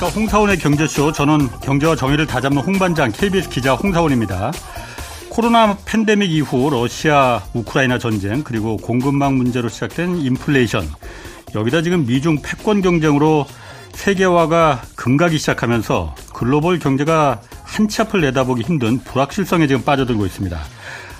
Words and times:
안녕하십니까. 0.00 0.08
홍사원의 0.08 0.58
경제쇼. 0.58 1.12
저는 1.12 1.48
경제와 1.62 1.94
정의를 1.94 2.26
다잡는 2.26 2.62
홍반장 2.62 3.12
KBS 3.12 3.50
기자 3.50 3.74
홍사원입니다. 3.74 4.50
코로나 5.28 5.76
팬데믹 5.84 6.30
이후 6.30 6.70
러시아 6.70 7.42
우크라이나 7.54 7.98
전쟁 7.98 8.42
그리고 8.42 8.76
공급망 8.78 9.36
문제로 9.36 9.68
시작된 9.68 10.16
인플레이션 10.16 10.88
여기다 11.54 11.82
지금 11.82 12.06
미중 12.06 12.38
패권 12.42 12.80
경쟁으로 12.80 13.46
세계화가 13.92 14.82
금가기 14.96 15.38
시작하면서 15.38 16.14
글로벌 16.34 16.78
경제가 16.78 17.40
한 17.62 17.86
치 17.88 18.02
앞을 18.02 18.20
내다보기 18.22 18.62
힘든 18.62 18.98
불확실성에 18.98 19.66
지금 19.68 19.82
빠져들고 19.84 20.26
있습니다. 20.26 20.58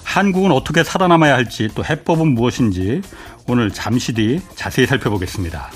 한국은 0.03 0.51
어떻게 0.51 0.83
살아남아야 0.83 1.35
할지 1.35 1.69
또 1.75 1.85
해법은 1.85 2.35
무엇인지 2.35 3.03
오늘 3.47 3.71
잠시 3.71 4.13
뒤 4.13 4.41
자세히 4.57 4.87
살펴보겠습니다. 4.87 5.71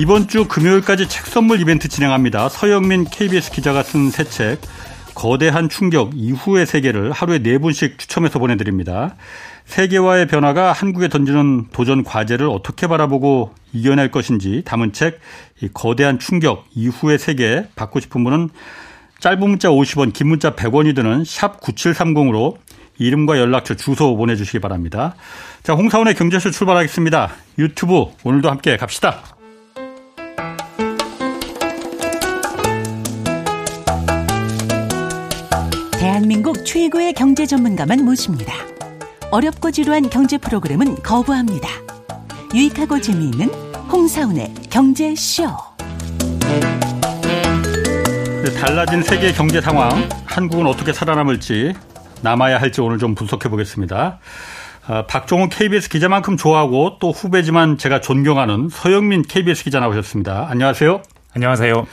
이번 0.00 0.28
주 0.28 0.48
금요일까지 0.48 1.10
책 1.10 1.26
선물 1.26 1.60
이벤트 1.60 1.86
진행합니다. 1.86 2.48
서영민 2.48 3.04
KBS 3.04 3.50
기자가 3.50 3.82
쓴 3.82 4.08
새 4.08 4.24
책 4.24 4.58
거대한 5.14 5.68
충격 5.68 6.12
이후의 6.14 6.64
세계를 6.64 7.12
하루에 7.12 7.40
네 7.40 7.58
분씩 7.58 7.98
추첨해서 7.98 8.38
보내드립니다. 8.38 9.16
세계화의 9.66 10.26
변화가 10.28 10.72
한국에 10.72 11.08
던지는 11.08 11.66
도전 11.72 12.02
과제를 12.02 12.48
어떻게 12.48 12.86
바라보고 12.86 13.52
이겨낼 13.74 14.10
것인지 14.10 14.62
담은 14.64 14.94
책 14.94 15.20
거대한 15.74 16.18
충격 16.18 16.64
이후의 16.74 17.18
세계 17.18 17.66
받고 17.76 18.00
싶은 18.00 18.24
분은 18.24 18.48
짧은 19.18 19.38
문자 19.38 19.68
50원, 19.68 20.14
긴 20.14 20.28
문자 20.28 20.56
100원이 20.56 20.96
드는 20.96 21.24
샵 21.26 21.60
9730으로 21.60 22.56
이름과 22.96 23.38
연락처, 23.38 23.74
주소 23.74 24.16
보내주시기 24.16 24.60
바랍니다. 24.60 25.14
자, 25.62 25.74
홍사원의 25.74 26.14
경제쇼 26.14 26.52
출발하겠습니다. 26.52 27.32
유튜브 27.58 28.06
오늘도 28.24 28.48
함께 28.48 28.78
갑시다. 28.78 29.39
대한민국 36.30 36.64
최고의 36.64 37.12
경제 37.14 37.44
전문가만 37.44 38.04
모십니다. 38.04 38.54
어렵고 39.32 39.72
지루한 39.72 40.10
경제 40.10 40.38
프로그램은 40.38 41.02
거부합니다. 41.02 41.68
유익하고 42.54 43.00
재미있는 43.00 43.48
홍사운의 43.90 44.54
경제쇼. 44.70 45.48
네, 48.44 48.52
달라진 48.60 49.02
세계 49.02 49.32
경제 49.32 49.60
상황, 49.60 50.08
한국은 50.24 50.68
어떻게 50.68 50.92
살아남을지 50.92 51.74
남아야 52.22 52.60
할지 52.60 52.80
오늘 52.80 52.98
좀 52.98 53.16
분석해 53.16 53.48
보겠습니다. 53.48 54.20
아, 54.86 55.06
박종훈 55.06 55.48
KBS 55.48 55.88
기자만큼 55.88 56.36
좋아하고 56.36 56.98
또 57.00 57.10
후배지만 57.10 57.76
제가 57.76 58.00
존경하는 58.00 58.68
서영민 58.70 59.22
KBS 59.22 59.64
기자 59.64 59.80
나오셨습니다. 59.80 60.46
안녕하세요. 60.48 61.02
안녕하세요. 61.34 61.88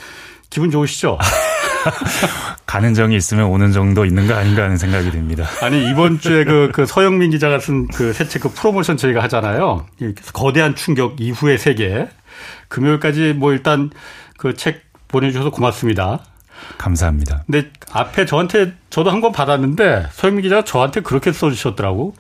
기분 0.52 0.70
좋으시죠? 0.70 1.18
가는 2.66 2.94
정이 2.94 3.16
있으면 3.16 3.46
오는 3.48 3.72
정도 3.72 4.06
있는 4.06 4.28
거 4.28 4.36
아닌가 4.36 4.64
하는 4.64 4.78
생각이 4.78 5.12
듭니다. 5.12 5.46
아니 5.62 5.90
이번 5.90 6.20
주에 6.20 6.44
그, 6.44 6.70
그 6.74 6.86
서영민 6.86 7.32
기자가 7.32 7.60
쓴 7.60 7.88
그 7.88 8.12
새 8.14 8.28
책 8.28 8.42
그 8.42 8.50
프로모션 8.54 8.98
저희가 8.98 9.24
하잖아요. 9.24 9.86
거대한 10.34 10.76
충격 10.76 11.20
이후의 11.20 11.58
세계. 11.58 12.08
금요일까지 12.68 13.34
뭐 13.34 13.52
일단 13.54 13.90
그 14.38 14.54
책 14.56 14.84
보내주셔서 15.08 15.50
고맙습니다. 15.52 16.20
감사합니다. 16.78 17.44
근데 17.46 17.70
앞에 17.92 18.26
저한테 18.26 18.74
저도 18.90 19.10
한 19.12 19.22
권 19.22 19.32
받았는데 19.32 20.08
서영민 20.12 20.44
기자가 20.44 20.64
저한테 20.64 21.02
그렇게 21.02 21.32
써주셨더라고. 21.32 22.16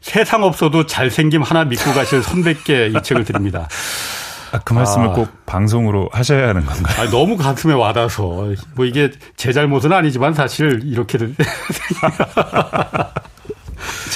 세상 0.00 0.42
없어도 0.42 0.86
잘생김 0.86 1.42
하나 1.42 1.64
믿고 1.64 1.92
가실 1.92 2.22
선배께 2.22 2.88
이 2.88 3.02
책을 3.02 3.24
드립니다. 3.24 3.68
아, 4.52 4.60
그 4.64 4.74
말씀을 4.74 5.08
아. 5.08 5.12
꼭 5.12 5.28
방송으로 5.46 6.08
하셔야 6.12 6.48
하는 6.48 6.64
건가요? 6.64 7.00
아니, 7.00 7.10
너무 7.10 7.36
가슴에 7.36 7.72
와닿아서 7.72 8.22
뭐 8.74 8.84
이게 8.84 9.10
제 9.36 9.52
잘못은 9.52 9.92
아니지만 9.92 10.34
사실 10.34 10.80
이렇게 10.84 11.18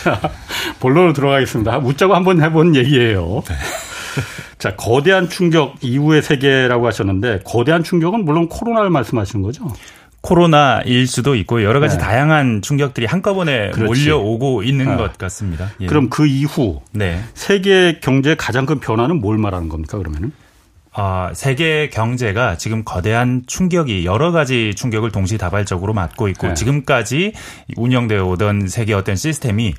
자 0.03 0.21
본론으로 0.79 1.15
들어가겠습니다. 1.15 1.79
묻자고 1.79 2.15
한번 2.15 2.43
해본 2.43 2.77
얘기예요. 2.77 3.43
네. 3.49 3.55
자 4.59 4.77
거대한 4.77 5.29
충격 5.29 5.75
이후의 5.81 6.23
세계라고 6.23 6.87
하셨는데 6.87 7.41
거대한 7.45 7.83
충격은 7.83 8.25
물론 8.25 8.49
코로나를 8.49 8.91
말씀하시는 8.91 9.43
거죠? 9.43 9.67
코로나일 10.27 11.07
수도 11.07 11.37
있고 11.37 11.63
여러 11.63 11.79
가지 11.79 11.97
네. 11.97 12.03
다양한 12.03 12.61
충격들이 12.61 13.07
한꺼번에 13.07 13.71
그렇지. 13.71 14.09
몰려오고 14.09 14.65
있는 14.65 14.87
네. 14.87 14.97
것 14.97 15.17
같습니다. 15.17 15.71
예. 15.81 15.87
그럼 15.87 16.11
그 16.11 16.27
이후 16.27 16.83
네. 16.91 17.21
세계 17.35 18.01
경제의 18.01 18.37
가장 18.37 18.67
큰 18.67 18.81
변화는 18.81 19.21
뭘 19.21 19.39
말하는 19.39 19.69
겁니까 19.69 19.99
그러면은? 19.99 20.33
어, 20.99 21.31
세계 21.33 21.91
경제가 21.91 22.57
지금 22.57 22.83
거대한 22.83 23.43
충격이 23.47 24.05
여러 24.05 24.33
가지 24.33 24.75
충격을 24.75 25.13
동시다발적으로 25.13 25.93
맞고 25.93 26.27
있고 26.29 26.49
네. 26.49 26.55
지금까지 26.55 27.33
운영되어 27.77 28.27
오던 28.27 28.67
세계 28.67 28.95
어떤 28.95 29.15
시스템이 29.15 29.75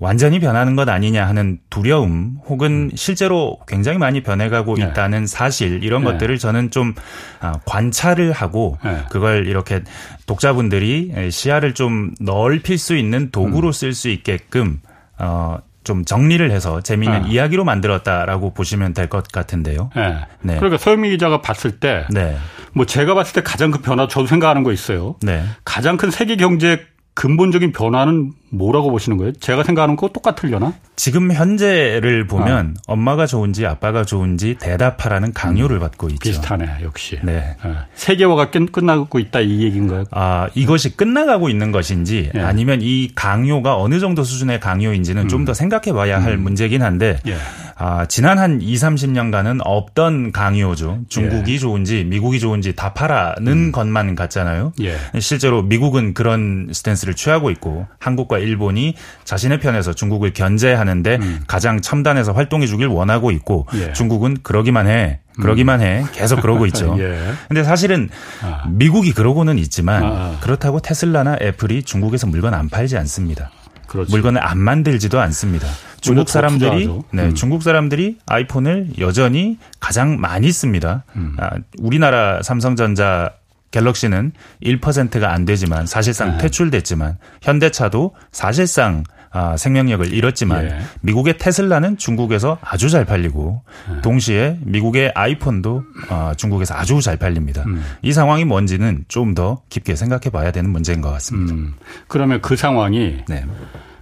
완전히 0.00 0.40
변하는 0.40 0.74
것 0.76 0.88
아니냐 0.88 1.26
하는 1.26 1.58
두려움 1.70 2.38
혹은 2.46 2.90
실제로 2.94 3.58
굉장히 3.68 3.98
많이 3.98 4.22
변해가고 4.22 4.74
네. 4.76 4.84
있다는 4.84 5.26
사실 5.26 5.82
이런 5.84 6.02
네. 6.04 6.12
것들을 6.12 6.36
저는 6.38 6.70
좀 6.70 6.94
아, 7.40 7.60
관찰을 7.64 8.32
하고 8.32 8.76
네. 8.84 9.02
그걸 9.10 9.46
이렇게 9.46 9.82
독자분들이 10.26 11.30
시야를 11.30 11.74
좀 11.74 12.12
넓힐 12.20 12.76
수 12.76 12.96
있는 12.96 13.30
도구로 13.30 13.68
음. 13.68 13.72
쓸수 13.72 14.08
있게끔 14.08 14.80
어, 15.18 15.58
좀 15.84 16.04
정리를 16.04 16.50
해서 16.50 16.80
재미있는 16.80 17.22
네. 17.24 17.28
이야기로 17.30 17.64
만들었다라고 17.64 18.52
보시면 18.54 18.94
될 18.94 19.08
것 19.08 19.28
같은데요. 19.28 19.90
네. 19.94 20.16
네. 20.42 20.56
그러니까 20.56 20.78
서유미 20.78 21.10
기자가 21.10 21.40
봤을 21.40 21.78
때, 21.78 22.04
네. 22.10 22.36
뭐 22.72 22.84
제가 22.86 23.14
봤을 23.14 23.34
때 23.34 23.42
가장 23.42 23.70
큰 23.70 23.82
변화 23.82 24.08
저도 24.08 24.26
생각하는 24.26 24.64
거 24.64 24.72
있어요. 24.72 25.14
네. 25.22 25.44
가장 25.64 25.96
큰 25.98 26.10
세계 26.10 26.36
경제 26.36 26.84
근본적인 27.12 27.70
변화는 27.72 28.32
뭐라고 28.56 28.90
보시는 28.90 29.18
거예요? 29.18 29.32
제가 29.34 29.62
생각하는 29.62 29.96
거 29.96 30.08
똑같으려나? 30.08 30.74
지금 30.96 31.32
현재를 31.32 32.26
보면 32.26 32.76
아. 32.78 32.92
엄마가 32.92 33.26
좋은지 33.26 33.66
아빠가 33.66 34.04
좋은지 34.04 34.56
대답하라는 34.60 35.32
강요를 35.32 35.76
음, 35.76 35.80
받고 35.80 36.08
있죠. 36.10 36.18
비슷하네, 36.20 36.78
역시. 36.82 37.18
네. 37.22 37.56
네. 37.64 37.70
세계화가 37.94 38.50
끝나고 38.50 39.18
있다 39.18 39.40
이 39.40 39.62
얘기인가요? 39.62 40.04
아, 40.10 40.48
이것이 40.54 40.96
끝나가고 40.96 41.48
있는 41.48 41.72
것인지 41.72 42.30
예. 42.34 42.40
아니면 42.40 42.80
이 42.82 43.10
강요가 43.14 43.76
어느 43.76 43.98
정도 43.98 44.22
수준의 44.22 44.60
강요인지는 44.60 45.22
음. 45.22 45.28
좀더 45.28 45.54
생각해 45.54 45.92
봐야 45.92 46.22
할 46.22 46.34
음. 46.34 46.42
문제긴 46.42 46.82
한데 46.82 47.18
예. 47.26 47.36
아, 47.76 48.06
지난 48.06 48.38
한 48.38 48.60
2, 48.60 48.74
30년간은 48.74 49.60
없던 49.64 50.32
강요죠. 50.32 51.00
중국이 51.08 51.54
예. 51.54 51.58
좋은지 51.58 52.04
미국이 52.04 52.38
좋은지 52.38 52.74
다 52.74 52.92
파라는 52.92 53.52
음. 53.52 53.72
것만 53.72 54.14
같잖아요. 54.14 54.72
예. 54.82 54.96
실제로 55.18 55.62
미국은 55.62 56.14
그런 56.14 56.68
스탠스를 56.72 57.14
취하고 57.14 57.50
있고 57.50 57.86
한국과 57.98 58.38
일본이 58.44 58.94
자신의 59.24 59.60
편에서 59.60 59.92
중국을 59.92 60.32
견제하는데 60.32 61.18
음. 61.20 61.40
가장 61.46 61.80
첨단에서 61.80 62.32
활동해 62.32 62.66
주길 62.66 62.86
원하고 62.86 63.30
있고 63.30 63.66
예. 63.74 63.92
중국은 63.92 64.38
그러기만 64.42 64.86
해. 64.86 65.20
그러기만 65.40 65.80
해. 65.80 66.04
계속 66.12 66.40
그러고 66.40 66.66
있죠. 66.66 66.96
예. 67.00 67.32
근데 67.48 67.64
사실은 67.64 68.08
아. 68.42 68.64
미국이 68.68 69.12
그러고는 69.12 69.58
있지만 69.58 70.02
아, 70.02 70.06
아. 70.06 70.38
그렇다고 70.40 70.80
테슬라나 70.80 71.38
애플이 71.42 71.82
중국에서 71.82 72.26
물건 72.26 72.54
안 72.54 72.68
팔지 72.68 72.96
않습니다. 72.98 73.50
그렇지. 73.86 74.10
물건을 74.10 74.44
안 74.44 74.58
만들지도 74.58 75.20
않습니다. 75.20 75.68
중국 76.00 76.28
사람들이 76.28 76.88
네, 77.12 77.22
음. 77.26 77.34
중국 77.34 77.62
사람들이 77.62 78.18
아이폰을 78.26 78.94
여전히 78.98 79.58
가장 79.80 80.20
많이 80.20 80.52
씁니다. 80.52 81.04
음. 81.16 81.36
아, 81.38 81.50
우리나라 81.78 82.42
삼성전자 82.42 83.30
갤럭시는 83.74 84.32
1%가 84.62 85.32
안 85.32 85.44
되지만 85.44 85.86
사실상 85.86 86.32
네. 86.32 86.38
퇴출됐지만 86.38 87.18
현대차도 87.42 88.14
사실상 88.30 89.02
아, 89.36 89.56
생명력을 89.56 90.12
잃었지만 90.14 90.64
예. 90.66 90.78
미국의 91.00 91.38
테슬라는 91.38 91.96
중국에서 91.98 92.56
아주 92.62 92.88
잘 92.88 93.04
팔리고 93.04 93.64
예. 93.90 94.00
동시에 94.00 94.58
미국의 94.60 95.10
아이폰도 95.12 95.82
아, 96.08 96.34
중국에서 96.36 96.74
아주 96.76 97.00
잘 97.00 97.16
팔립니다. 97.16 97.64
음. 97.66 97.84
이 98.02 98.12
상황이 98.12 98.44
뭔지는 98.44 99.04
좀 99.08 99.34
더 99.34 99.62
깊게 99.68 99.96
생각해 99.96 100.30
봐야 100.30 100.52
되는 100.52 100.70
문제인 100.70 101.00
것 101.00 101.10
같습니다. 101.10 101.54
음. 101.54 101.74
그러면 102.06 102.40
그 102.40 102.54
상황이 102.54 103.16
네. 103.28 103.44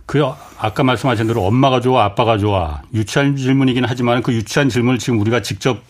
그 0.04 0.22
아까 0.58 0.82
말씀하신 0.82 1.26
대로 1.26 1.46
엄마가 1.46 1.80
좋아 1.80 2.04
아빠가 2.04 2.36
좋아 2.36 2.82
유치한 2.92 3.34
질문이긴 3.34 3.84
하지만 3.86 4.22
그 4.22 4.34
유치한 4.34 4.68
질문을 4.68 4.98
지금 4.98 5.18
우리가 5.20 5.40
직접 5.40 5.80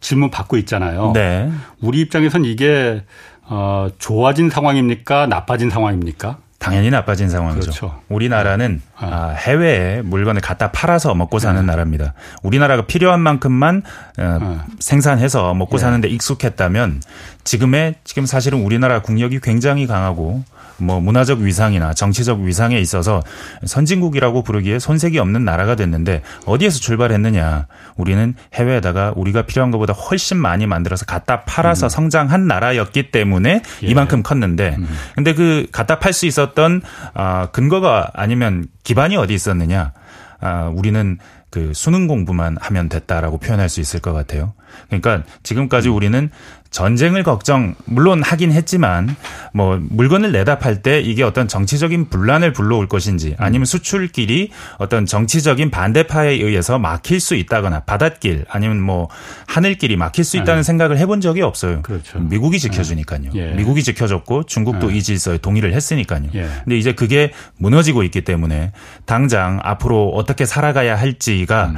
질문 0.00 0.30
받고 0.30 0.56
있잖아요. 0.58 1.12
네. 1.14 1.50
우리 1.80 2.00
입장에선 2.00 2.44
이게 2.44 3.04
어 3.42 3.88
좋아진 3.98 4.50
상황입니까? 4.50 5.26
나빠진 5.26 5.70
상황입니까? 5.70 6.38
당연히 6.58 6.90
나빠진 6.90 7.28
상황이죠. 7.28 7.60
그렇죠. 7.60 8.00
우리나라는 8.08 8.82
네. 9.00 9.06
아, 9.06 9.28
해외에 9.28 10.02
물건을 10.02 10.40
갖다 10.40 10.72
팔아서 10.72 11.14
먹고 11.14 11.38
사는 11.38 11.60
네. 11.60 11.66
나라입니다. 11.66 12.14
우리나라가 12.42 12.82
필요한 12.82 13.20
만큼만 13.20 13.82
어, 14.18 14.38
네. 14.40 14.58
생산해서 14.80 15.54
먹고 15.54 15.76
예. 15.76 15.78
사는데 15.78 16.08
익숙했다면 16.08 17.00
지금의 17.44 17.94
지금 18.02 18.26
사실은 18.26 18.60
우리나라 18.62 19.02
국력이 19.02 19.38
굉장히 19.40 19.86
강하고 19.86 20.42
뭐 20.80 21.00
문화적 21.00 21.40
위상이나 21.40 21.92
정치적 21.92 22.40
위상에 22.40 22.78
있어서 22.78 23.22
선진국이라고 23.64 24.42
부르기에 24.42 24.78
손색이 24.78 25.18
없는 25.18 25.44
나라가 25.44 25.74
됐는데 25.74 26.22
어디에서 26.46 26.78
출발했느냐? 26.78 27.66
우리는 27.96 28.34
해외에다가 28.54 29.12
우리가 29.16 29.42
필요한 29.42 29.70
것보다 29.70 29.92
훨씬 29.92 30.36
많이 30.36 30.66
만들어서 30.66 31.04
갖다 31.04 31.42
팔아서 31.42 31.86
음. 31.86 31.88
성장한 31.88 32.46
나라였기 32.46 33.10
때문에 33.10 33.62
예. 33.82 33.86
이만큼 33.86 34.22
컸는데 34.22 34.76
음. 34.78 34.88
근데 35.14 35.34
그 35.34 35.66
갖다 35.72 35.98
팔 35.98 36.12
수 36.12 36.26
있었던 36.26 36.82
아 37.14 37.48
근거가 37.52 38.10
아니면 38.14 38.66
기반이 38.82 39.16
어디 39.16 39.34
있었느냐? 39.34 39.92
아 40.40 40.72
우리는 40.74 41.18
그 41.50 41.72
수능 41.74 42.06
공부만 42.06 42.56
하면 42.60 42.88
됐다라고 42.88 43.38
표현할 43.38 43.68
수 43.68 43.80
있을 43.80 44.00
것 44.00 44.12
같아요. 44.12 44.52
그러니까 44.88 45.22
지금까지 45.42 45.88
우리는 45.88 46.30
전쟁을 46.70 47.22
걱정 47.22 47.74
물론 47.86 48.22
하긴 48.22 48.52
했지만 48.52 49.16
뭐 49.52 49.78
물건을 49.80 50.32
내다 50.32 50.58
팔 50.58 50.82
때 50.82 51.00
이게 51.00 51.24
어떤 51.24 51.48
정치적인 51.48 52.08
분란을 52.08 52.52
불러올 52.52 52.88
것인지 52.88 53.34
아니면 53.38 53.64
수출길이 53.64 54.50
어떤 54.76 55.06
정치적인 55.06 55.70
반대파에 55.70 56.34
의해서 56.34 56.78
막힐 56.78 57.18
수 57.20 57.34
있다거나 57.34 57.80
바닷길 57.80 58.44
아니면 58.48 58.80
뭐 58.80 59.08
하늘길이 59.46 59.96
막힐 59.96 60.24
수 60.24 60.36
있다는 60.36 60.60
네. 60.60 60.62
생각을 60.62 60.98
해본 60.98 61.20
적이 61.20 61.42
없어요. 61.42 61.82
그렇죠. 61.82 62.20
미국이 62.20 62.60
지켜주니까요. 62.60 63.30
네. 63.32 63.50
예. 63.50 63.54
미국이 63.54 63.82
지켜줬고 63.82 64.44
중국도 64.44 64.88
네. 64.90 64.98
이 64.98 65.02
질서에 65.02 65.38
동의를 65.38 65.72
했으니까요. 65.72 66.28
예. 66.34 66.48
근데 66.64 66.76
이제 66.76 66.92
그게 66.92 67.32
무너지고 67.56 68.02
있기 68.04 68.20
때문에 68.20 68.72
당장 69.04 69.58
앞으로 69.62 70.10
어떻게 70.10 70.44
살아가야 70.44 70.96
할지가 70.96 71.66
음. 71.68 71.76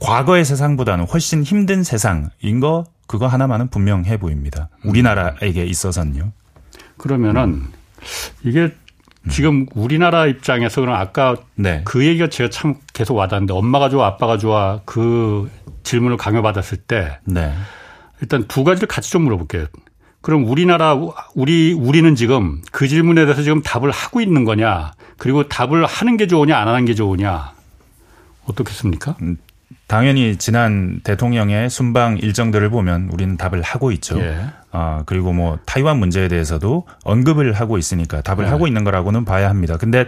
과거의 0.00 0.44
세상보다는 0.44 1.04
훨씬 1.06 1.42
힘든 1.42 1.84
세상인 1.84 2.60
거 2.60 2.84
그거 3.10 3.26
하나만은 3.26 3.70
분명해 3.70 4.18
보입니다. 4.18 4.68
우리나라에게 4.84 5.64
있어서는요. 5.64 6.30
그러면은 6.96 7.64
이게 8.44 8.72
지금 9.28 9.66
우리나라 9.74 10.28
입장에서 10.28 10.80
그럼 10.80 10.94
아까 10.94 11.34
네. 11.56 11.82
그 11.84 12.06
얘기가 12.06 12.28
제가 12.28 12.50
참 12.50 12.76
계속 12.92 13.16
와닿는데 13.16 13.52
엄마가 13.52 13.88
좋아 13.88 14.06
아빠가 14.06 14.38
좋아 14.38 14.82
그 14.84 15.50
질문을 15.82 16.18
강요받았을 16.18 16.78
때 16.78 17.18
네. 17.24 17.52
일단 18.20 18.44
두 18.46 18.62
가지를 18.62 18.86
같이 18.86 19.10
좀 19.10 19.22
물어볼게요. 19.22 19.66
그럼 20.20 20.44
우리나라 20.44 20.96
우리 21.34 21.72
우리는 21.72 22.14
지금 22.14 22.62
그 22.70 22.86
질문에 22.86 23.24
대해서 23.24 23.42
지금 23.42 23.60
답을 23.60 23.90
하고 23.90 24.20
있는 24.20 24.44
거냐? 24.44 24.92
그리고 25.18 25.48
답을 25.48 25.84
하는 25.84 26.16
게 26.16 26.28
좋으냐 26.28 26.56
안 26.56 26.68
하는 26.68 26.84
게 26.84 26.94
좋으냐? 26.94 27.54
어떻겠습니까? 28.44 29.16
음, 29.90 29.92
당연히 29.92 30.36
지난 30.36 31.00
대통령의 31.02 31.68
순방 31.68 32.18
일정들을 32.18 32.70
보면 32.70 33.10
우리는 33.12 33.36
답을 33.36 33.62
하고 33.62 33.90
있죠. 33.92 34.20
예. 34.20 34.36
아, 34.70 35.02
그리고 35.06 35.32
뭐 35.32 35.58
타이완 35.66 35.98
문제에 35.98 36.28
대해서도 36.28 36.86
언급을 37.04 37.52
하고 37.52 37.76
있으니까 37.76 38.22
답을 38.22 38.44
예. 38.44 38.48
하고 38.48 38.66
있는 38.66 38.84
거라고는 38.84 39.24
봐야 39.24 39.50
합니다. 39.50 39.76
근데 39.76 40.06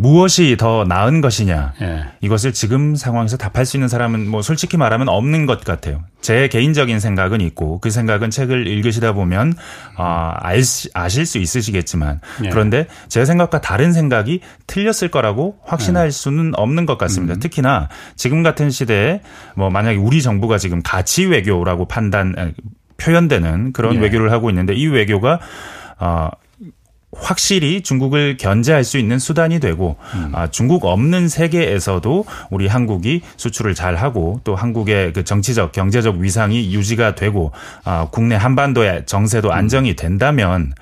무엇이 0.00 0.56
더 0.56 0.84
나은 0.84 1.20
것이냐 1.20 1.72
예. 1.82 2.04
이것을 2.20 2.52
지금 2.52 2.94
상황에서 2.94 3.36
답할 3.36 3.66
수 3.66 3.76
있는 3.76 3.88
사람은 3.88 4.28
뭐 4.28 4.42
솔직히 4.42 4.76
말하면 4.76 5.08
없는 5.08 5.46
것 5.46 5.64
같아요. 5.64 6.04
제 6.20 6.46
개인적인 6.46 7.00
생각은 7.00 7.40
있고 7.40 7.80
그 7.80 7.90
생각은 7.90 8.30
책을 8.30 8.68
읽으시다 8.68 9.12
보면 9.12 9.54
아, 9.96 10.34
알, 10.38 10.62
아실 10.94 11.26
수 11.26 11.38
있으시겠지만 11.38 12.20
예. 12.44 12.48
그런데 12.48 12.86
제 13.08 13.24
생각과 13.24 13.60
다른 13.60 13.92
생각이 13.92 14.40
틀렸을 14.68 15.10
거라고 15.10 15.58
확신할 15.64 16.06
예. 16.06 16.10
수는 16.10 16.52
없는 16.54 16.86
것 16.86 16.96
같습니다. 16.96 17.34
음. 17.34 17.40
특히나 17.40 17.88
지금 18.14 18.44
같은 18.44 18.70
시대에 18.70 19.20
뭐 19.56 19.68
만약에 19.68 19.96
우리 19.96 20.22
정부가 20.22 20.58
지금 20.58 20.80
가치 20.80 21.24
외교라고 21.26 21.86
판단 21.86 22.54
표현되는 22.98 23.72
그런 23.72 23.96
예. 23.96 23.98
외교를 23.98 24.30
하고 24.30 24.48
있는데 24.48 24.74
이 24.74 24.86
외교가 24.86 25.40
어, 25.98 26.30
확실히 27.12 27.82
중국을 27.82 28.36
견제할 28.36 28.84
수 28.84 28.98
있는 28.98 29.18
수단이 29.18 29.60
되고 29.60 29.96
음. 30.14 30.30
아, 30.34 30.48
중국 30.48 30.84
없는 30.84 31.28
세계에서도 31.28 32.24
우리 32.50 32.66
한국이 32.66 33.22
수출을 33.36 33.74
잘 33.74 33.96
하고 33.96 34.40
또 34.44 34.54
한국의 34.54 35.14
그 35.14 35.24
정치적 35.24 35.72
경제적 35.72 36.16
위상이 36.16 36.74
유지가 36.74 37.14
되고 37.14 37.52
아, 37.84 38.08
국내 38.10 38.36
한반도의 38.36 39.06
정세도 39.06 39.48
음. 39.48 39.52
안정이 39.52 39.96
된다면 39.96 40.72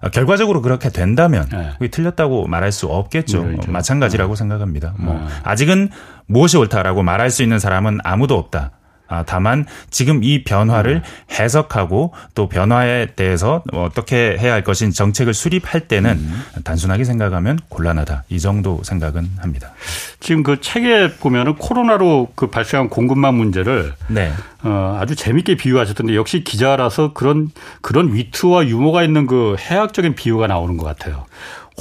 아, 0.00 0.10
결과적으로 0.10 0.60
그렇게 0.60 0.90
된다면 0.90 1.48
네. 1.52 1.70
그게 1.78 1.88
틀렸다고 1.88 2.48
말할 2.48 2.72
수 2.72 2.86
없겠죠. 2.86 3.44
네, 3.44 3.56
마찬가지라고 3.68 4.34
네. 4.34 4.38
생각합니다. 4.38 4.94
뭐 4.98 5.14
네. 5.14 5.20
아직은 5.44 5.90
무엇이 6.26 6.56
옳다라고 6.56 7.02
말할 7.04 7.30
수 7.30 7.42
있는 7.42 7.58
사람은 7.58 7.98
아무도 8.02 8.36
없다. 8.36 8.72
아, 9.08 9.24
다만 9.24 9.66
지금 9.90 10.24
이 10.24 10.42
변화를 10.44 11.02
해석하고 11.30 12.12
또 12.34 12.48
변화에 12.48 13.06
대해서 13.14 13.62
어떻게 13.72 14.36
해야 14.38 14.52
할 14.54 14.64
것인 14.64 14.90
정책을 14.90 15.34
수립할 15.34 15.88
때는 15.88 16.12
음. 16.12 16.42
단순하게 16.64 17.04
생각하면 17.04 17.58
곤란하다. 17.68 18.24
이 18.28 18.40
정도 18.40 18.80
생각은 18.82 19.28
합니다. 19.38 19.72
지금 20.20 20.42
그 20.42 20.60
책에 20.60 21.12
보면은 21.16 21.56
코로나로 21.56 22.28
그 22.34 22.48
발생한 22.48 22.88
공급망 22.88 23.36
문제를 23.36 23.94
네. 24.08 24.32
어, 24.62 24.98
아주 25.00 25.14
재밌게 25.14 25.56
비유하셨던데 25.56 26.16
역시 26.16 26.42
기자라서 26.42 27.12
그런 27.12 27.50
그런 27.82 28.12
위트와 28.14 28.66
유머가 28.66 29.02
있는 29.02 29.26
그 29.26 29.56
해학적인 29.58 30.14
비유가 30.14 30.46
나오는 30.46 30.76
것 30.76 30.84
같아요. 30.84 31.26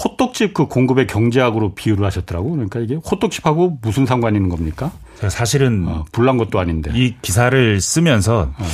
호떡집 0.03 0.53
그 0.53 0.67
공급의 0.67 1.07
경제학으로 1.07 1.73
비유를 1.73 2.05
하셨더라고. 2.05 2.51
그러니까 2.51 2.79
이게 2.79 2.95
호떡집하고 2.95 3.79
무슨 3.81 4.05
상관이 4.05 4.37
있는 4.37 4.49
겁니까? 4.49 4.91
사실은 5.29 5.85
어, 5.87 6.05
불난 6.11 6.37
것도 6.37 6.59
아닌데 6.59 6.91
이 6.93 7.15
기사를 7.21 7.79
쓰면서 7.79 8.51
어. 8.57 8.65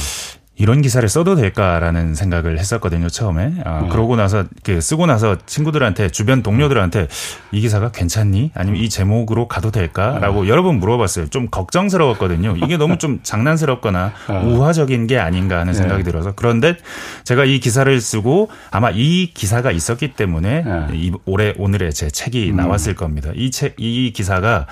이런 0.61 0.83
기사를 0.83 1.07
써도 1.09 1.35
될까라는 1.35 2.13
생각을 2.13 2.59
했었거든요 2.59 3.09
처음에. 3.09 3.55
아, 3.65 3.79
어. 3.79 3.89
그러고 3.89 4.15
나서 4.15 4.45
그 4.61 4.79
쓰고 4.79 5.07
나서 5.07 5.35
친구들한테 5.47 6.09
주변 6.09 6.43
동료들한테 6.43 7.07
이 7.51 7.61
기사가 7.61 7.89
괜찮니? 7.91 8.51
아니면 8.53 8.79
이 8.79 8.87
제목으로 8.87 9.47
가도 9.47 9.71
될까?라고 9.71 10.41
어. 10.41 10.47
여러 10.47 10.61
번 10.61 10.75
물어봤어요. 10.75 11.29
좀 11.29 11.47
걱정스러웠거든요. 11.49 12.57
이게 12.57 12.77
너무 12.77 12.99
좀 12.99 13.21
장난스럽거나 13.23 14.11
어. 14.27 14.43
우화적인 14.45 15.07
게 15.07 15.17
아닌가 15.17 15.59
하는 15.59 15.73
생각이 15.73 16.03
네. 16.03 16.11
들어서 16.11 16.33
그런데 16.35 16.77
제가 17.23 17.43
이 17.45 17.59
기사를 17.59 17.99
쓰고 17.99 18.51
아마 18.69 18.91
이 18.91 19.31
기사가 19.33 19.71
있었기 19.71 20.13
때문에 20.13 20.61
네. 20.61 20.87
이 20.93 21.11
올해 21.25 21.55
오늘의 21.57 21.91
제 21.91 22.11
책이 22.11 22.51
음. 22.51 22.57
나왔을 22.57 22.93
겁니다. 22.93 23.31
이 23.33 23.49
책이 23.49 24.13
기사가 24.13 24.67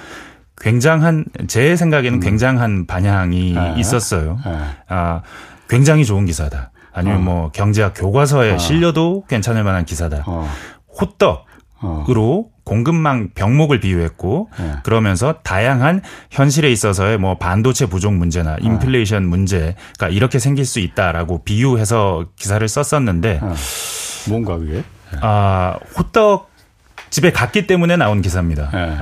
굉장한 0.62 1.25
제 1.47 1.75
생각에는 1.75 2.19
음. 2.19 2.19
굉장한 2.19 2.85
반향이 2.85 3.53
네. 3.53 3.75
있었어요. 3.77 4.38
네. 4.45 4.57
아 4.89 5.21
굉장히 5.69 6.04
좋은 6.04 6.26
기사다. 6.26 6.71
아니면 6.92 7.19
어. 7.19 7.21
뭐 7.21 7.52
경제학 7.52 7.94
교과서에 7.95 8.54
어. 8.54 8.57
실려도 8.57 9.23
괜찮을 9.30 9.64
만한 9.64 9.85
기사다. 9.85 10.23
어. 10.26 10.49
호떡으로 10.99 12.47
어. 12.47 12.59
공급망 12.66 13.30
병목을 13.33 13.80
비유했고 13.80 14.49
네. 14.59 14.73
그러면서 14.83 15.33
다양한 15.44 16.02
현실에 16.30 16.71
있어서의 16.71 17.18
뭐 17.18 17.38
반도체 17.38 17.85
부족 17.85 18.14
문제나 18.14 18.54
어. 18.54 18.57
인플레이션 18.61 19.26
문제가 19.26 20.09
이렇게 20.09 20.40
생길 20.40 20.66
수 20.66 20.80
있다라고 20.80 21.44
비유해서 21.44 22.26
기사를 22.35 22.68
썼었는데 22.68 23.40
어. 23.42 23.54
뭔가 24.28 24.57
그게? 24.57 24.83
아 25.21 25.78
호떡 25.97 26.49
집에 27.09 27.31
갔기 27.31 27.66
때문에 27.66 27.97
나온 27.97 28.21
기사입니다. 28.21 28.69
네. 28.71 28.97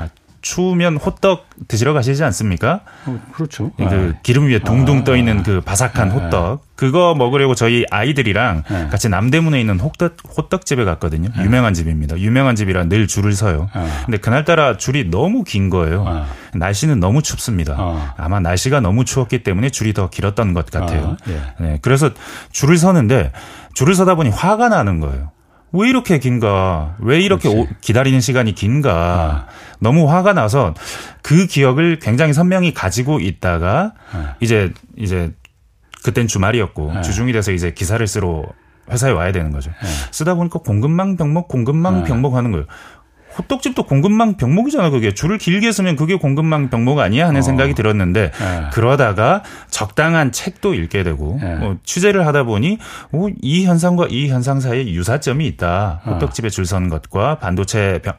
추우면 0.48 0.96
호떡 0.96 1.46
드시러 1.68 1.92
가시지 1.92 2.24
않습니까? 2.24 2.80
어, 3.06 3.20
그렇죠. 3.34 3.72
그 3.76 3.84
네. 3.84 4.14
기름 4.24 4.48
위에 4.48 4.60
둥둥 4.60 5.00
아. 5.00 5.04
떠 5.04 5.18
있는 5.18 5.44
그 5.44 5.60
바삭한 5.60 6.08
네. 6.08 6.16
호떡. 6.16 6.66
그거 6.78 7.16
먹으려고 7.16 7.54
저희 7.54 7.84
아이들이랑 7.92 8.64
네. 8.70 8.88
같이 8.88 9.10
남대문에 9.10 9.60
있는 9.60 9.78
호떡 9.78 10.16
호떡집에 10.38 10.86
갔거든요. 10.86 11.30
네. 11.36 11.44
유명한 11.44 11.74
집입니다. 11.74 12.18
유명한 12.18 12.56
집이라 12.56 12.86
늘 12.86 13.08
줄을 13.08 13.34
서요. 13.34 13.70
네. 13.76 13.88
근데 14.06 14.18
그날따라 14.20 14.78
줄이 14.78 15.10
너무 15.10 15.44
긴 15.44 15.70
거예요. 15.70 16.06
네. 16.06 16.24
날씨는 16.60 17.02
너무 17.02 17.22
춥습니다. 17.22 17.76
어. 17.78 18.14
아마 18.16 18.40
날씨가 18.40 18.80
너무 18.80 19.04
추웠기 19.04 19.44
때문에 19.44 19.70
줄이 19.70 19.92
더 19.92 20.10
길었던 20.10 20.54
것 20.54 20.68
같아요. 20.68 21.02
어, 21.02 21.18
예. 21.28 21.42
네. 21.60 21.80
그래서 21.82 22.12
줄을 22.54 22.78
서는데 22.78 23.34
줄을 23.74 23.96
서다 23.96 24.16
보니 24.16 24.30
화가 24.30 24.70
나는 24.70 25.02
거예요. 25.02 25.32
왜 25.74 25.90
이렇게 25.90 26.20
긴가? 26.20 26.96
왜 27.00 27.20
이렇게 27.20 27.50
오, 27.50 27.68
기다리는 27.82 28.20
시간이 28.22 28.56
긴가? 28.56 28.92
아. 28.94 29.48
너무 29.80 30.10
화가 30.10 30.34
나서 30.34 30.74
그 31.22 31.46
기억을 31.46 32.00
굉장히 32.00 32.34
선명히 32.34 32.74
가지고 32.74 33.20
있다가 33.20 33.94
아. 34.12 34.36
이제 34.40 34.72
이제 34.96 35.32
그땐 36.04 36.28
주말이었고 36.28 36.92
아. 36.94 37.02
주중이 37.02 37.34
돼서 37.34 37.52
이제 37.52 37.72
기사를 37.72 38.06
쓰러 38.08 38.46
회사에 38.90 39.12
와야 39.12 39.32
되는 39.32 39.52
거죠. 39.52 39.72
아. 39.82 39.86
쓰다 40.12 40.36
보니까 40.36 40.60
공급망 40.60 41.18
병목 41.18 41.48
공급망 41.48 41.98
아. 41.98 42.04
병목 42.04 42.36
하는 42.36 42.52
거예요. 42.52 42.66
호떡집도 43.38 43.84
공급망 43.84 44.38
병목이잖아 44.38 44.90
그게 44.90 45.14
줄을 45.14 45.38
길게 45.38 45.72
서면 45.72 45.96
그게 45.96 46.16
공급망 46.16 46.70
병목 46.70 47.00
아니야 47.00 47.28
하는 47.28 47.40
어. 47.40 47.42
생각이 47.42 47.74
들었는데 47.74 48.32
네. 48.32 48.64
그러다가 48.74 49.44
적당한 49.70 50.32
책도 50.32 50.74
읽게 50.74 51.04
되고 51.04 51.38
네. 51.42 51.56
뭐 51.56 51.78
취재를 51.84 52.26
하다 52.26 52.44
보니 52.44 52.78
오, 53.12 53.30
이 53.42 53.66
현상과 53.66 54.08
이 54.10 54.30
현상 54.30 54.60
사이에 54.60 54.88
유사점이 54.88 55.46
있다 55.48 56.02
어. 56.06 56.12
호떡집에 56.14 56.50
줄 56.50 56.66
서는 56.66 56.90
것과 56.90 57.40
반도체 57.40 58.02
병, 58.04 58.16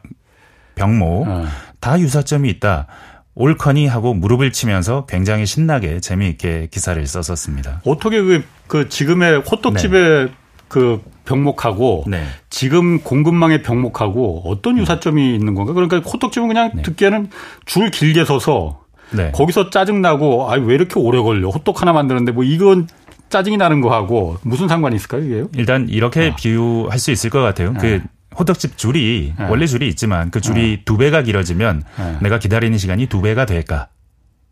병목 0.75 1.27
어. 1.27 1.45
다 1.79 1.99
유사점이 1.99 2.49
있다. 2.49 2.87
옳거니 3.35 3.87
하고 3.87 4.13
무릎을 4.13 4.51
치면서 4.51 5.05
굉장히 5.05 5.45
신나게 5.45 6.01
재미있게 6.01 6.67
기사를 6.71 7.05
썼었습니다. 7.05 7.81
어떻게 7.85 8.21
그, 8.21 8.43
그 8.67 8.89
지금의 8.89 9.39
호떡집의 9.39 10.25
네. 10.25 10.31
그 10.69 11.01
병목하고 11.25 12.05
네. 12.07 12.23
지금 12.49 13.01
공급망의 13.01 13.63
병목하고 13.63 14.43
어떤 14.45 14.77
유사점이 14.77 15.35
있는 15.35 15.55
건가? 15.55 15.73
그러니까 15.73 15.97
호떡집은 15.97 16.47
그냥 16.47 16.71
네. 16.75 16.81
듣기에는 16.83 17.29
줄 17.65 17.91
길게 17.91 18.23
서서 18.23 18.81
네. 19.11 19.31
거기서 19.31 19.71
짜증 19.71 20.01
나고 20.01 20.49
아왜 20.49 20.73
이렇게 20.73 20.99
오래 20.99 21.19
걸려? 21.19 21.49
호떡 21.49 21.81
하나 21.81 21.91
만드는데 21.91 22.31
뭐 22.31 22.43
이건 22.43 22.87
짜증이 23.29 23.57
나는 23.57 23.81
거하고 23.81 24.37
무슨 24.43 24.67
상관이 24.67 24.95
있을까요, 24.95 25.23
이게요? 25.23 25.49
일단 25.55 25.87
이렇게 25.89 26.29
아. 26.31 26.35
비유할 26.35 26.97
수 26.97 27.11
있을 27.11 27.29
것 27.29 27.41
같아요. 27.41 27.73
그 27.73 27.85
네. 27.85 28.01
호떡집 28.37 28.77
줄이 28.77 29.33
네. 29.37 29.45
원래 29.49 29.65
줄이 29.65 29.87
있지만 29.89 30.31
그 30.31 30.39
줄이 30.39 30.77
네. 30.77 30.81
두 30.85 30.97
배가 30.97 31.23
길어지면 31.23 31.83
내가 32.21 32.39
기다리는 32.39 32.77
시간이 32.77 33.07
두 33.07 33.21
배가 33.21 33.45
될까? 33.45 33.89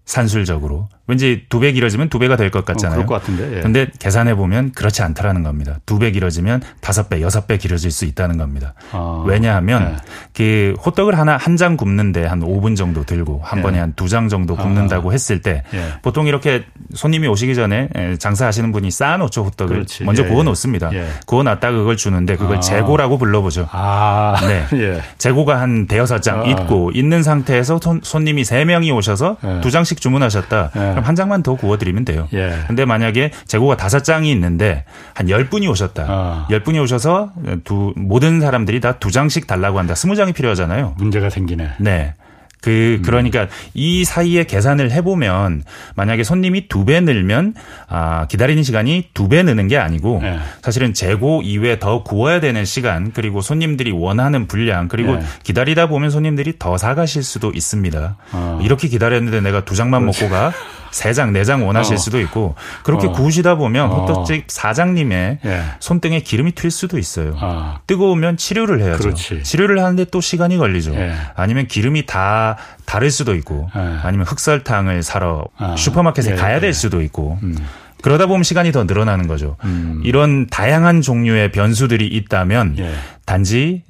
산술적으로 0.06 0.90
왠지 1.08 1.46
두 1.50 1.60
배 1.60 1.72
길어지면 1.72 2.10
두 2.10 2.20
배가 2.20 2.36
될 2.36 2.52
것 2.52 2.64
같잖아요. 2.66 3.00
어, 3.00 3.06
그럴 3.06 3.08
것 3.08 3.14
같은데. 3.16 3.58
예. 3.58 3.62
근데 3.62 3.88
계산해 4.00 4.36
보면 4.36 4.72
그렇지 4.74 5.02
않다라는 5.02 5.44
겁니다. 5.44 5.78
두 5.86 5.98
배 6.00 6.12
길어지면 6.12 6.62
다섯 6.82 7.10
배, 7.10 7.22
여섯 7.22 7.48
배 7.48 7.58
길어질 7.58 7.92
수 7.92 8.06
있다는 8.06 8.38
겁니다. 8.38 8.74
아, 8.92 9.24
왜냐하면 9.26 9.94
예. 9.94 9.96
그 10.36 10.76
호떡을 10.86 11.18
하나 11.18 11.38
한 11.38 11.58
장 11.58 11.76
굽는데 11.76 12.24
한 12.26 12.40
5분 12.42 12.76
정도 12.78 13.04
들고 13.04 13.42
한 13.44 13.60
예. 13.60 13.64
번에 13.64 13.80
한 13.80 13.94
두 13.96 14.08
장 14.08 14.30
정도 14.30 14.56
굽는다고 14.56 15.10
아, 15.10 15.12
했을 15.14 15.42
때 15.42 15.64
예. 15.74 15.94
보통 16.04 16.28
이렇게 16.28 16.66
손님이 16.94 17.28
오시기 17.28 17.56
전에 17.56 17.90
예, 17.98 18.16
장사하시는 18.18 18.72
분이 18.72 18.92
쌓아놓죠 18.92 19.44
호떡을 19.46 19.76
그렇지. 19.76 20.04
먼저 20.04 20.24
예, 20.24 20.28
구워 20.28 20.44
놓습니다. 20.44 20.92
구워 21.26 21.42
놨다 21.44 21.72
그걸 21.72 21.98
주는데 21.98 22.36
그걸 22.36 22.58
아. 22.58 22.60
재고라고 22.60 23.18
불러보죠. 23.18 23.68
아. 23.72 24.36
네. 24.46 25.02
재고가 25.18 25.60
한 25.60 25.88
대여섯 25.88 26.22
장 26.22 26.42
아. 26.42 26.46
있고 26.46 26.92
있는 26.94 27.24
상태에서 27.24 27.80
손 28.04 28.24
님이 28.24 28.44
세 28.44 28.64
명이 28.66 28.92
오셔서 28.92 29.38
두 29.62 29.72
장씩 29.72 30.00
주문하셨다. 30.02 30.72
그럼 30.98 31.08
한 31.08 31.16
장만 31.16 31.44
더 31.44 31.56
구워드리면 31.56 32.06
돼요. 32.06 32.28
예. 32.34 32.54
근데 32.68 32.86
만약에 32.86 33.32
재고가 33.48 33.78
다섯 33.78 34.04
장이 34.04 34.32
있는데 34.32 34.84
한 35.14 35.30
열 35.30 35.50
분이 35.50 35.68
오셨다. 35.68 36.06
아. 36.08 36.48
열 36.50 36.64
분이 36.64 36.80
오셔서 36.80 37.32
두 37.64 37.94
모든 37.96 38.42
사람들이 38.42 38.80
다 38.80 38.94
두 39.00 39.12
장씩 39.12 39.46
달라고 39.48 39.78
한다. 39.80 39.94
스무 39.96 40.16
장이 40.16 40.34
필요하잖아요. 40.34 40.96
문제가 40.98 41.30
생기네. 41.30 41.70
네. 41.80 42.14
그 42.60 42.96
음. 42.98 43.02
그러니까 43.06 43.48
이 43.76 44.04
사이에 44.04 44.44
계산을 44.46 44.90
해보면 44.92 45.64
만약에 45.96 46.24
손님이 46.24 46.68
두 46.68 46.86
배 46.86 47.00
늘면 47.02 47.54
아 47.88 48.26
기다리는 48.28 48.64
시간이 48.64 49.10
두 49.14 49.28
배 49.30 49.44
느는 49.44 49.68
게 49.68 49.78
아니고 49.78 50.20
네. 50.24 50.40
사실은 50.64 50.94
재고 50.96 51.44
이외에 51.44 51.78
더 51.78 52.02
구워야 52.04 52.40
되는 52.40 52.66
시간 52.66 53.12
그리고 53.14 53.42
손님들이 53.42 53.92
원하는 53.92 54.48
분량 54.48 54.88
그리고 54.88 55.16
네. 55.18 55.22
기다리다 55.44 55.88
보면 55.88 56.10
손님들이 56.10 56.54
더 56.58 56.78
사가실 56.78 57.22
수도 57.22 57.52
있습니다. 57.54 58.18
어. 58.32 58.60
이렇게 58.64 58.88
기다렸는데 58.88 59.42
내가 59.42 59.64
두 59.64 59.76
장만 59.76 60.02
그렇지. 60.02 60.24
먹고 60.24 60.34
가 60.34 60.52
세 60.92 61.14
장, 61.14 61.34
네 61.34 61.44
장 61.44 61.66
원하실 61.68 61.96
어. 61.96 61.98
수도 61.98 62.20
있고 62.22 62.56
그렇게 62.84 63.08
어. 63.08 63.12
구우시다 63.12 63.56
보면 63.56 63.90
어. 63.92 64.06
호떡집 64.06 64.46
사장님의 64.48 65.40
예. 65.46 65.62
손등에 65.80 66.20
기름이 66.22 66.54
튈 66.54 66.70
수도 66.72 66.98
있어요. 66.98 67.36
아. 67.40 67.80
뜨거우면 67.88 68.38
치료를 68.38 68.82
해야죠. 68.82 68.98
그렇지. 68.98 69.44
치료를 69.44 69.80
하는데 69.84 70.06
또 70.06 70.22
시간이 70.22 70.58
걸리죠. 70.58 70.94
예. 70.96 71.14
아니면 71.36 71.68
기름이 71.68 72.06
다 72.06 72.58
다를 72.86 73.12
수도 73.12 73.36
있고 73.36 73.70
예. 73.76 73.80
아니면 74.04 74.26
흑설탕을 74.26 75.04
사러 75.04 75.46
아. 75.58 75.76
슈퍼마켓에 75.78 76.32
예, 76.32 76.36
가야 76.36 76.60
될 76.60 76.70
예. 76.70 76.74
수도 76.74 77.02
있고 77.02 77.40
음. 77.44 77.56
그러다 78.02 78.28
보면 78.28 78.44
시간이 78.44 78.72
더 78.72 78.84
늘어나는 78.84 79.28
거죠. 79.28 79.56
음. 79.64 80.02
이런 80.06 80.48
다양한 80.48 81.02
종류의 81.02 81.52
변수들이 81.52 82.06
있다면 82.08 82.76
예. 82.80 82.94
단지 83.28 83.84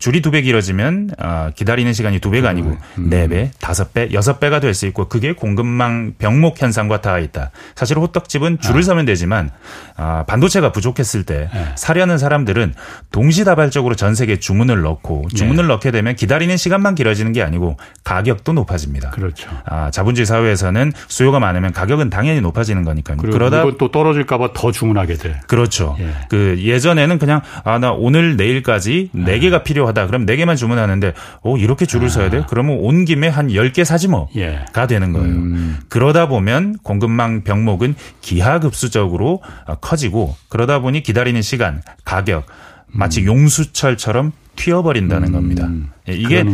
줄이 0.00 0.20
두 0.20 0.30
배 0.30 0.42
길어지면 0.42 1.10
어, 1.18 1.50
기다리는 1.54 1.92
시간이 1.92 2.18
두 2.18 2.30
배가 2.30 2.48
아니고 2.48 2.76
음. 2.98 3.08
네 3.10 3.26
배, 3.28 3.50
다섯 3.60 3.94
배, 3.94 4.08
여섯 4.12 4.38
배가 4.40 4.58
될 4.60 4.74
수 4.74 4.86
있고 4.86 5.08
그게 5.08 5.32
공급망 5.32 6.14
병목 6.18 6.60
현상과 6.60 7.00
닿아 7.00 7.18
있다. 7.20 7.50
사실 7.74 7.98
호떡집은 7.98 8.60
줄을 8.60 8.80
아. 8.80 8.82
서면 8.82 9.04
되지만 9.06 9.50
아, 9.96 10.24
반도체가 10.28 10.72
부족했을 10.72 11.24
때 11.24 11.48
네. 11.52 11.64
사려는 11.76 12.18
사람들은 12.18 12.74
동시다발적으로 13.10 13.94
전 13.96 14.14
세계 14.14 14.38
주문을 14.38 14.82
넣고 14.82 15.26
주문을 15.34 15.64
네. 15.64 15.68
넣게 15.74 15.90
되면 15.90 16.14
기다리는 16.16 16.56
시간만 16.56 16.94
길어지는 16.94 17.32
게 17.32 17.42
아니고 17.42 17.76
가격도 18.04 18.52
높아집니다. 18.52 19.10
그렇죠. 19.10 19.50
아, 19.66 19.90
자본주의 19.90 20.26
사회에서는 20.26 20.92
수요가 21.08 21.38
많으면 21.40 21.72
가격은 21.72 22.10
당연히 22.10 22.40
높아지는 22.40 22.84
거니까요. 22.84 23.16
그러다 23.18 23.64
또 23.78 23.90
떨어질까봐 23.90 24.52
더 24.54 24.70
주문하게 24.72 25.14
돼. 25.14 25.40
그렇죠. 25.48 25.96
예. 26.00 26.10
그 26.28 26.56
예전에는 26.60 27.18
그냥 27.18 27.40
아 27.64 27.80
나 27.80 27.92
오늘 27.92 28.36
내일까지 28.36 28.79
개까지 28.80 29.10
네 29.12 29.38
개가 29.38 29.62
필요하다. 29.62 30.06
그럼 30.06 30.26
네 30.26 30.36
개만 30.36 30.56
주문하는데 30.56 31.12
오 31.42 31.56
이렇게 31.56 31.86
줄을 31.86 32.06
아. 32.06 32.10
서야 32.10 32.30
돼? 32.30 32.44
그러면 32.48 32.78
온 32.80 33.04
김에 33.04 33.28
한 33.28 33.48
10개 33.48 33.84
사지 33.84 34.08
뭐가 34.08 34.30
예. 34.36 34.64
되는 34.88 35.12
거예요. 35.12 35.28
음. 35.28 35.78
그러다 35.88 36.26
보면 36.28 36.76
공급망 36.82 37.44
병목은 37.44 37.94
기하급수적으로 38.20 39.42
커지고 39.80 40.34
그러다 40.48 40.80
보니 40.80 41.02
기다리는 41.02 41.40
시간, 41.42 41.82
가격 42.04 42.46
마치 42.86 43.20
음. 43.20 43.26
용수철처럼 43.26 44.32
튀어버린다는 44.56 45.28
음. 45.28 45.32
겁니다. 45.32 45.68
예, 46.08 46.12
이게 46.12 46.44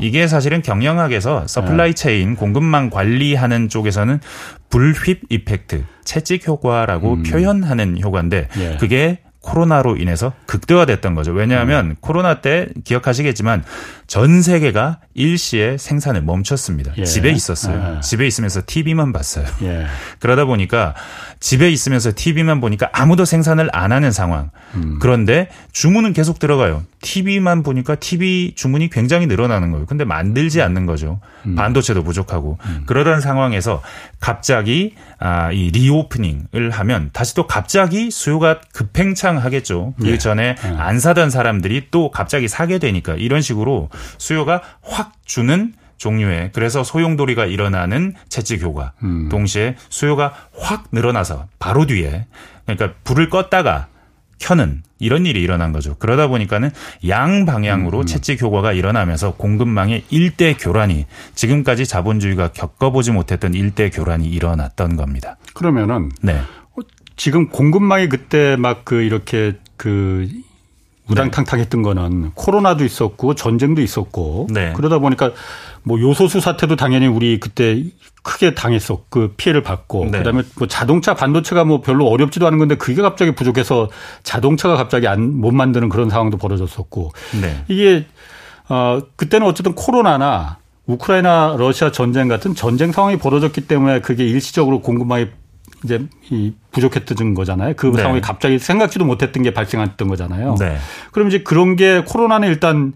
이게 0.00 0.26
사실은 0.28 0.62
경영학에서 0.62 1.46
supply 1.46 1.90
네. 1.90 1.94
체인 1.94 2.36
공급망 2.36 2.90
관리하는 2.90 3.68
쪽에서는 3.68 4.20
bullwhip 4.70 5.20
effect, 5.28 5.84
채찍 6.04 6.46
효과라고 6.46 7.14
음. 7.14 7.22
표현하는 7.24 8.00
효과인데 8.00 8.48
예. 8.58 8.76
그게 8.78 9.18
코로나로 9.42 9.96
인해서 9.96 10.32
극대화됐던 10.46 11.14
거죠. 11.14 11.32
왜냐하면 11.32 11.86
음. 11.86 11.96
코로나 12.00 12.40
때 12.40 12.68
기억하시겠지만 12.84 13.64
전 14.10 14.42
세계가 14.42 14.98
일시에 15.14 15.76
생산을 15.78 16.22
멈췄습니다. 16.22 16.92
예. 16.98 17.04
집에 17.04 17.30
있었어요. 17.30 17.98
예. 17.98 18.00
집에 18.00 18.26
있으면서 18.26 18.60
TV만 18.66 19.12
봤어요. 19.12 19.46
예. 19.62 19.86
그러다 20.18 20.46
보니까 20.46 20.96
집에 21.38 21.70
있으면서 21.70 22.10
TV만 22.12 22.60
보니까 22.60 22.90
아무도 22.92 23.24
생산을 23.24 23.70
안 23.72 23.92
하는 23.92 24.10
상황. 24.10 24.50
음. 24.74 24.98
그런데 25.00 25.48
주문은 25.70 26.12
계속 26.12 26.40
들어가요. 26.40 26.82
TV만 27.02 27.62
보니까 27.62 27.94
TV 27.94 28.54
주문이 28.56 28.90
굉장히 28.90 29.28
늘어나는 29.28 29.70
거예요. 29.70 29.86
근데 29.86 30.04
만들지 30.04 30.58
음. 30.58 30.64
않는 30.64 30.86
거죠. 30.86 31.20
음. 31.46 31.54
반도체도 31.54 32.02
부족하고. 32.02 32.58
음. 32.66 32.82
그러던 32.86 33.20
상황에서 33.20 33.80
갑자기 34.18 34.96
아, 35.20 35.52
이 35.52 35.70
리오프닝을 35.70 36.70
하면 36.70 37.10
다시 37.12 37.34
또 37.34 37.46
갑자기 37.46 38.10
수요가 38.10 38.60
급팽창하겠죠. 38.72 39.94
그 40.00 40.08
예. 40.08 40.18
전에 40.18 40.56
예. 40.62 40.68
안 40.78 40.98
사던 40.98 41.30
사람들이 41.30 41.88
또 41.92 42.10
갑자기 42.10 42.48
사게 42.48 42.78
되니까 42.78 43.14
이런 43.14 43.40
식으로 43.40 43.88
수요가 44.18 44.62
확 44.82 45.12
주는 45.24 45.72
종류의 45.96 46.50
그래서 46.54 46.82
소용돌이가 46.82 47.46
일어나는 47.46 48.14
채찍 48.28 48.62
효과 48.62 48.92
음. 49.02 49.28
동시에 49.28 49.76
수요가 49.90 50.32
확 50.58 50.88
늘어나서 50.92 51.46
바로 51.58 51.86
뒤에 51.86 52.26
그러니까 52.64 52.94
불을 53.04 53.28
껐다가 53.28 53.86
켜는 54.38 54.82
이런 54.98 55.26
일이 55.26 55.42
일어난 55.42 55.72
거죠. 55.72 55.96
그러다 55.98 56.26
보니까는 56.28 56.70
양 57.08 57.44
방향으로 57.44 58.00
음. 58.00 58.06
채찍 58.06 58.40
효과가 58.40 58.72
일어나면서 58.72 59.32
공급망의 59.32 60.04
일대 60.08 60.54
교란이 60.54 61.04
지금까지 61.34 61.84
자본주의가 61.84 62.48
겪어보지 62.52 63.12
못했던 63.12 63.52
일대 63.52 63.90
교란이 63.90 64.26
일어났던 64.28 64.96
겁니다. 64.96 65.36
그러면은 65.52 66.10
네. 66.22 66.40
지금 67.16 67.48
공급망이 67.48 68.08
그때 68.08 68.56
막 68.56 68.86
그 68.86 69.02
이렇게 69.02 69.52
그 69.76 70.26
우당탕탕했던 71.12 71.82
거는 71.82 72.32
코로나도 72.34 72.84
있었고 72.84 73.34
전쟁도 73.34 73.80
있었고 73.82 74.48
네. 74.50 74.72
그러다 74.74 74.98
보니까 74.98 75.30
뭐 75.82 75.98
요소수 76.00 76.40
사태도 76.40 76.76
당연히 76.76 77.06
우리 77.06 77.40
그때 77.40 77.82
크게 78.22 78.54
당했어. 78.54 79.04
그 79.08 79.32
피해를 79.36 79.62
받고 79.62 80.06
네. 80.10 80.18
그다음에 80.18 80.42
뭐 80.56 80.68
자동차 80.68 81.14
반도체가 81.14 81.64
뭐 81.64 81.80
별로 81.80 82.06
어렵지도 82.08 82.46
않은 82.46 82.58
건데 82.58 82.74
그게 82.74 83.00
갑자기 83.00 83.34
부족해서 83.34 83.88
자동차가 84.22 84.76
갑자기 84.76 85.08
안 85.08 85.20
못 85.40 85.52
만드는 85.52 85.88
그런 85.88 86.10
상황도 86.10 86.36
벌어졌었고 86.36 87.12
네. 87.40 87.64
이게 87.68 88.06
어 88.68 89.00
그때는 89.16 89.46
어쨌든 89.46 89.74
코로나나 89.74 90.58
우크라이나 90.86 91.56
러시아 91.58 91.90
전쟁 91.92 92.28
같은 92.28 92.54
전쟁 92.54 92.92
상황이 92.92 93.16
벌어졌기 93.16 93.62
때문에 93.62 94.00
그게 94.00 94.26
일시적으로 94.26 94.80
공급망이 94.80 95.28
이제 95.84 96.06
이 96.30 96.52
부족했던 96.72 97.34
거잖아요. 97.34 97.74
그 97.76 97.86
네. 97.88 98.02
상황이 98.02 98.20
갑자기 98.20 98.58
생각지도 98.58 99.04
못했던 99.04 99.42
게 99.42 99.52
발생했던 99.52 100.08
거잖아요. 100.08 100.56
네. 100.58 100.76
그럼 101.12 101.28
이제 101.28 101.42
그런 101.42 101.76
게 101.76 102.04
코로나는 102.06 102.48
일단 102.48 102.92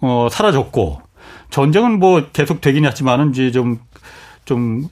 어 0.00 0.28
사라졌고 0.30 1.06
전쟁은 1.50 1.98
뭐 1.98 2.22
계속 2.32 2.60
되긴 2.60 2.84
했지만은 2.84 3.30
이제 3.30 3.50
좀, 3.50 3.78
좀 4.44 4.88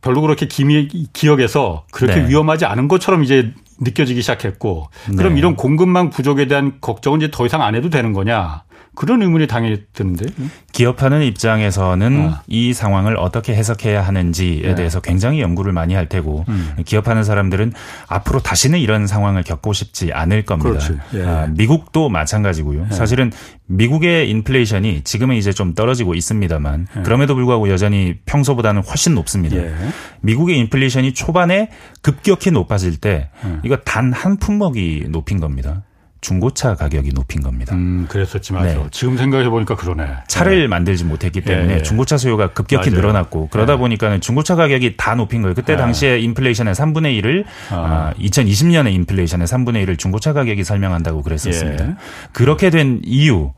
별로 0.00 0.20
그렇게 0.20 0.46
기미, 0.46 0.88
기억에서 1.12 1.84
그렇게 1.92 2.22
네. 2.22 2.28
위험하지 2.28 2.64
않은 2.64 2.88
것처럼 2.88 3.24
이제 3.24 3.52
느껴지기 3.80 4.20
시작했고 4.22 4.88
그럼 5.16 5.34
네. 5.34 5.38
이런 5.38 5.56
공급망 5.56 6.10
부족에 6.10 6.46
대한 6.46 6.78
걱정은 6.80 7.20
이제 7.20 7.30
더 7.30 7.46
이상 7.46 7.62
안 7.62 7.74
해도 7.74 7.90
되는 7.90 8.12
거냐. 8.12 8.62
그런 8.94 9.22
의문이 9.22 9.46
당연히 9.46 9.82
드는데. 9.92 10.26
기업하는 10.72 11.22
입장에서는 11.22 12.28
어. 12.28 12.40
이 12.46 12.72
상황을 12.72 13.16
어떻게 13.16 13.54
해석해야 13.54 14.02
하는지에 14.02 14.62
네. 14.62 14.74
대해서 14.74 15.00
굉장히 15.00 15.40
연구를 15.40 15.72
많이 15.72 15.94
할 15.94 16.08
테고 16.08 16.44
음. 16.48 16.74
기업하는 16.84 17.24
사람들은 17.24 17.72
앞으로 18.08 18.40
다시는 18.40 18.78
이런 18.78 19.06
상황을 19.06 19.42
겪고 19.42 19.72
싶지 19.72 20.12
않을 20.12 20.44
겁니다. 20.44 20.78
예. 21.14 21.22
아, 21.24 21.46
미국도 21.50 22.08
마찬가지고요. 22.10 22.86
예. 22.90 22.94
사실은 22.94 23.32
미국의 23.66 24.28
인플레이션이 24.30 25.02
지금은 25.04 25.36
이제 25.36 25.52
좀 25.52 25.74
떨어지고 25.74 26.14
있습니다만 26.14 26.86
예. 26.98 27.02
그럼에도 27.02 27.34
불구하고 27.34 27.70
여전히 27.70 28.18
평소보다는 28.26 28.82
훨씬 28.82 29.14
높습니다. 29.14 29.56
예. 29.56 29.74
미국의 30.20 30.58
인플레이션이 30.58 31.14
초반에 31.14 31.70
급격히 32.02 32.50
높아질 32.50 32.98
때 32.98 33.30
예. 33.44 33.58
이거 33.64 33.76
단 33.78 34.12
한 34.12 34.36
품목이 34.36 35.06
높인 35.08 35.40
겁니다. 35.40 35.82
중고차 36.22 36.76
가격이 36.76 37.10
높인 37.12 37.42
겁니다. 37.42 37.74
음, 37.74 38.06
그랬었지 38.08 38.52
맞아. 38.52 38.66
네. 38.66 38.86
지금 38.92 39.16
생각해 39.18 39.50
보니까 39.50 39.74
그러네. 39.74 40.06
차를 40.28 40.60
네. 40.60 40.66
만들지 40.68 41.04
못했기 41.04 41.42
때문에 41.42 41.76
네. 41.76 41.82
중고차 41.82 42.16
수요가 42.16 42.52
급격히 42.52 42.90
맞아요. 42.90 43.00
늘어났고 43.00 43.48
그러다 43.48 43.72
네. 43.72 43.78
보니까는 43.80 44.20
중고차 44.20 44.54
가격이 44.54 44.96
다 44.96 45.16
높인 45.16 45.42
거예요. 45.42 45.54
그때 45.54 45.72
네. 45.72 45.78
당시에 45.78 46.20
인플레이션의 46.20 46.74
3분의 46.74 47.20
1을 47.20 47.44
아. 47.70 47.74
아, 47.74 48.14
2020년에 48.20 48.92
인플레이션의 48.94 49.48
3분의 49.48 49.84
1을 49.84 49.98
중고차 49.98 50.32
가격이 50.32 50.62
설명한다고 50.62 51.22
그랬었습니다. 51.22 51.88
예. 51.88 51.94
그렇게 52.32 52.70
된 52.70 53.00
이유 53.04 53.52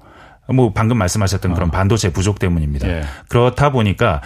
뭐 0.48 0.72
방금 0.72 0.96
말씀하셨던 0.96 1.52
어. 1.52 1.54
그런 1.54 1.70
반도체 1.70 2.12
부족 2.14 2.38
때문입니다. 2.38 2.88
예. 2.88 3.02
그렇다 3.28 3.72
보니까 3.72 4.22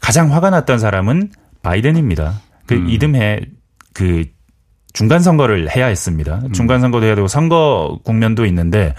가장 0.00 0.32
화가 0.32 0.48
났던 0.48 0.78
사람은 0.78 1.32
바이든입니다. 1.62 2.40
그 2.66 2.76
음. 2.76 2.88
이듬해 2.88 3.40
그 3.92 4.24
중간 4.92 5.20
선거를 5.20 5.74
해야 5.74 5.86
했습니다. 5.86 6.40
음. 6.44 6.52
중간 6.52 6.80
선거도 6.80 7.06
해야 7.06 7.14
되고 7.14 7.28
선거 7.28 7.98
국면도 8.04 8.46
있는데 8.46 8.94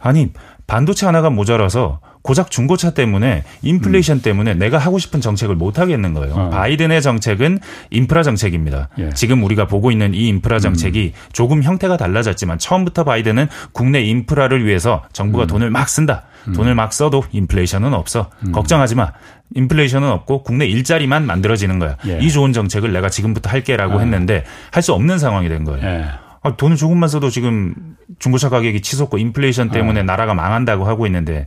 아니 0.00 0.32
반도체 0.66 1.06
하나가 1.06 1.30
모자라서 1.30 2.00
고작 2.24 2.50
중고차 2.50 2.92
때문에 2.92 3.44
인플레이션 3.60 4.16
음. 4.16 4.22
때문에 4.22 4.54
내가 4.54 4.78
하고 4.78 4.98
싶은 4.98 5.20
정책을 5.20 5.56
못 5.56 5.78
하겠는 5.78 6.14
거예요. 6.14 6.34
어. 6.34 6.48
바이든의 6.48 7.02
정책은 7.02 7.58
인프라 7.90 8.22
정책입니다. 8.22 8.88
예. 8.98 9.10
지금 9.10 9.44
우리가 9.44 9.66
보고 9.66 9.90
있는 9.90 10.14
이 10.14 10.26
인프라 10.28 10.58
정책이 10.58 11.12
음. 11.14 11.28
조금 11.34 11.62
형태가 11.62 11.98
달라졌지만 11.98 12.58
처음부터 12.58 13.04
바이든은 13.04 13.48
국내 13.72 14.00
인프라를 14.00 14.64
위해서 14.64 15.02
정부가 15.12 15.44
음. 15.44 15.46
돈을 15.48 15.70
막 15.70 15.86
쓴다. 15.90 16.22
음. 16.48 16.54
돈을 16.54 16.74
막 16.74 16.94
써도 16.94 17.22
인플레이션은 17.30 17.92
없어. 17.92 18.30
음. 18.46 18.52
걱정하지 18.52 18.94
마. 18.94 19.12
인플레이션은 19.54 20.08
없고 20.08 20.44
국내 20.44 20.64
일자리만 20.64 21.26
만들어지는 21.26 21.78
거야. 21.78 21.98
예. 22.06 22.20
이 22.22 22.30
좋은 22.30 22.54
정책을 22.54 22.90
내가 22.94 23.10
지금부터 23.10 23.50
할게라고 23.50 23.98
아. 23.98 24.00
했는데 24.00 24.44
할 24.70 24.82
수 24.82 24.94
없는 24.94 25.18
상황이 25.18 25.50
된 25.50 25.64
거예요. 25.64 25.86
예. 25.86 26.06
아, 26.42 26.56
돈을 26.56 26.76
조금만 26.76 27.08
써도 27.08 27.28
지금 27.28 27.74
중고차 28.18 28.48
가격이 28.48 28.80
치솟고 28.80 29.18
인플레이션 29.18 29.70
때문에 29.70 30.00
아. 30.00 30.02
나라가 30.04 30.32
망한다고 30.32 30.86
하고 30.86 31.06
있는데 31.06 31.46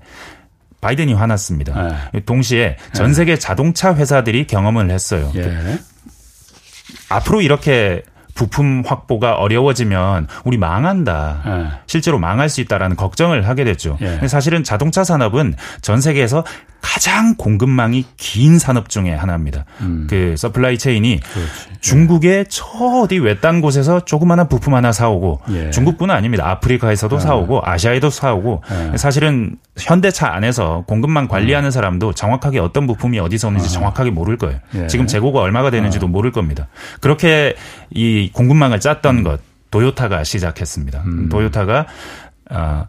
바이든이 0.82 1.14
화났습니다. 1.14 2.10
네. 2.14 2.20
동시에 2.22 2.78
전 2.94 3.14
세계 3.14 3.34
네. 3.34 3.40
자동차 3.40 3.96
회사들이 3.96 4.48
경험을 4.48 4.90
했어요. 4.92 5.32
예. 5.36 5.80
앞으로 7.10 7.42
이렇게 7.42 8.04
부품 8.36 8.84
확보가 8.86 9.34
어려워지면 9.34 10.28
우리 10.44 10.58
망한다. 10.58 11.42
예. 11.46 11.80
실제로 11.88 12.20
망할 12.20 12.50
수 12.50 12.62
있다라는 12.62 12.96
걱정을 12.96 13.48
하게 13.48 13.64
됐죠. 13.64 13.98
예. 14.02 14.28
사실은 14.28 14.64
자동차 14.64 15.04
산업은 15.04 15.56
전 15.82 16.00
세계에서 16.00 16.44
가장 16.80 17.34
공급망이 17.36 18.06
긴 18.16 18.60
산업 18.60 18.90
중에 18.90 19.12
하나입니다. 19.12 19.66
음. 19.82 20.06
그 20.08 20.36
supply 20.38 20.78
chain이 20.78 21.20
그렇지. 21.20 21.52
중국의 21.82 22.46
저 22.50 22.66
어디 23.04 23.18
외딴 23.18 23.60
곳에서 23.62 24.06
조그마한 24.06 24.48
부품 24.48 24.76
하나 24.76 24.92
사오고 24.92 25.42
예. 25.50 25.72
중국뿐은 25.72 26.14
아닙니다. 26.14 26.48
아프리카에서도 26.48 27.16
아. 27.16 27.20
사오고 27.20 27.62
아시아에도 27.66 28.12
사오고 28.12 28.62
예. 28.94 28.98
사실은 28.98 29.56
현대차 29.78 30.34
안에서 30.34 30.84
공급망 30.88 31.28
관리하는 31.28 31.70
음. 31.70 31.72
사람도 31.72 32.14
정확하게 32.14 32.60
어떤 32.60 32.88
부품이 32.88 33.20
어디서 33.20 33.50
오는지 33.50 33.68
아. 33.68 33.70
정확하게 33.70 34.12
모를 34.12 34.38
거예요. 34.38 34.60
예. 34.76 34.88
지금 34.88 35.08
재고가 35.08 35.40
얼마가 35.40 35.70
되는지도 35.70 36.08
아. 36.08 36.10
모를 36.10 36.32
겁니다. 36.32 36.68
그렇게 37.02 37.56
이 37.90 38.30
공급망을 38.34 38.80
짰던 38.80 39.20
음. 39.20 39.24
것 39.24 39.40
도요타가 39.72 40.24
시작했습니다. 40.24 41.04
음. 41.06 41.30
도요타가 41.30 41.86
아 42.50 42.86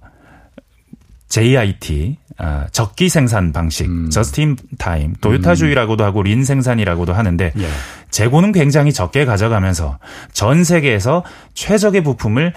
JIT 1.28 2.16
아, 2.40 2.66
적기 2.70 3.08
생산 3.08 3.52
방식, 3.52 3.86
음. 3.86 4.10
just 4.10 4.41
in 4.41 4.56
time, 4.78 5.14
도요타주의라고도 5.20 6.04
하고 6.04 6.22
lean 6.22 6.44
생산이라고도 6.44 7.12
하는데 7.12 7.52
예. 7.56 7.68
재고는 8.10 8.52
굉장히 8.52 8.92
적게 8.92 9.24
가져가면서 9.24 9.98
전 10.32 10.62
세계에서 10.62 11.24
최적의 11.54 12.04
부품을 12.04 12.54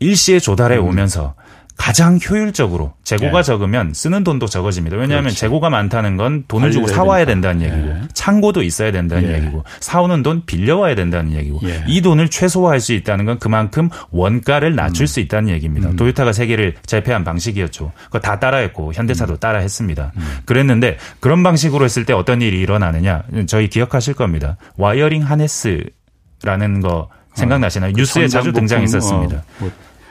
일시에 0.00 0.40
조달해 0.40 0.76
음. 0.78 0.86
오면서 0.86 1.34
가장 1.80 2.18
효율적으로 2.18 2.92
재고가 3.04 3.38
예. 3.38 3.42
적으면 3.42 3.94
쓰는 3.94 4.22
돈도 4.22 4.48
적어집니다. 4.48 4.98
왜냐하면 4.98 5.24
그렇지. 5.24 5.38
재고가 5.38 5.70
많다는 5.70 6.18
건 6.18 6.44
돈을 6.46 6.72
주고 6.72 6.86
사와야 6.86 7.24
된다는 7.24 7.62
얘기고 7.62 7.88
예. 7.88 8.02
창고도 8.12 8.62
있어야 8.62 8.92
된다는 8.92 9.30
예. 9.30 9.36
얘기고 9.36 9.64
사오는 9.80 10.22
돈 10.22 10.42
빌려와야 10.44 10.94
된다는 10.94 11.32
얘기고 11.32 11.60
예. 11.64 11.82
이 11.88 12.02
돈을 12.02 12.28
최소화할 12.28 12.80
수 12.80 12.92
있다는 12.92 13.24
건 13.24 13.38
그만큼 13.38 13.88
원가를 14.10 14.74
낮출 14.74 15.04
음. 15.04 15.06
수 15.06 15.20
있다는 15.20 15.48
얘기입니다. 15.48 15.88
음. 15.88 15.96
도요타가 15.96 16.34
세계를 16.34 16.74
제패한 16.84 17.24
방식이었죠. 17.24 17.92
그거 18.04 18.20
다 18.20 18.38
따라했고 18.38 18.92
현대차도 18.92 19.32
음. 19.32 19.38
따라했습니다. 19.38 20.12
음. 20.14 20.38
그랬는데 20.44 20.98
그런 21.18 21.42
방식으로 21.42 21.86
했을 21.86 22.04
때 22.04 22.12
어떤 22.12 22.42
일이 22.42 22.60
일어나느냐 22.60 23.22
저희 23.46 23.68
기억하실 23.68 24.12
겁니다. 24.12 24.58
wiring 24.76 25.22
harness라는 25.22 26.82
거 26.82 27.08
생각나시나요? 27.32 27.92
어, 27.92 27.94
뉴스에 27.96 28.28
자주 28.28 28.52
등장했었습니다. 28.52 29.36
어, 29.36 29.42
뭐. 29.60 29.70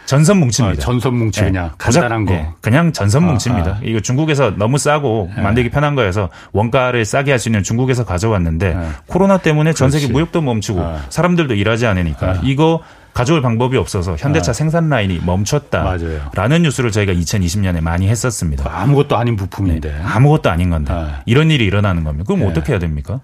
전선 0.10 0.40
뭉칩니다. 0.40 0.82
아, 0.82 0.84
전선 0.84 1.14
뭉치 1.20 1.42
그냥 1.42 1.66
네. 1.68 1.72
간단한 1.78 2.26
거. 2.26 2.34
네. 2.34 2.50
그냥 2.62 2.92
전선 2.92 3.26
아, 3.26 3.28
뭉칩니다. 3.28 3.72
아. 3.74 3.80
이거 3.84 4.00
중국에서 4.00 4.56
너무 4.58 4.80
싸고 4.80 5.30
네. 5.36 5.42
만들기 5.44 5.70
편한 5.70 5.94
거여서 5.94 6.30
원가를 6.52 7.06
싸게 7.06 7.30
할 7.30 7.40
수 7.40 7.48
있는 7.48 7.62
중국에서 7.62 8.04
가져왔는데 8.06 8.74
네. 8.74 8.88
코로나 9.06 9.38
때문에 9.38 9.72
전 9.74 9.92
세계 9.92 10.08
무역도 10.08 10.42
멈추고 10.42 10.82
아. 10.82 11.04
사람들도 11.10 11.54
일하지 11.54 11.86
않으니까 11.86 12.28
아. 12.32 12.40
이거 12.44 12.82
가져올 13.14 13.42
방법이 13.44 13.78
없어서 13.78 14.16
현대차 14.18 14.50
아. 14.50 14.54
생산 14.54 14.90
라인이 14.90 15.22
멈췄다라는 15.26 16.32
맞아요. 16.34 16.60
뉴스를 16.60 16.92
저희가 16.92 17.14
2020년에 17.14 17.80
많이 17.80 18.08
했었습니다. 18.08 18.68
아무것도 18.68 19.16
아닌 19.16 19.36
부품인데 19.36 19.90
네. 19.92 20.02
아무것도 20.04 20.50
아닌 20.50 20.72
건데 20.72 20.94
이런 21.28 21.52
일이 21.52 21.66
일어나는 21.66 22.04
겁니다. 22.04 22.26
그럼 22.26 22.40
네. 22.40 22.48
어떻게 22.48 22.74
해야 22.74 22.80
됩니까? 22.80 23.20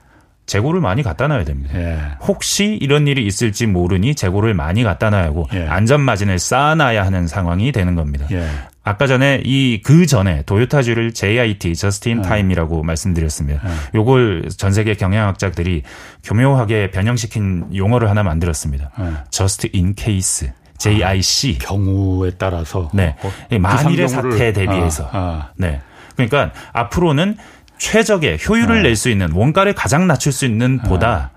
재고를 0.45 0.79
많이 0.81 1.01
갖다 1.03 1.27
놔야 1.27 1.43
됩니다. 1.43 1.77
예. 1.79 1.97
혹시 2.21 2.77
이런 2.81 3.08
일이 3.08 3.25
있을지 3.25 3.65
모르니 3.65 4.13
재고를 4.15 4.53
많이 4.53 4.84
갖다 4.84 5.10
놔야 5.10 5.23
하고 5.23 5.47
예. 5.53 5.65
안전 5.67 6.01
마진을 6.01 6.38
쌓아놔야 6.39 7.03
하는 7.05 7.27
상황이 7.27 7.71
되는 7.71 7.95
겁니다. 7.95 8.27
예. 8.31 8.47
아까 8.84 9.08
전에 9.08 9.41
이 9.43 9.81
그 9.84 10.05
전에 10.05 10.43
도요타주를 10.43 11.13
JIT 11.15 11.75
저스틴 11.75 12.21
타임이라고 12.21 12.84
말씀드렸습니다. 12.84 13.62
예. 13.67 13.97
요걸 13.97 14.49
전 14.55 14.71
세계 14.71 14.93
경영학자들이 14.93 15.81
교묘하게 16.23 16.91
변형시킨 16.91 17.75
용어를 17.75 18.10
하나 18.10 18.21
만들었습니다. 18.21 18.91
Just 19.31 19.69
in 19.73 19.95
case. 19.97 20.51
JIC. 20.77 21.58
아, 21.62 21.65
경우에 21.65 22.31
따라서. 22.38 22.89
네. 22.93 23.15
어, 23.23 23.31
만일의 23.58 24.08
사태에 24.10 24.53
대비해서. 24.53 25.05
아, 25.05 25.17
아. 25.17 25.49
네. 25.58 25.81
그러니까 26.15 26.51
앞으로는 26.73 27.38
최적의 27.77 28.39
효율을 28.47 28.77
네. 28.77 28.89
낼수 28.89 29.09
있는 29.09 29.31
원가를 29.31 29.73
가장 29.73 30.07
낮출 30.07 30.31
수 30.31 30.45
있는 30.45 30.77
네. 30.77 30.89
보다 30.89 31.31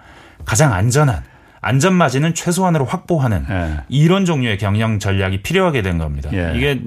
가장 0.44 0.72
안전한 0.72 1.22
안전 1.60 1.94
마진은 1.94 2.34
최소한으로 2.34 2.84
확보하는 2.84 3.46
네. 3.48 3.76
이런 3.88 4.24
종류의 4.24 4.58
경영 4.58 4.98
전략이 4.98 5.42
필요하게 5.42 5.82
된 5.82 5.98
겁니다. 5.98 6.30
예. 6.32 6.52
이게 6.56 6.80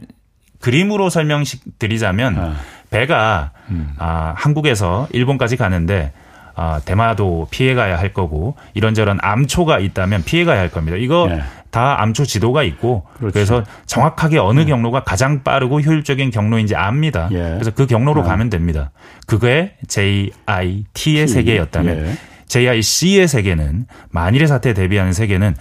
그림으로 0.59 1.09
설명드리자면 1.09 2.35
네. 2.35 2.51
배가 2.89 3.51
음. 3.69 3.93
아, 3.97 4.33
한국에서 4.37 5.07
일본까지 5.11 5.57
가는데 5.57 6.13
아, 6.55 6.81
대마도 6.85 7.47
피해가야 7.51 7.97
할 7.97 8.13
거고 8.13 8.55
이런저런 8.73 9.17
암초가 9.21 9.79
있다면 9.79 10.23
피해가야 10.23 10.59
할 10.59 10.69
겁니다. 10.69 10.97
이거 10.97 11.27
네. 11.29 11.41
다 11.71 12.01
암초 12.01 12.25
지도가 12.25 12.63
있고 12.63 13.05
그렇지. 13.17 13.33
그래서 13.33 13.63
정확하게 13.85 14.37
어느 14.37 14.59
네. 14.59 14.65
경로가 14.65 15.03
가장 15.03 15.43
빠르고 15.43 15.81
효율적인 15.81 16.29
경로인지 16.29 16.75
압니다. 16.75 17.29
예. 17.31 17.37
그래서 17.53 17.71
그 17.71 17.87
경로로 17.87 18.21
아. 18.21 18.25
가면 18.25 18.49
됩니다. 18.49 18.91
그게 19.25 19.75
JIT의 19.87 20.85
T. 20.93 21.27
세계였다면 21.27 21.97
예. 21.97 22.17
JIC의 22.47 23.27
세계는 23.27 23.85
만일의 24.09 24.47
사태에 24.47 24.73
대비하는 24.73 25.13
세계는 25.13 25.55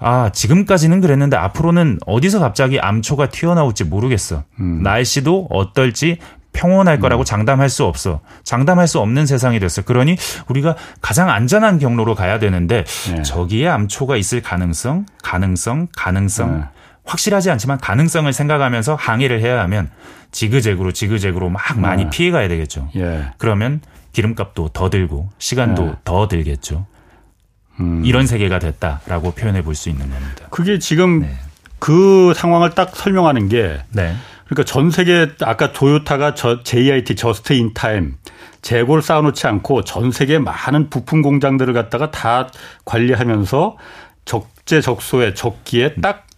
아, 0.00 0.30
지금까지는 0.32 1.00
그랬는데 1.00 1.36
앞으로는 1.36 1.98
어디서 2.06 2.38
갑자기 2.38 2.78
암초가 2.78 3.30
튀어나올지 3.30 3.84
모르겠어. 3.84 4.44
음. 4.60 4.82
날씨도 4.82 5.48
어떨지 5.50 6.18
평온할 6.58 6.98
거라고 6.98 7.22
음. 7.22 7.24
장담할 7.24 7.68
수 7.68 7.84
없어. 7.84 8.20
장담할 8.42 8.88
수 8.88 8.98
없는 8.98 9.26
세상이 9.26 9.60
됐어. 9.60 9.82
그러니 9.82 10.16
우리가 10.48 10.74
가장 11.00 11.30
안전한 11.30 11.78
경로로 11.78 12.16
가야 12.16 12.40
되는데 12.40 12.84
네. 13.14 13.22
저기에 13.22 13.68
암초가 13.68 14.16
있을 14.16 14.42
가능성, 14.42 15.06
가능성, 15.22 15.86
가능성 15.96 16.58
네. 16.58 16.64
확실하지 17.04 17.50
않지만 17.52 17.78
가능성을 17.78 18.30
생각하면서 18.32 18.96
항해를 18.96 19.40
해야 19.40 19.60
하면 19.62 19.88
지그재그로 20.32 20.90
지그재그로 20.92 21.48
막 21.48 21.78
많이 21.78 22.04
네. 22.04 22.10
피해 22.10 22.30
가야 22.32 22.48
되겠죠. 22.48 22.90
예. 22.96 23.30
그러면 23.38 23.80
기름값도 24.12 24.70
더 24.70 24.90
들고 24.90 25.30
시간도 25.38 25.84
네. 25.84 25.92
더 26.04 26.26
들겠죠. 26.26 26.86
음. 27.78 28.02
이런 28.04 28.26
세계가 28.26 28.58
됐다라고 28.58 29.30
표현해 29.30 29.62
볼 29.62 29.76
수 29.76 29.88
있는 29.90 30.10
겁니다. 30.10 30.46
그게 30.50 30.80
지금 30.80 31.20
네. 31.20 31.36
그 31.78 32.32
상황을 32.34 32.70
딱 32.70 32.96
설명하는 32.96 33.48
게 33.48 33.78
네. 33.92 34.16
그러니까 34.48 34.64
전 34.64 34.90
세계 34.90 35.28
아까 35.42 35.72
토요타가 35.72 36.34
저 36.34 36.62
JIT 36.62 37.16
just 37.16 37.52
in 37.52 37.74
time 37.74 38.16
재고를 38.62 39.02
쌓아놓지 39.02 39.46
않고 39.46 39.84
전 39.84 40.10
세계 40.10 40.38
많은 40.38 40.90
부품 40.90 41.22
공장들을 41.22 41.72
갖다가 41.74 42.10
다 42.10 42.48
관리하면서 42.84 43.76
적재적소에 44.24 45.34
적기에 45.34 45.94
딱 45.96 46.28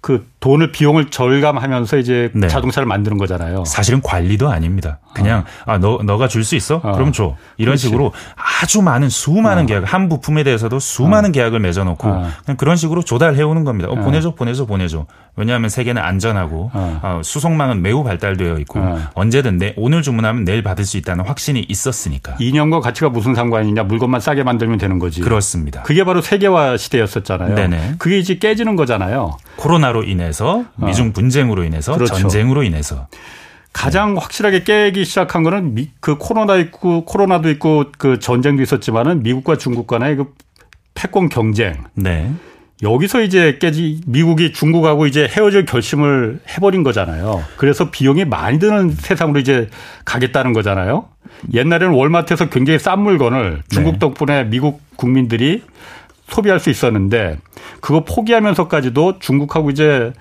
그 0.00 0.26
돈을 0.40 0.70
비용을 0.72 1.10
절감하면서 1.10 1.98
이제 1.98 2.30
네. 2.32 2.46
자동차를 2.48 2.86
만드는 2.86 3.18
거잖아요. 3.18 3.64
사실은 3.64 4.00
관리도 4.00 4.48
아닙니다. 4.48 5.00
그냥 5.22 5.40
어. 5.66 5.72
아너 5.72 6.00
너가 6.04 6.26
줄 6.28 6.44
수 6.44 6.56
있어? 6.56 6.76
어. 6.76 6.92
그럼 6.92 7.12
줘. 7.12 7.34
이런 7.56 7.72
그렇지. 7.72 7.86
식으로 7.88 8.12
아주 8.62 8.80
많은 8.80 9.08
수많은 9.08 9.64
어. 9.64 9.66
계약 9.66 9.92
한 9.92 10.08
부품에 10.08 10.44
대해서도 10.44 10.78
수많은 10.78 11.30
어. 11.30 11.32
계약을 11.32 11.60
맺어놓고 11.60 12.08
어. 12.08 12.28
그냥 12.44 12.56
그런 12.56 12.76
식으로 12.76 13.02
조달해 13.02 13.42
오는 13.42 13.64
겁니다. 13.64 13.90
어, 13.90 13.96
보내줘 13.96 14.34
보내줘 14.34 14.66
보내줘. 14.66 15.06
왜냐하면 15.36 15.68
세계는 15.70 16.02
안전하고 16.02 16.70
수송망은 17.22 17.80
매우 17.82 18.02
발달되어 18.02 18.58
있고 18.60 18.80
언제든 19.14 19.58
내 19.58 19.72
오늘 19.76 20.02
주문하면 20.02 20.44
내일 20.44 20.62
받을 20.64 20.84
수 20.84 20.96
있다는 20.96 21.24
확신이 21.26 21.64
있었으니까. 21.68 22.34
이념과 22.40 22.80
가치가 22.80 23.08
무슨 23.08 23.34
상관이냐? 23.36 23.84
물건만 23.84 24.20
싸게 24.20 24.42
만들면 24.42 24.78
되는 24.78 24.98
거지. 24.98 25.20
그렇습니다. 25.20 25.82
그게 25.84 26.02
바로 26.02 26.20
세계화 26.22 26.76
시대였었잖아요. 26.76 27.54
네네. 27.54 27.94
그게 27.98 28.18
이제 28.18 28.38
깨지는 28.38 28.74
거잖아요. 28.74 29.36
코로나로 29.56 30.02
인해서 30.04 30.64
미중 30.76 31.12
분쟁으로 31.12 31.62
인해서 31.62 31.94
그렇죠. 31.94 32.14
전쟁으로 32.16 32.64
인해서 32.64 33.06
가장 33.72 34.14
네. 34.14 34.20
확실하게 34.20 34.64
깨기 34.64 35.04
시작한 35.04 35.42
거는 35.42 35.74
미, 35.74 35.90
그 36.00 36.16
코로나 36.18 36.56
있고 36.56 37.04
코로나도 37.04 37.50
있고 37.50 37.86
그 37.96 38.18
전쟁도 38.18 38.62
있었지만은 38.62 39.22
미국과 39.22 39.56
중국 39.56 39.86
간의 39.86 40.16
그 40.16 40.34
패권 40.94 41.28
경쟁. 41.28 41.84
네. 41.94 42.32
여기서 42.82 43.22
이제 43.22 43.58
깨지 43.60 44.00
미국이 44.06 44.52
중국하고 44.52 45.06
이제 45.06 45.26
헤어질 45.28 45.64
결심을 45.64 46.40
해버린 46.48 46.84
거잖아요. 46.84 47.44
그래서 47.56 47.90
비용이 47.90 48.24
많이 48.24 48.58
드는 48.58 48.90
세상으로 48.92 49.40
이제 49.40 49.68
가겠다는 50.04 50.52
거잖아요. 50.52 51.06
옛날에는 51.52 51.94
월마트에서 51.94 52.48
굉장히 52.50 52.78
싼 52.78 53.00
물건을 53.00 53.62
중국 53.68 53.94
네. 53.94 53.98
덕분에 53.98 54.44
미국 54.44 54.80
국민들이 54.96 55.62
소비할 56.28 56.60
수 56.60 56.70
있었는데 56.70 57.38
그거 57.80 58.04
포기하면서까지도 58.04 59.18
중국하고 59.18 59.70
이제 59.70 60.12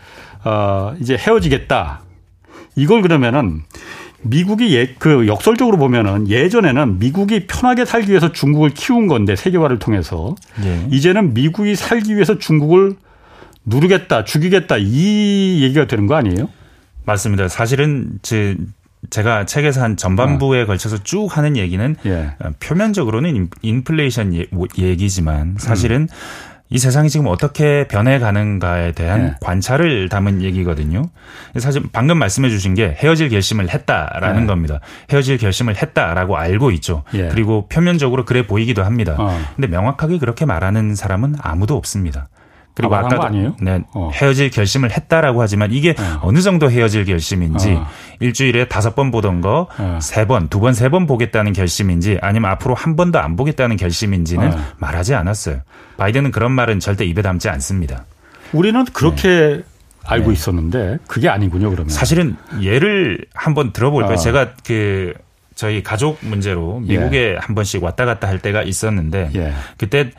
어 0.44 0.96
이제 1.00 1.16
헤어지겠다. 1.16 2.02
이걸 2.78 3.02
그러면은 3.02 3.64
미국이 4.22 4.76
예, 4.76 4.96
그 5.00 5.28
역설적으로 5.28 5.78
보면은 5.78 6.30
예전에는 6.30 7.00
미국이 7.00 7.48
편하게 7.48 7.86
살기 7.86 8.10
위해서 8.10 8.32
중국을 8.32 8.70
키운 8.70 9.08
건데 9.08 9.36
세계화를 9.36 9.80
통해서 9.80 10.36
예. 10.64 10.88
이제는 10.92 11.34
미국이 11.34 11.76
살기 11.76 12.16
위해서 12.16 12.38
중국을 12.38 12.96
누르겠다, 13.66 14.24
죽이겠다 14.24 14.78
이 14.78 15.62
얘기가 15.64 15.88
되는 15.88 16.08
거 16.08 16.16
아니에요? 16.16 16.50
맞습니다. 17.06 17.48
사실은 17.48 18.20
제 18.22 18.56
제가 19.10 19.46
책에서 19.46 19.82
한 19.82 19.96
전반부에 19.96 20.64
어. 20.64 20.66
걸쳐서 20.66 21.04
쭉 21.04 21.28
하는 21.36 21.58
얘기는 21.58 21.96
예. 22.06 22.32
표면적으로는 22.60 23.50
인플레이션 23.62 24.36
예, 24.36 24.46
얘기지만 24.78 25.56
사실은 25.58 26.02
음. 26.02 26.08
이 26.70 26.78
세상이 26.78 27.10
지금 27.10 27.28
어떻게 27.28 27.88
변해가는가에 27.88 28.92
대한 28.92 29.22
네. 29.22 29.36
관찰을 29.40 30.10
담은 30.10 30.42
얘기거든요. 30.42 31.10
사실 31.58 31.84
방금 31.94 32.18
말씀해 32.20 32.50
주신 32.50 32.74
게 32.74 32.90
헤어질 32.98 33.30
결심을 33.30 33.70
했다라는 33.70 34.42
네. 34.42 34.48
겁니다. 34.48 34.80
헤어질 35.12 35.38
결심을 35.38 35.78
했다라고 35.78 36.38
알고 36.38 36.72
있죠. 36.72 37.04
예. 37.14 37.30
그리고 37.30 37.68
표면적으로 37.70 38.26
그래 38.26 38.46
보이기도 38.46 38.84
합니다. 38.84 39.16
어. 39.18 39.40
근데 39.56 39.68
명확하게 39.68 40.18
그렇게 40.18 40.46
말하는 40.46 40.96
사람은 40.96 41.36
아무도 41.42 41.78
없습니다. 41.78 42.28
그리고 42.78 42.96
아, 42.96 43.02
까도 43.02 43.24
아니에요? 43.24 43.56
네, 43.60 43.82
어. 43.94 44.12
헤어질 44.14 44.52
결심을 44.52 44.92
했다라고 44.92 45.42
하지만 45.42 45.72
이게 45.72 45.96
어. 45.98 46.20
어느 46.22 46.42
정도 46.42 46.70
헤어질 46.70 47.06
결심인지 47.06 47.74
어. 47.74 47.88
일주일에 48.20 48.68
다섯 48.68 48.94
번 48.96 49.10
보던 49.10 49.42
거 49.42 49.68
세 50.00 50.28
번, 50.28 50.48
두 50.48 50.60
번, 50.60 50.74
세 50.76 50.90
번 50.90 51.08
보겠다는 51.08 51.54
결심인지 51.54 52.20
아니면 52.22 52.52
앞으로 52.52 52.76
한 52.76 52.96
번도 52.96 53.20
안 53.20 53.36
보겠다는 53.36 53.78
결심인지는 53.78 54.54
어. 54.54 54.58
말하지 54.78 55.16
않았어요. 55.16 55.62
바이든은 55.98 56.32
그런 56.32 56.52
말은 56.52 56.80
절대 56.80 57.04
입에 57.06 57.22
담지 57.24 57.50
않습니다. 57.50 58.06
우리는 58.54 58.86
그렇게 58.94 59.28
네. 59.28 59.64
알고 60.06 60.28
네. 60.28 60.34
있었는데 60.34 60.98
그게 61.08 61.28
아니군요, 61.30 61.70
그러면. 61.72 61.90
사실은 61.90 62.36
예를 62.62 63.26
한번 63.34 63.74
들어볼까요? 63.74 64.14
어. 64.14 64.18
제가 64.18 64.52
그 64.66 65.14
저희 65.56 65.82
가족 65.82 66.20
문제로 66.22 66.80
미국에 66.82 67.32
예. 67.34 67.38
한 67.40 67.56
번씩 67.56 67.84
왔다 67.84 68.06
갔다 68.06 68.28
할 68.28 68.38
때가 68.40 68.62
있었는데 68.62 69.32
예. 69.36 69.54
그때 69.78 70.12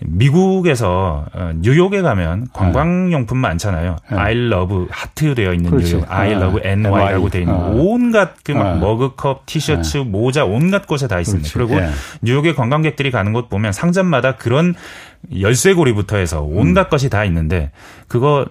미국에서 0.00 1.24
어, 1.32 1.52
뉴욕에 1.56 2.02
가면 2.02 2.48
관광용품 2.52 3.38
많잖아요. 3.38 3.96
네. 4.10 4.16
I 4.16 4.32
love 4.36 4.86
하트 4.90 5.34
되어 5.34 5.54
있는 5.54 5.70
그렇지. 5.70 5.94
뉴욕, 5.94 6.06
I 6.10 6.30
네. 6.30 6.34
love 6.36 6.60
NY라고 6.62 7.30
되어 7.30 7.40
있는 7.40 7.54
어. 7.54 7.72
온갖 7.74 8.34
그막 8.44 8.74
네. 8.74 8.80
머그컵, 8.80 9.46
티셔츠, 9.46 9.98
네. 9.98 10.04
모자 10.04 10.44
온갖 10.44 10.86
곳에 10.86 11.08
다 11.08 11.18
있습니다. 11.18 11.50
그렇지. 11.50 11.72
그리고 11.72 11.80
네. 11.80 11.90
뉴욕에 12.22 12.54
관광객들이 12.54 13.10
가는 13.10 13.32
곳 13.32 13.48
보면 13.48 13.72
상점마다 13.72 14.36
그런 14.36 14.74
열쇠고리부터 15.38 16.18
해서 16.18 16.42
온갖 16.42 16.88
음. 16.88 16.90
것이 16.90 17.08
다 17.08 17.24
있는데 17.24 17.70
그거 18.06 18.46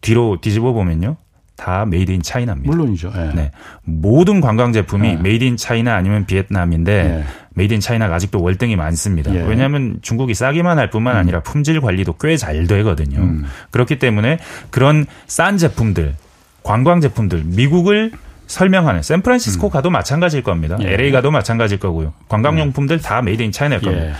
뒤로 0.00 0.38
뒤집어 0.40 0.72
보면요. 0.72 1.16
다 1.58 1.84
made 1.84 2.12
in 2.12 2.22
China입니다. 2.22 2.70
물론이죠. 2.70 3.10
네. 3.14 3.32
네. 3.34 3.50
모든 3.82 4.40
관광 4.40 4.72
제품이 4.72 5.16
네. 5.16 5.20
made 5.20 5.44
in 5.44 5.56
China 5.56 5.96
아니면 5.96 6.24
베트남인데 6.24 7.02
네. 7.02 7.24
made 7.50 7.74
in 7.74 7.80
China가 7.80 8.14
아직도 8.14 8.40
월등히 8.40 8.76
많습니다. 8.76 9.34
예. 9.34 9.42
왜냐하면 9.42 9.98
중국이 10.00 10.32
싸기만 10.34 10.78
할 10.78 10.88
뿐만 10.88 11.16
음. 11.16 11.20
아니라 11.20 11.40
품질 11.42 11.80
관리도 11.80 12.14
꽤 12.18 12.36
잘 12.36 12.66
되거든요. 12.68 13.18
음. 13.18 13.44
그렇기 13.72 13.98
때문에 13.98 14.38
그런 14.70 15.04
싼 15.26 15.58
제품들, 15.58 16.14
관광 16.62 17.00
제품들, 17.00 17.42
미국을 17.44 18.12
설명하는 18.46 19.02
샌프란시스코 19.02 19.66
음. 19.66 19.70
가도 19.70 19.90
마찬가지일 19.90 20.44
겁니다. 20.44 20.78
예. 20.82 20.92
LA 20.94 21.10
가도 21.10 21.32
마찬가지일 21.32 21.80
거고요. 21.80 22.12
관광용품들 22.28 23.00
다 23.00 23.20
made 23.20 23.42
in 23.42 23.50
China일 23.50 23.82
겁니다. 23.82 24.06
예. 24.06 24.12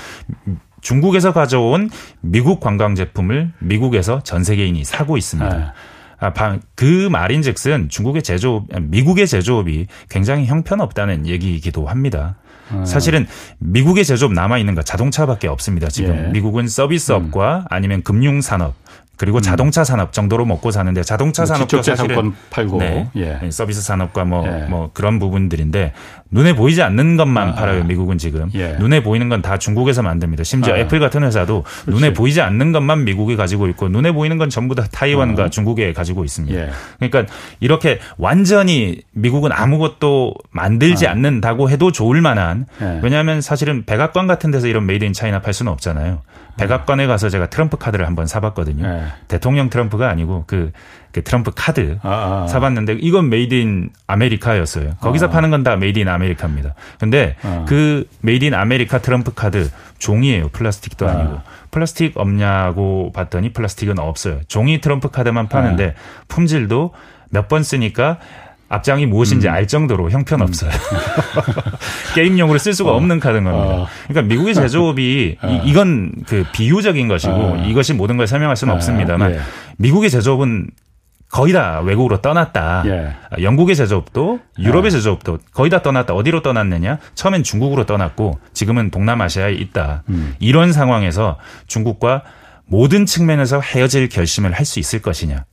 중국에서 0.81 1.33
가져온 1.33 1.89
미국 2.21 2.59
관광 2.59 2.97
제품을 2.97 3.53
미국에서 3.61 4.21
전 4.25 4.43
세계인이 4.43 4.85
사고 4.85 5.17
있습니다. 5.17 5.57
예. 5.57 5.63
아, 5.63 5.73
그 6.75 7.09
말인즉슨 7.11 7.89
중국의 7.89 8.23
제조업, 8.23 8.67
미국의 8.81 9.27
제조업이 9.27 9.87
굉장히 10.09 10.47
형편없다는 10.47 11.27
얘기이기도 11.27 11.87
합니다. 11.87 12.37
아. 12.71 12.85
사실은 12.85 13.27
미국의 13.59 14.05
제조업 14.05 14.33
남아 14.33 14.59
있는 14.59 14.75
거 14.75 14.83
자동차밖에 14.83 15.49
없습니다. 15.49 15.89
지금 15.89 16.17
예. 16.17 16.29
미국은 16.31 16.69
서비스업과 16.69 17.59
음. 17.59 17.65
아니면 17.71 18.03
금융 18.03 18.41
산업 18.41 18.75
그리고 19.17 19.39
음. 19.39 19.43
자동차 19.43 19.83
산업 19.83 20.13
정도로 20.13 20.45
먹고 20.45 20.71
사는데 20.71 21.03
자동차 21.03 21.43
뭐 21.43 21.47
산업도 21.47 21.83
사실은 21.83 22.35
팔고 22.51 22.79
네, 22.79 23.11
예. 23.17 23.39
네, 23.43 23.51
서비스 23.51 23.83
산업과 23.83 24.25
뭐뭐 24.25 24.47
예. 24.47 24.67
뭐 24.69 24.91
그런 24.95 25.19
부분들인데 25.19 25.93
눈에 26.31 26.55
보이지 26.55 26.83
않는 26.83 27.17
것만 27.17 27.49
아, 27.49 27.55
팔아요 27.55 27.85
미국은 27.85 28.19
지금 28.19 28.51
예. 28.55 28.77
눈에 28.79 29.03
보이는 29.03 29.29
건 29.29 29.39
다 29.43 29.57
중국에서 29.57 30.03
만듭니다 30.03 30.43
심지어 30.45 30.75
아, 30.75 30.79
애플 30.79 30.99
같은 30.99 31.23
회사도 31.23 31.63
그렇지. 31.63 31.91
눈에 31.91 32.13
보이지 32.13 32.41
않는 32.41 32.73
것만 32.73 33.05
미국이 33.05 33.37
가지고 33.37 33.69
있고 33.69 33.89
눈에 33.89 34.13
보이는 34.13 34.37
건 34.37 34.51
전부 34.51 34.75
다 34.75 34.85
타이완과 34.91 35.45
아. 35.45 35.49
중국에 35.49 35.93
가지고 35.93 36.25
있습니다 36.25 36.59
예. 36.59 36.71
그러니까 36.99 37.33
이렇게 37.61 37.99
완전히 38.17 39.01
미국은 39.13 39.53
아무것도 39.53 40.35
만들지 40.51 41.07
아. 41.07 41.13
않는다고 41.13 41.71
해도 41.71 41.93
좋을 41.93 42.21
만한 42.21 42.67
예. 42.83 43.01
왜냐하면 43.03 43.41
사실은 43.41 43.85
백악관 43.87 44.27
같은 44.27 44.51
데서 44.51 44.67
이런 44.67 44.87
made 44.87 45.05
in 45.05 45.13
China 45.13 45.41
팔 45.41 45.53
수는 45.55 45.71
없잖아요 45.73 46.21
백악관에 46.59 47.07
가서 47.07 47.29
제가 47.29 47.47
트럼프 47.51 47.77
카드를 47.77 48.05
한번 48.05 48.27
사봤거든요. 48.27 48.85
네. 48.87 49.05
대통령 49.29 49.71
트럼프가 49.71 50.09
아니고 50.11 50.43
그, 50.49 50.73
그 51.08 51.08
트럼프 51.23 51.51
카드 51.55 51.99
아, 52.03 52.09
아, 52.09 52.43
아. 52.45 52.47
사봤는데 52.47 52.99
이건 53.01 53.29
made 53.29 53.55
in 53.55 53.91
America였어요. 54.07 54.95
거기서 55.01 55.27
아. 55.27 55.31
파는 55.31 55.51
건 55.51 55.63
다 55.63 55.77
made 55.77 55.99
in 55.99 56.09
America입니다. 56.09 56.75
근데 56.99 57.37
아. 57.43 57.65
그 57.69 58.07
made 58.21 58.45
in 58.45 58.55
America 58.55 58.99
트럼프 58.99 59.33
카드 59.35 59.71
종이에요. 59.99 60.49
플라스틱도 60.51 61.09
아. 61.09 61.13
아니고. 61.13 61.41
플라스틱 61.71 62.13
없냐고 62.17 63.13
봤더니 63.13 63.53
플라스틱은 63.53 63.99
없어요. 63.99 64.41
종이 64.49 64.81
트럼프 64.81 65.11
카드만 65.11 65.49
파는데 65.49 65.95
품질도 66.29 66.93
몇 67.31 67.49
번 67.49 67.63
쓰니까 67.63 68.19
앞장이 68.71 69.07
무엇인지 69.07 69.49
음. 69.49 69.53
알 69.53 69.67
정도로 69.67 70.11
형편없어요. 70.11 70.71
음. 70.71 70.99
게임용으로 72.15 72.59
쓸 72.59 72.73
수가 72.75 72.91
어. 72.93 72.97
없는 72.97 73.21
카드인 73.21 73.45
겁니다. 73.45 73.67
어. 73.67 73.87
그러니까 74.09 74.29
미국의 74.35 74.53
제조업이 74.55 75.39
어. 75.43 75.63
이, 75.65 75.73
건그 75.73 76.45
비유적인 76.53 77.09
것이고 77.09 77.33
어. 77.33 77.65
이것이 77.67 77.95
모든 77.95 78.17
걸 78.17 78.27
설명할 78.27 78.57
수는 78.57 78.73
어. 78.73 78.77
없습니다만 78.77 79.35
예. 79.35 79.41
미국의 79.79 80.11
제조업은 80.11 80.69
거의 81.31 81.53
다 81.53 81.81
외국으로 81.81 82.21
떠났다. 82.23 82.83
예. 82.87 83.43
영국의 83.43 83.77
제조업도 83.77 84.41
유럽의 84.59 84.87
예. 84.87 84.91
제조업도 84.91 85.39
거의 85.53 85.71
다 85.71 85.83
떠났다. 85.83 86.15
어디로 86.15 86.43
떠났느냐? 86.43 86.99
처음엔 87.15 87.43
중국으로 87.43 87.85
떠났고 87.85 88.39
지금은 88.55 88.91
동남아시아에 88.91 89.53
있다. 89.53 90.05
음. 90.09 90.35
이런 90.39 90.73
상황에서 90.73 91.37
중국과 91.67 92.23
모든 92.67 93.05
측면에서 93.07 93.61
헤어질 93.61 94.09
결심을 94.09 94.53
할 94.53 94.65
수 94.65 94.79
있을 94.81 95.03
것이냐? 95.03 95.45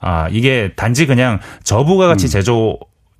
아, 0.00 0.28
이게 0.30 0.72
단지 0.76 1.06
그냥 1.06 1.40
저부가 1.64 2.06
가치 2.06 2.26
음. 2.26 2.28
제조 2.28 2.78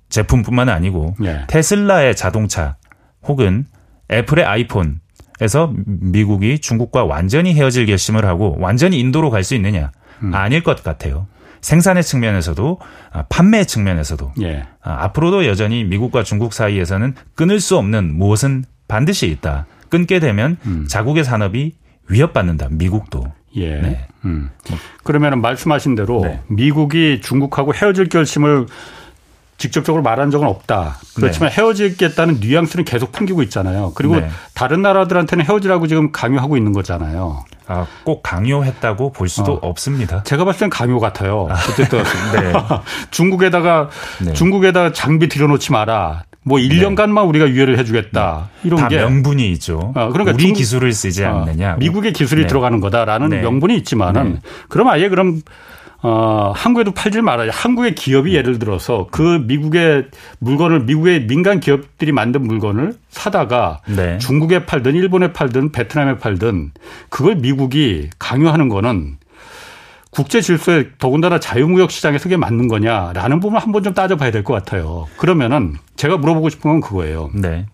제품뿐만 0.09 0.69
아니고 0.69 1.15
예. 1.23 1.45
테슬라의 1.47 2.15
자동차 2.15 2.77
혹은 3.23 3.65
애플의 4.11 4.45
아이폰 4.45 5.01
에서 5.41 5.71
미국이 5.85 6.59
중국과 6.59 7.05
완전히 7.05 7.53
헤어질 7.53 7.85
결심을 7.85 8.25
하고 8.25 8.57
완전히 8.59 8.99
인도로 8.99 9.29
갈 9.29 9.43
수 9.43 9.55
있느냐? 9.55 9.91
음. 10.21 10.33
아닐 10.35 10.63
것 10.63 10.83
같아요. 10.83 11.27
생산의 11.61 12.03
측면에서도 12.03 12.79
아, 13.11 13.23
판매 13.29 13.63
측면에서도 13.63 14.33
예. 14.41 14.65
아, 14.81 15.03
앞으로도 15.05 15.45
여전히 15.45 15.83
미국과 15.83 16.23
중국 16.23 16.53
사이에서는 16.53 17.15
끊을 17.35 17.59
수 17.59 17.77
없는 17.77 18.17
무엇은 18.17 18.65
반드시 18.87 19.27
있다. 19.27 19.65
끊게 19.89 20.19
되면 20.19 20.57
음. 20.65 20.85
자국의 20.87 21.23
산업이 21.23 21.73
위협받는다. 22.07 22.69
미국도. 22.71 23.31
예. 23.55 23.75
네. 23.81 24.07
음. 24.25 24.49
그러면은 25.03 25.41
말씀하신 25.41 25.95
대로 25.95 26.21
네. 26.21 26.41
미국이 26.47 27.21
중국하고 27.21 27.73
헤어질 27.73 28.09
결심을 28.09 28.67
직접적으로 29.57 30.01
말한 30.03 30.31
적은 30.31 30.47
없다. 30.47 30.97
그렇지만 31.15 31.49
네. 31.49 31.55
헤어지겠다는 31.57 32.39
뉘앙스는 32.39 32.85
계속 32.85 33.11
풍기고 33.11 33.43
있잖아요. 33.43 33.91
그리고 33.93 34.19
네. 34.19 34.29
다른 34.53 34.81
나라들한테는 34.81 35.45
헤어지라고 35.45 35.87
지금 35.87 36.11
강요하고 36.11 36.55
있는 36.55 36.71
거잖아요. 36.71 37.43
아, 37.69 37.85
꼭 38.03 38.23
강요했다고 38.23 39.11
볼 39.11 39.29
수도 39.29 39.53
어. 39.53 39.59
없습니다. 39.61 40.23
제가 40.23 40.43
봤을 40.43 40.61
땐 40.61 40.69
강요 40.69 40.99
같아요. 40.99 41.47
아. 41.49 41.53
어쨌든 41.53 41.99
네. 42.33 42.51
중국에다가 43.11 43.89
네. 44.25 44.33
중국에다가 44.33 44.91
장비 44.91 45.29
들여놓지 45.29 45.71
마라. 45.71 46.23
뭐 46.41 46.57
1년간만 46.57 47.27
우리가 47.27 47.47
유예를 47.47 47.77
해주겠다. 47.77 48.49
네. 48.63 48.67
이런 48.67 48.87
게 48.87 48.97
명분이 48.97 49.51
있죠. 49.53 49.93
어, 49.95 50.09
그러니까 50.11 50.33
우리 50.33 50.45
중국, 50.45 50.57
기술을 50.57 50.93
쓰지 50.93 51.23
어, 51.23 51.41
않느냐. 51.41 51.75
미국의 51.75 52.11
기술이 52.13 52.41
네. 52.41 52.47
들어가는 52.47 52.79
거다라는 52.79 53.29
명분이 53.29 53.75
있지만은 53.77 54.41
그럼 54.67 54.87
아예 54.87 55.09
그럼 55.09 55.41
어, 56.01 56.53
한국에도 56.55 56.91
팔지 56.91 57.21
말아야 57.21 57.51
한국의 57.51 57.93
기업이 57.95 58.33
예를 58.33 58.57
들어서 58.57 59.07
그 59.11 59.43
미국의 59.45 60.05
물건을 60.39 60.81
미국의 60.81 61.27
민간 61.27 61.59
기업들이 61.59 62.11
만든 62.11 62.43
물건을 62.43 62.93
사다가 63.09 63.81
네. 63.85 64.17
중국에 64.17 64.65
팔든 64.65 64.95
일본에 64.95 65.33
팔든 65.33 65.71
베트남에 65.71 66.17
팔든 66.17 66.71
그걸 67.09 67.35
미국이 67.35 68.09
강요하는 68.17 68.69
거는 68.69 69.17
국제 70.11 70.41
질서에 70.41 70.89
더군다나 70.97 71.39
자유무역 71.39 71.91
시장에서 71.91 72.23
그게 72.23 72.37
맞는 72.37 72.67
거냐라는 72.67 73.39
부분 73.39 73.57
을 73.57 73.61
한번 73.61 73.83
좀 73.83 73.93
따져봐야 73.93 74.31
될 74.31 74.43
것 74.43 74.53
같아요. 74.53 75.07
그러면은 75.17 75.75
제가 75.97 76.17
물어보고 76.17 76.49
싶은 76.49 76.71
건 76.71 76.81
그거예요. 76.81 77.29
네. 77.35 77.65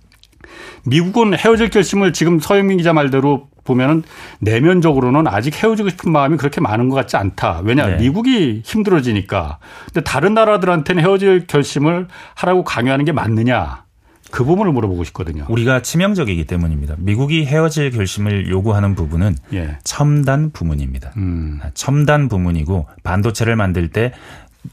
미국은 0.84 1.38
헤어질 1.38 1.70
결심을 1.70 2.12
지금 2.14 2.40
서영민 2.40 2.78
기자 2.78 2.92
말대로 2.92 3.48
보면은 3.66 4.04
내면적으로는 4.40 5.28
아직 5.28 5.62
헤어지고 5.62 5.90
싶은 5.90 6.12
마음이 6.12 6.38
그렇게 6.38 6.62
많은 6.62 6.88
것 6.88 6.96
같지 6.96 7.18
않다. 7.18 7.62
왜냐 7.64 7.88
네. 7.88 7.98
미국이 7.98 8.62
힘들어지니까. 8.64 9.58
근데 9.88 10.02
다른 10.02 10.34
나라들한테는 10.34 11.04
헤어질 11.04 11.48
결심을 11.48 12.08
하라고 12.36 12.64
강요하는 12.64 13.04
게 13.04 13.12
맞느냐? 13.12 13.84
그 14.32 14.44
부분을 14.44 14.72
물어보고 14.74 15.04
싶거든요. 15.06 15.46
우리가 15.50 15.82
치명적이기 15.82 16.46
때문입니다. 16.46 16.96
미국이 16.98 17.46
헤어질 17.46 17.92
결심을 17.92 18.50
요구하는 18.50 18.96
부분은 18.96 19.36
예. 19.54 19.78
첨단 19.84 20.52
부문입니다. 20.52 21.12
음. 21.18 21.60
첨단 21.74 22.28
부문이고 22.28 22.88
반도체를 23.04 23.56
만들 23.56 23.90
때 23.90 24.14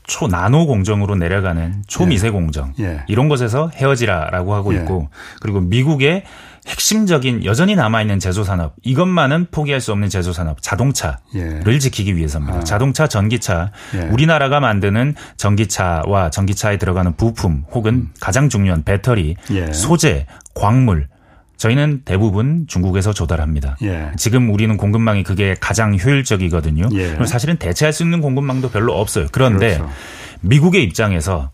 초 0.05 0.27
나노 0.27 0.67
공정으로 0.67 1.17
내려가는 1.17 1.83
초미세 1.87 2.29
예. 2.29 2.31
공정 2.31 2.73
예. 2.81 3.05
이런 3.09 3.29
곳에서 3.29 3.71
헤어지라라고 3.75 4.55
하고 4.55 4.75
예. 4.75 4.79
있고 4.79 5.09
그리고 5.41 5.61
미국의 5.61 6.25
핵심적인 6.67 7.45
여전히 7.45 7.75
남아있는 7.75 8.21
제조산업 8.21 8.75
이것만은 8.83 9.49
포기할 9.51 9.81
수 9.81 9.93
없는 9.93 10.09
제조산업 10.09 10.63
자동차를 10.63 11.21
예. 11.35 11.79
지키기 11.79 12.17
위해서입니다. 12.17 12.59
아. 12.59 12.65
자동차, 12.65 13.09
전기차 13.09 13.73
예. 13.95 14.01
우리나라가 14.09 14.61
만드는 14.61 15.15
전기차와 15.37 16.31
전기차에 16.31 16.79
들어가는 16.79 17.17
부품 17.17 17.65
혹은 17.73 17.95
음. 17.95 18.11
가장 18.21 18.49
중요한 18.49 18.85
배터리, 18.85 19.37
예. 19.51 19.73
소재, 19.73 20.27
광물 20.55 21.09
저희는 21.57 22.03
대부분 22.05 22.67
중국에서 22.69 23.13
조달합니다. 23.13 23.77
예. 23.83 24.11
지금 24.17 24.51
우리는 24.51 24.77
공급망이 24.77 25.23
그게 25.23 25.55
가장 25.61 25.97
효율적이거든요. 25.97 26.89
예. 26.95 27.25
사실은 27.27 27.57
대체할 27.57 27.93
수 27.93 28.03
있는 28.03 28.21
공급망도 28.21 28.71
별로 28.71 28.99
없어요. 28.99 29.27
그런데 29.31 29.77
그렇죠. 29.77 29.93
미국의 30.41 30.83
입장에서 30.83 31.51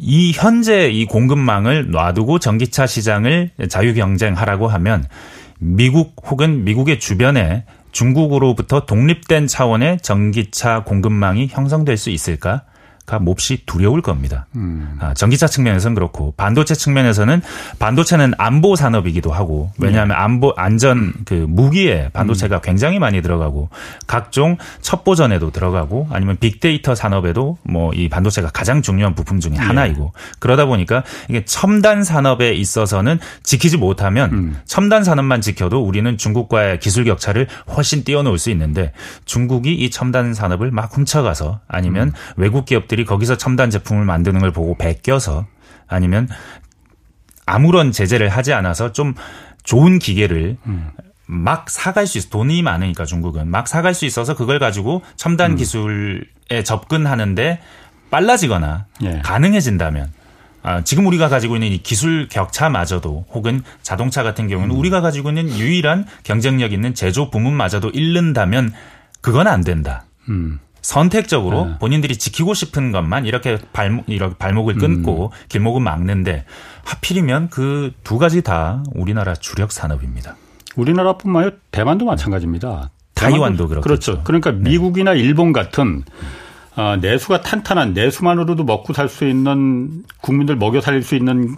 이 0.00 0.32
현재 0.32 0.88
이 0.88 1.06
공급망을 1.06 1.90
놔두고 1.90 2.38
전기차 2.38 2.86
시장을 2.86 3.50
자유 3.68 3.94
경쟁하라고 3.94 4.68
하면 4.68 5.04
미국 5.58 6.16
혹은 6.24 6.64
미국의 6.64 7.00
주변에 7.00 7.64
중국으로부터 7.92 8.84
독립된 8.84 9.46
차원의 9.46 10.00
전기차 10.02 10.84
공급망이 10.84 11.48
형성될 11.50 11.96
수 11.96 12.10
있을까? 12.10 12.62
가 13.06 13.18
몹시 13.18 13.62
두려울 13.66 14.02
겁니다. 14.02 14.46
음. 14.56 14.98
아, 15.00 15.14
전기차 15.14 15.46
측면에서는 15.46 15.94
그렇고 15.94 16.34
반도체 16.36 16.74
측면에서는 16.74 17.40
반도체는 17.78 18.34
안보 18.38 18.76
산업이기도 18.76 19.32
하고 19.32 19.70
왜냐하면 19.78 20.16
네. 20.16 20.22
안보 20.22 20.52
안전 20.56 21.12
그 21.24 21.46
무기에 21.48 22.10
반도체가 22.12 22.56
음. 22.56 22.60
굉장히 22.62 22.98
많이 22.98 23.22
들어가고 23.22 23.70
각종 24.06 24.56
첩보전에도 24.80 25.50
들어가고 25.50 26.08
아니면 26.10 26.36
빅데이터 26.38 26.94
산업에도 26.94 27.58
뭐 27.64 27.86
이 27.96 28.08
반도체가 28.08 28.50
가장 28.50 28.82
중요한 28.82 29.14
부품 29.14 29.40
중에 29.40 29.54
예. 29.54 29.58
하나이고 29.58 30.12
그러다 30.38 30.66
보니까 30.66 31.02
이게 31.28 31.44
첨단 31.44 32.04
산업에 32.04 32.52
있어서는 32.52 33.18
지키지 33.42 33.76
못하면 33.76 34.32
음. 34.32 34.56
첨단 34.64 35.04
산업만 35.04 35.40
지켜도 35.40 35.82
우리는 35.82 36.16
중국과의 36.18 36.80
기술 36.80 37.04
격차를 37.04 37.48
훨씬 37.74 38.04
뛰어넘을 38.04 38.38
수 38.38 38.50
있는데 38.50 38.92
중국이 39.24 39.74
이 39.74 39.90
첨단 39.90 40.34
산업을 40.34 40.70
막 40.70 40.96
훔쳐가서 40.96 41.60
아니면 41.68 42.08
음. 42.08 42.12
외국 42.36 42.66
기업들이 42.66 42.95
기업들이 42.96 43.04
거기서 43.04 43.36
첨단 43.36 43.70
제품을 43.70 44.04
만드는 44.04 44.40
걸 44.40 44.50
보고 44.50 44.76
베껴서 44.76 45.46
아니면 45.86 46.28
아무런 47.44 47.92
제재를 47.92 48.28
하지 48.30 48.52
않아서 48.54 48.92
좀 48.92 49.14
좋은 49.62 49.98
기계를 49.98 50.56
음. 50.66 50.90
막 51.26 51.70
사갈 51.70 52.06
수 52.06 52.18
있어 52.18 52.30
돈이 52.30 52.62
많으니까 52.62 53.04
중국은 53.04 53.48
막 53.48 53.68
사갈 53.68 53.94
수 53.94 54.06
있어서 54.06 54.34
그걸 54.34 54.58
가지고 54.58 55.02
첨단 55.16 55.52
음. 55.52 55.56
기술에 55.56 56.64
접근하는데 56.64 57.60
빨라지거나 58.10 58.86
예. 59.02 59.20
가능해진다면 59.22 60.12
아, 60.62 60.82
지금 60.82 61.06
우리가 61.06 61.28
가지고 61.28 61.56
있는 61.56 61.68
이 61.68 61.78
기술 61.78 62.28
격차마저도 62.28 63.26
혹은 63.30 63.62
자동차 63.82 64.22
같은 64.24 64.48
경우는 64.48 64.74
음. 64.74 64.80
우리가 64.80 65.00
가지고 65.00 65.28
있는 65.28 65.48
유일한 65.50 66.06
경쟁력 66.24 66.72
있는 66.72 66.94
제조 66.94 67.30
부문마저도 67.30 67.90
잃는다면 67.90 68.72
그건 69.20 69.46
안 69.46 69.62
된다. 69.62 70.04
음. 70.28 70.58
선택적으로 70.86 71.66
네. 71.66 71.78
본인들이 71.80 72.16
지키고 72.16 72.54
싶은 72.54 72.92
것만 72.92 73.26
이렇게 73.26 73.58
발목 73.72 74.08
이렇게 74.08 74.36
발목을 74.38 74.74
끊고 74.76 75.26
음. 75.26 75.46
길목은 75.48 75.82
막는데 75.82 76.44
하필이면 76.84 77.50
그 77.50 77.92
두 78.04 78.18
가지 78.18 78.40
다 78.42 78.84
우리나라 78.94 79.34
주력 79.34 79.72
산업입니다. 79.72 80.36
우리나라뿐만 80.76 81.42
아니라 81.42 81.56
대만도 81.72 82.04
마찬가지입니다. 82.04 82.90
타이완도 83.14 83.66
그렇죠. 83.66 83.82
그렇죠. 83.82 84.20
그러니까 84.22 84.52
네. 84.52 84.70
미국이나 84.70 85.12
일본 85.14 85.52
같은 85.52 86.04
어, 86.76 86.96
내수가 87.00 87.40
탄탄한 87.40 87.92
내수만으로도 87.92 88.62
먹고 88.62 88.92
살 88.92 89.08
수 89.08 89.26
있는 89.26 90.04
국민들 90.20 90.54
먹여 90.54 90.80
살릴 90.80 91.02
수 91.02 91.16
있는 91.16 91.56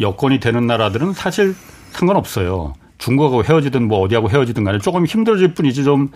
여건이 0.00 0.38
되는 0.40 0.66
나라들은 0.66 1.14
사실 1.14 1.54
상관없어요. 1.92 2.74
중국하고 2.98 3.44
헤어지든 3.44 3.88
뭐 3.88 4.00
어디하고 4.00 4.30
헤어지든 4.30 4.64
간에 4.64 4.78
조금 4.78 5.04
힘들어질 5.06 5.54
뿐이지 5.54 5.84
좀, 5.84 6.10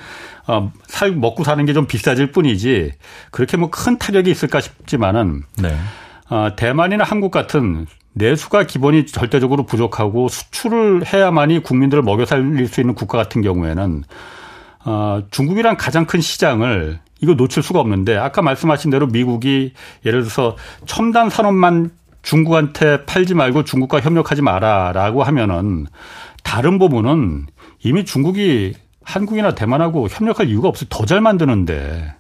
어, 0.47 0.73
살, 0.87 1.13
먹고 1.13 1.45
사는 1.45 1.65
게 1.67 1.73
좀 1.73 1.87
비싸질 1.87 2.33
뿐이지 2.33 2.93
그렇게 3.31 3.57
뭐 3.57 3.71
큰 3.71 3.99
타격이 3.99 4.31
있을까 4.31 4.61
싶지만은, 4.61 5.43
네. 5.59 5.77
어, 6.31 6.51
대만이나 6.57 7.05
한국 7.05 7.31
같은 7.31 7.87
내수가 8.13 8.65
기본이 8.65 9.07
절대적으로 9.07 9.65
부족하고 9.67 10.29
수출을 10.29 11.07
해야만이 11.07 11.63
국민들을 11.63 12.03
먹여 12.03 12.25
살릴 12.25 12.67
수 12.67 12.81
있는 12.81 12.95
국가 12.95 13.19
같은 13.19 13.43
경우에는, 13.43 14.05
어, 14.85 15.23
중국이란 15.31 15.77
가장 15.77 16.07
큰 16.07 16.21
시장을 16.21 16.99
이거 17.21 17.35
놓칠 17.35 17.63
수가 17.63 17.81
없는데 17.81 18.17
아까 18.17 18.41
말씀하신 18.43 18.91
대로 18.91 19.07
미국이 19.07 19.75
예를 20.07 20.23
들어서 20.23 20.57
첨단 20.87 21.29
산업만 21.29 21.91
중국한테 22.23 23.05
팔지 23.05 23.35
말고 23.35 23.65
중국과 23.65 24.01
협력하지 24.01 24.43
마라라고 24.43 25.23
하면은 25.23 25.87
다른 26.43 26.79
부분은 26.79 27.47
이미 27.83 28.05
중국이 28.05 28.75
한국이나 29.03 29.55
대만하고 29.55 30.09
협력할 30.09 30.49
이유가 30.49 30.69
없어 30.69 30.87
더 30.89 31.05
잘 31.07 31.21
만드는데 31.21 32.15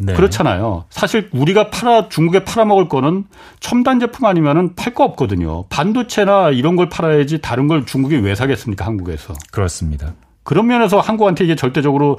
네. 0.00 0.14
그렇잖아요. 0.14 0.84
사실 0.90 1.28
우리가 1.32 1.70
팔아 1.70 2.08
중국에 2.08 2.44
팔아먹을 2.44 2.88
거는 2.88 3.24
첨단 3.58 3.98
제품 3.98 4.26
아니면은 4.26 4.74
팔 4.76 4.94
거 4.94 5.04
없거든요. 5.04 5.66
반도체나 5.68 6.50
이런 6.50 6.76
걸 6.76 6.88
팔아야지 6.88 7.40
다른 7.40 7.66
걸 7.66 7.84
중국이 7.84 8.16
왜 8.16 8.34
사겠습니까? 8.36 8.86
한국에서. 8.86 9.34
그렇습니다. 9.50 10.14
그런 10.44 10.66
면에서 10.68 11.00
한국한테 11.00 11.44
이게 11.44 11.56
절대적으로 11.56 12.18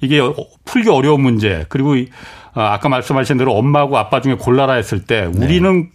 이게 0.00 0.20
풀기 0.64 0.88
어려운 0.90 1.20
문제 1.20 1.66
그리고 1.68 1.96
아, 2.54 2.72
아까 2.72 2.88
말씀하신 2.88 3.36
대로 3.36 3.52
엄마하고 3.54 3.98
아빠 3.98 4.20
중에 4.20 4.34
골라라 4.34 4.74
했을 4.74 5.04
때 5.04 5.28
네. 5.32 5.44
우리는 5.44 5.82
네. 5.82 5.90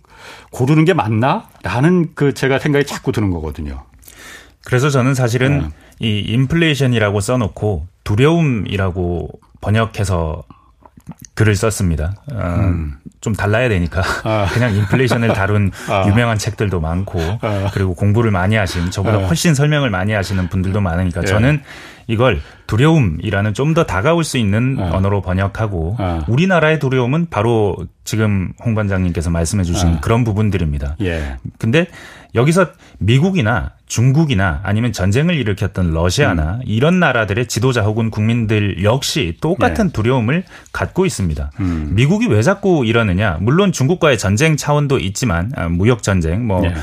고르는 0.52 0.84
게 0.86 0.94
맞나? 0.94 1.48
라는 1.64 2.12
그 2.16 2.34
제가 2.34 2.60
생각이 2.60 2.86
자꾸 2.86 3.12
드는 3.12 3.32
거거든요. 3.32 3.84
그래서 4.66 4.90
저는 4.90 5.14
사실은 5.14 5.60
네. 5.60 5.70
이 6.00 6.20
인플레이션이라고 6.20 7.20
써놓고 7.20 7.88
두려움이라고 8.04 9.30
번역해서 9.62 10.44
글을 11.36 11.56
썼습니다. 11.56 12.14
어, 12.32 12.56
음. 12.60 12.96
좀 13.20 13.34
달라야 13.34 13.70
되니까 13.70 14.04
아. 14.24 14.48
그냥 14.54 14.76
인플레이션을 14.76 15.30
다룬 15.34 15.72
아. 15.90 16.06
유명한 16.08 16.38
책들도 16.38 16.80
많고 16.80 17.20
아. 17.42 17.72
그리고 17.74 17.96
공부를 17.96 18.32
많이 18.32 18.56
하신 18.56 18.92
저보다 18.92 19.18
아. 19.18 19.28
훨씬 19.28 19.56
설명을 19.56 19.90
많이 19.90 20.14
하시는 20.14 20.48
분들도 20.48 20.80
많으니까 20.82 21.22
예. 21.22 21.26
저는 21.26 21.62
이걸 22.08 22.42
두려움이라는 22.74 23.54
좀 23.54 23.74
더 23.74 23.86
다가올 23.86 24.24
수 24.24 24.38
있는 24.38 24.78
어. 24.80 24.92
언어로 24.94 25.22
번역하고 25.22 25.96
어. 25.98 26.20
우리나라의 26.28 26.78
두려움은 26.78 27.28
바로 27.32 27.76
지금 28.04 28.54
홍 28.64 28.76
반장님께서 28.76 29.32
말씀해 29.32 29.64
주신 29.64 29.90
어. 29.90 30.00
그런 30.02 30.24
부분들입니다. 30.24 30.98
예. 31.02 31.38
근데 31.58 31.88
여기서 32.36 32.68
미국이나 33.00 33.72
중국이나 33.88 34.60
아니면 34.64 34.92
전쟁을 34.92 35.36
일으켰던 35.36 35.92
러시아나 35.92 36.56
음. 36.56 36.62
이런 36.66 37.00
나라들의 37.00 37.48
지도자 37.48 37.82
혹은 37.82 38.10
국민들 38.12 38.84
역시 38.84 39.38
똑같은 39.42 39.88
예. 39.88 39.92
두려움을 39.92 40.44
갖고 40.72 41.06
있습니다. 41.06 41.52
음. 41.60 41.92
미국이 41.94 42.28
왜 42.28 42.42
자꾸 42.42 42.86
이러느냐? 42.86 43.38
물론 43.40 43.72
중국과의 43.72 44.18
전쟁 44.18 44.56
차원도 44.58 45.00
있지만 45.00 45.52
아, 45.56 45.68
무역 45.68 46.04
전쟁, 46.04 46.46
뭐 46.48 46.64
예. 46.66 46.74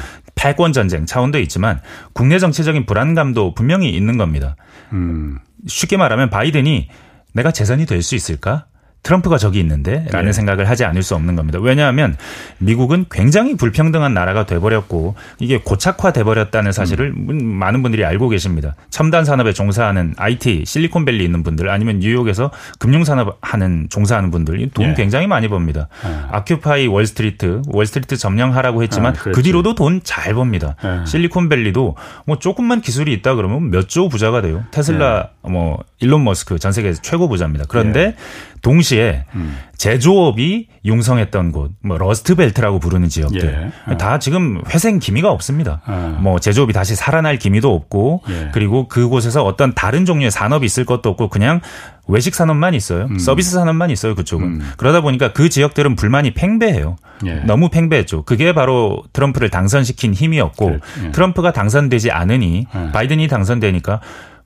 패권 0.40 0.72
전쟁 0.72 1.04
차원도 1.04 1.38
있지만 1.40 1.82
국내 2.14 2.38
정치적인 2.38 2.86
불안감도 2.86 3.52
분명히 3.52 3.90
있는 3.90 4.16
겁니다. 4.16 4.56
음. 4.94 5.38
쉽게 5.66 5.98
말하면 5.98 6.30
바이든이 6.30 6.88
내가 7.34 7.50
재선이 7.52 7.84
될 7.84 8.02
수 8.02 8.14
있을까? 8.14 8.64
트럼프가 9.02 9.38
저기 9.38 9.60
있는데 9.60 10.06
라는 10.10 10.26
네. 10.26 10.32
생각을 10.32 10.68
하지 10.68 10.84
않을 10.84 11.02
수 11.02 11.14
없는 11.14 11.36
겁니다. 11.36 11.58
왜냐하면 11.60 12.16
미국은 12.58 13.06
굉장히 13.10 13.56
불평등한 13.56 14.14
나라가 14.14 14.46
돼버렸고 14.46 15.14
이게 15.38 15.58
고착화 15.58 16.12
돼 16.12 16.24
버렸다는 16.24 16.72
사실을 16.72 17.12
음. 17.16 17.44
많은 17.44 17.82
분들이 17.82 18.04
알고 18.04 18.28
계십니다. 18.28 18.74
첨단 18.90 19.24
산업에 19.24 19.52
종사하는 19.52 20.14
IT 20.16 20.64
실리콘밸리 20.66 21.24
있는 21.24 21.42
분들 21.42 21.68
아니면 21.70 21.98
뉴욕에서 22.00 22.50
금융 22.78 23.04
산업 23.04 23.38
하는 23.40 23.86
종사하는 23.90 24.30
분들 24.30 24.70
돈 24.74 24.88
네. 24.88 24.94
굉장히 24.94 25.26
많이 25.26 25.48
법니다. 25.48 25.88
네. 26.04 26.16
Occupy 26.30 26.86
Wall 26.86 27.17
Street 27.17 27.62
월스트리트 27.68 28.16
점령하라고 28.16 28.82
했지만 28.82 29.14
아, 29.16 29.18
그 29.18 29.42
뒤로도 29.42 29.74
돈 29.74 30.00
잘 30.02 30.34
법니다. 30.34 30.76
네. 30.82 31.04
실리콘밸리도 31.06 31.96
뭐 32.26 32.38
조금만 32.38 32.80
기술이 32.80 33.12
있다 33.12 33.34
그러면 33.34 33.70
몇 33.70 33.90
조 33.90 34.08
부자가 34.08 34.40
돼요. 34.40 34.62
테슬라 34.70 35.30
네. 35.42 35.50
뭐 35.50 35.82
일론 35.98 36.22
머스크 36.22 36.58
전 36.60 36.70
세계에서 36.70 37.02
최고 37.02 37.28
부자입니다. 37.28 37.64
그런데 37.68 38.06
네. 38.10 38.16
동시에 38.62 39.24
음. 39.34 39.56
제조업이 39.76 40.68
융성했던 40.84 41.52
곳, 41.52 41.72
뭐 41.82 41.96
러스트벨트라고 41.96 42.78
부르는 42.80 43.08
지역들 43.08 43.72
예. 43.90 43.96
다 43.96 44.18
지금 44.18 44.60
회생 44.68 44.98
기미가 44.98 45.30
없습니다. 45.30 45.80
아. 45.86 46.18
뭐 46.20 46.38
제조업이 46.38 46.72
다시 46.72 46.94
살아날 46.94 47.38
기미도 47.38 47.74
없고 47.74 48.22
예. 48.28 48.50
그리고 48.52 48.88
그곳에서 48.88 49.42
어떤 49.42 49.74
다른 49.74 50.04
종류의 50.04 50.30
산업이 50.30 50.66
있을 50.66 50.84
것도 50.84 51.08
없고 51.10 51.28
그냥 51.28 51.60
외식 52.08 52.34
산업만 52.34 52.74
있어요. 52.74 53.06
음. 53.10 53.18
서비스 53.18 53.52
산업만 53.52 53.90
있어요. 53.90 54.14
그쪽은. 54.14 54.46
음. 54.46 54.72
그러다 54.76 55.00
보니까 55.00 55.32
그 55.32 55.48
지역들은 55.48 55.96
불만이 55.96 56.34
팽배해요. 56.34 56.96
예. 57.26 57.34
너무 57.46 57.68
팽배했죠. 57.70 58.24
그게 58.24 58.52
바로 58.52 59.02
트럼프를 59.12 59.48
당선시킨 59.48 60.12
힘이었고 60.12 60.78
예. 61.04 61.10
트럼프가 61.12 61.52
당선되지 61.52 62.10
않으니 62.10 62.66
예. 62.74 62.92
바이든이 62.92 63.28
당선되니까 63.28 64.00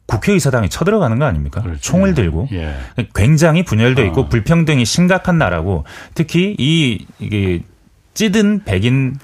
국회의사당에 0.06 0.68
쳐들어가는 0.68 1.18
거 1.18 1.24
아닙니까? 1.24 1.62
그렇죠. 1.62 1.80
총을 1.80 2.14
들고 2.14 2.48
예. 2.52 2.74
굉장히 3.14 3.64
분열돼 3.64 4.06
있고 4.06 4.22
어. 4.22 4.28
불평등이 4.28 4.84
심각한 4.84 5.38
나라고 5.38 5.84
특히 6.14 6.54
이 6.58 7.06
이게 7.18 7.62
찌든 8.12 8.64
백인 8.64 9.16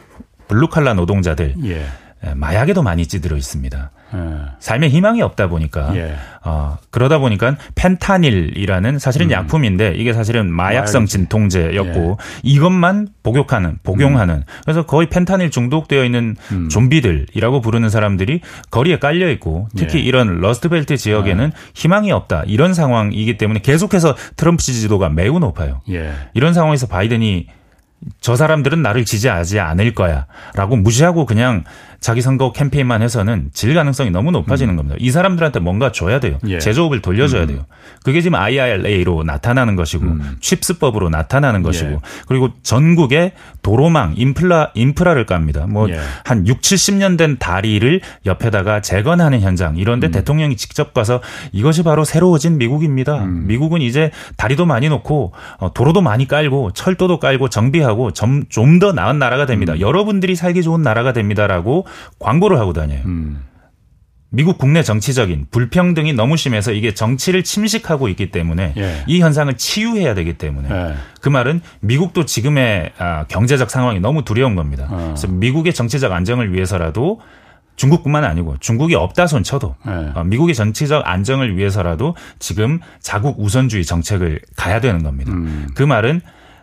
블루칼라 0.49 0.95
노동자들 0.95 1.55
예. 1.65 1.87
마약에도 2.35 2.83
많이 2.83 3.07
찌들어 3.07 3.37
있습니다. 3.37 3.91
예. 4.13 4.19
삶에 4.59 4.89
희망이 4.89 5.23
없다 5.23 5.49
보니까 5.49 5.95
예. 5.97 6.17
어, 6.45 6.77
그러다 6.91 7.19
보니까 7.19 7.57
펜타닐이라는 7.75 8.99
사실은 8.99 9.29
음. 9.29 9.31
약품인데 9.33 9.95
이게 9.97 10.13
사실은 10.13 10.53
마약성 10.53 11.07
진통제였고 11.07 12.11
예. 12.11 12.41
이것만 12.43 13.09
복용하는 13.23 13.79
복용하는 13.83 14.35
음. 14.37 14.43
그래서 14.65 14.85
거의 14.85 15.09
펜타닐 15.09 15.51
중독되어 15.51 16.05
있는 16.05 16.37
음. 16.53 16.69
좀비들이라고 16.69 17.61
부르는 17.61 17.89
사람들이 17.89 18.41
거리에 18.71 18.99
깔려 18.99 19.31
있고 19.31 19.69
특히 19.77 20.01
예. 20.01 20.03
이런 20.03 20.41
러스트벨트 20.41 20.97
지역에는 20.97 21.53
아. 21.55 21.71
희망이 21.75 22.11
없다 22.13 22.45
이런 22.47 22.75
상황이기 22.75 23.39
때문에 23.39 23.61
계속해서 23.61 24.17
트럼프 24.37 24.63
지지도가 24.63 25.09
매우 25.09 25.39
높아요. 25.39 25.81
예. 25.89 26.13
이런 26.35 26.53
상황에서 26.53 26.87
바이든이 26.87 27.47
저 28.21 28.37
사람들은 28.37 28.83
나를 28.83 29.05
지지하지 29.05 29.61
않을 29.61 29.95
거야. 29.95 30.27
라고 30.55 30.77
무시하고 30.77 31.27
그냥 31.27 31.65
자기 32.01 32.23
선거 32.23 32.53
캠페인만 32.53 33.03
해서는 33.03 33.51
질 33.53 33.75
가능성이 33.75 34.11
너무 34.11 34.31
높아지는 34.31 34.75
음. 34.75 34.77
겁니다. 34.77 34.97
이 34.99 35.11
사람들한테 35.11 35.61
뭔가 35.61 35.93
줘야 35.93 36.19
돼요. 36.19 36.39
예. 36.47 36.59
제조업을 36.59 37.03
돌려줘야 37.03 37.43
음. 37.43 37.47
돼요. 37.47 37.67
그게 38.05 38.21
지금 38.21 38.39
IRA로 38.39 39.23
나타나는 39.25 39.77
것이고 39.77 40.05
음. 40.05 40.37
칩스법으로 40.41 41.11
나타나는 41.11 41.63
것이고 41.63 41.91
예. 41.91 41.99
그리고 42.27 42.51
전국에 42.63 43.33
도로망 43.63 44.15
인프라 44.17 44.71
인프라를 44.75 45.27
깝니다. 45.27 45.67
뭐한 45.67 45.91
예. 45.91 46.45
6, 46.47 46.61
70년 46.61 47.19
된 47.19 47.39
다리를 47.39 48.01
옆에다가 48.27 48.81
재건하는 48.81 49.41
현장 49.41 49.77
이런데 49.77 50.09
음. 50.09 50.13
대통령이 50.13 50.57
직접 50.57 50.95
가서 50.95 51.21
이것이 51.53 51.83
바로 51.83 52.05
새로워진 52.05 52.59
미국입니다. 52.59 53.23
음. 53.23 53.47
미국은 53.47 53.83
이제 53.83 54.11
다리도 54.37 54.67
많이 54.67 54.89
놓고 54.89 55.33
어, 55.59 55.73
도로도 55.75 56.01
많이 56.01 56.27
깔고 56.27 56.73
철도도 56.73 57.19
깔고 57.21 57.51
정비하고 57.51 58.13
좀 58.13 58.47
더 58.81 58.93
나은 58.93 59.19
나라가 59.19 59.47
됩니다. 59.47 59.75
음. 59.75 59.81
여러분들이 59.81 60.35
살기 60.35 60.63
좋은 60.63 60.83
나라가 60.83 61.13
됩니다라고 61.13 61.87
광고를 62.19 62.59
하고 62.59 62.73
다녀요. 62.73 63.01
음. 63.05 63.45
미국 64.33 64.59
국내 64.59 64.83
정치적인 64.83 65.47
불평등이 65.51 66.13
너무 66.13 66.37
심해서 66.37 66.71
이게 66.71 66.95
정치를 66.95 67.43
침식하고 67.43 68.09
있기 68.09 68.31
때문에 68.31 68.75
예. 68.77 69.05
이 69.09 69.21
현상을 69.21 69.53
치유해야 69.57 70.15
되기 70.15 70.35
때문에 70.35 70.69
예. 70.71 70.95
그 71.21 71.29
말은 71.29 71.61
미국도 71.81 72.27
지금의 72.27 72.93
아, 72.99 73.25
경제적 73.27 73.71
상황이 73.71 73.99
너무 73.99 74.25
두려운 74.25 74.55
겁니다. 74.55 74.87
어. 74.89 75.15
그래서 75.17 75.27
미국의 75.27 75.75
정치적 75.75 76.13
안정을 76.13 76.53
위해서라도 76.55 77.21
중국뿐만 77.75 78.25
아니고 78.25 78.57
중국이 78.61 78.95
없다 78.95 79.27
손 79.27 79.43
쳐도 79.43 79.75
네. 79.87 80.13
어, 80.15 80.23
미국의 80.23 80.55
정치적 80.55 81.03
안정을 81.07 81.57
위해서라도 81.57 82.15
지금 82.39 82.79
자국 83.01 83.41
우선주의 83.41 83.85
정책을 83.85 84.43
가야 84.55 84.81
되는 84.81 85.03
겁니다. 85.03 85.33
음. 85.33 85.67
그 85.75 85.83
말은 85.83 86.21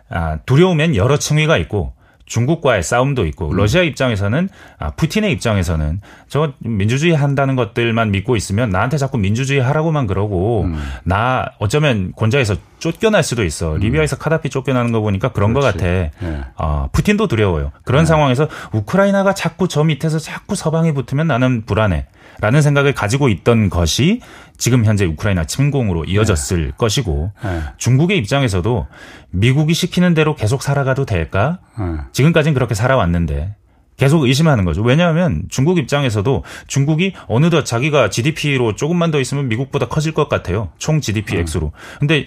아, 0.08 0.38
두려우면 0.46 0.96
여러 0.96 1.18
층위가 1.18 1.58
있고 1.58 1.92
중국과의 2.28 2.82
싸움도 2.82 3.26
있고 3.26 3.50
음. 3.50 3.56
러시아 3.56 3.82
입장에서는 3.82 4.48
아, 4.78 4.90
푸틴의 4.90 5.32
입장에서는 5.32 6.00
저 6.28 6.52
민주주의 6.60 7.14
한다는 7.14 7.56
것들만 7.56 8.10
믿고 8.10 8.36
있으면 8.36 8.70
나한테 8.70 8.98
자꾸 8.98 9.18
민주주의 9.18 9.60
하라고만 9.60 10.06
그러고 10.06 10.64
음. 10.64 10.78
나 11.04 11.46
어쩌면 11.58 12.12
권좌에서 12.14 12.54
쫓겨날 12.78 13.22
수도 13.22 13.44
있어. 13.44 13.74
음. 13.74 13.80
리비아에서 13.80 14.16
카다피 14.16 14.50
쫓겨나는 14.50 14.92
거 14.92 15.00
보니까 15.00 15.32
그런 15.32 15.52
그렇지. 15.52 15.78
것 15.78 15.78
같아. 15.78 15.86
네. 15.86 16.10
어, 16.56 16.88
푸틴도 16.92 17.26
두려워요. 17.26 17.72
그런 17.84 18.02
네. 18.02 18.06
상황에서 18.06 18.48
우크라이나가 18.72 19.34
자꾸 19.34 19.66
저 19.66 19.82
밑에서 19.82 20.18
자꾸 20.18 20.54
서방이 20.54 20.92
붙으면 20.94 21.26
나는 21.26 21.64
불안해. 21.64 22.06
라는 22.40 22.62
생각을 22.62 22.92
가지고 22.92 23.28
있던 23.28 23.68
것이 23.68 24.20
지금 24.58 24.84
현재 24.84 25.06
우크라이나 25.06 25.44
침공으로 25.44 26.04
이어졌을 26.04 26.66
네. 26.66 26.72
것이고 26.76 27.32
네. 27.42 27.62
중국의 27.78 28.18
입장에서도 28.18 28.86
미국이 29.30 29.72
시키는 29.72 30.14
대로 30.14 30.34
계속 30.34 30.62
살아가도 30.62 31.06
될까? 31.06 31.60
네. 31.78 31.84
지금까지는 32.12 32.54
그렇게 32.54 32.74
살아왔는데 32.74 33.54
계속 33.96 34.22
의심하는 34.22 34.64
거죠. 34.64 34.82
왜냐하면 34.82 35.42
중국 35.48 35.76
입장에서도 35.78 36.44
중국이 36.68 37.14
어느덧 37.26 37.64
자기가 37.64 38.10
GDP로 38.10 38.76
조금만 38.76 39.10
더 39.10 39.20
있으면 39.20 39.48
미국보다 39.48 39.88
커질 39.88 40.14
것 40.14 40.28
같아요. 40.28 40.70
총 40.78 41.00
GDP 41.00 41.34
음. 41.34 41.40
액수로. 41.40 41.72
근데 41.98 42.26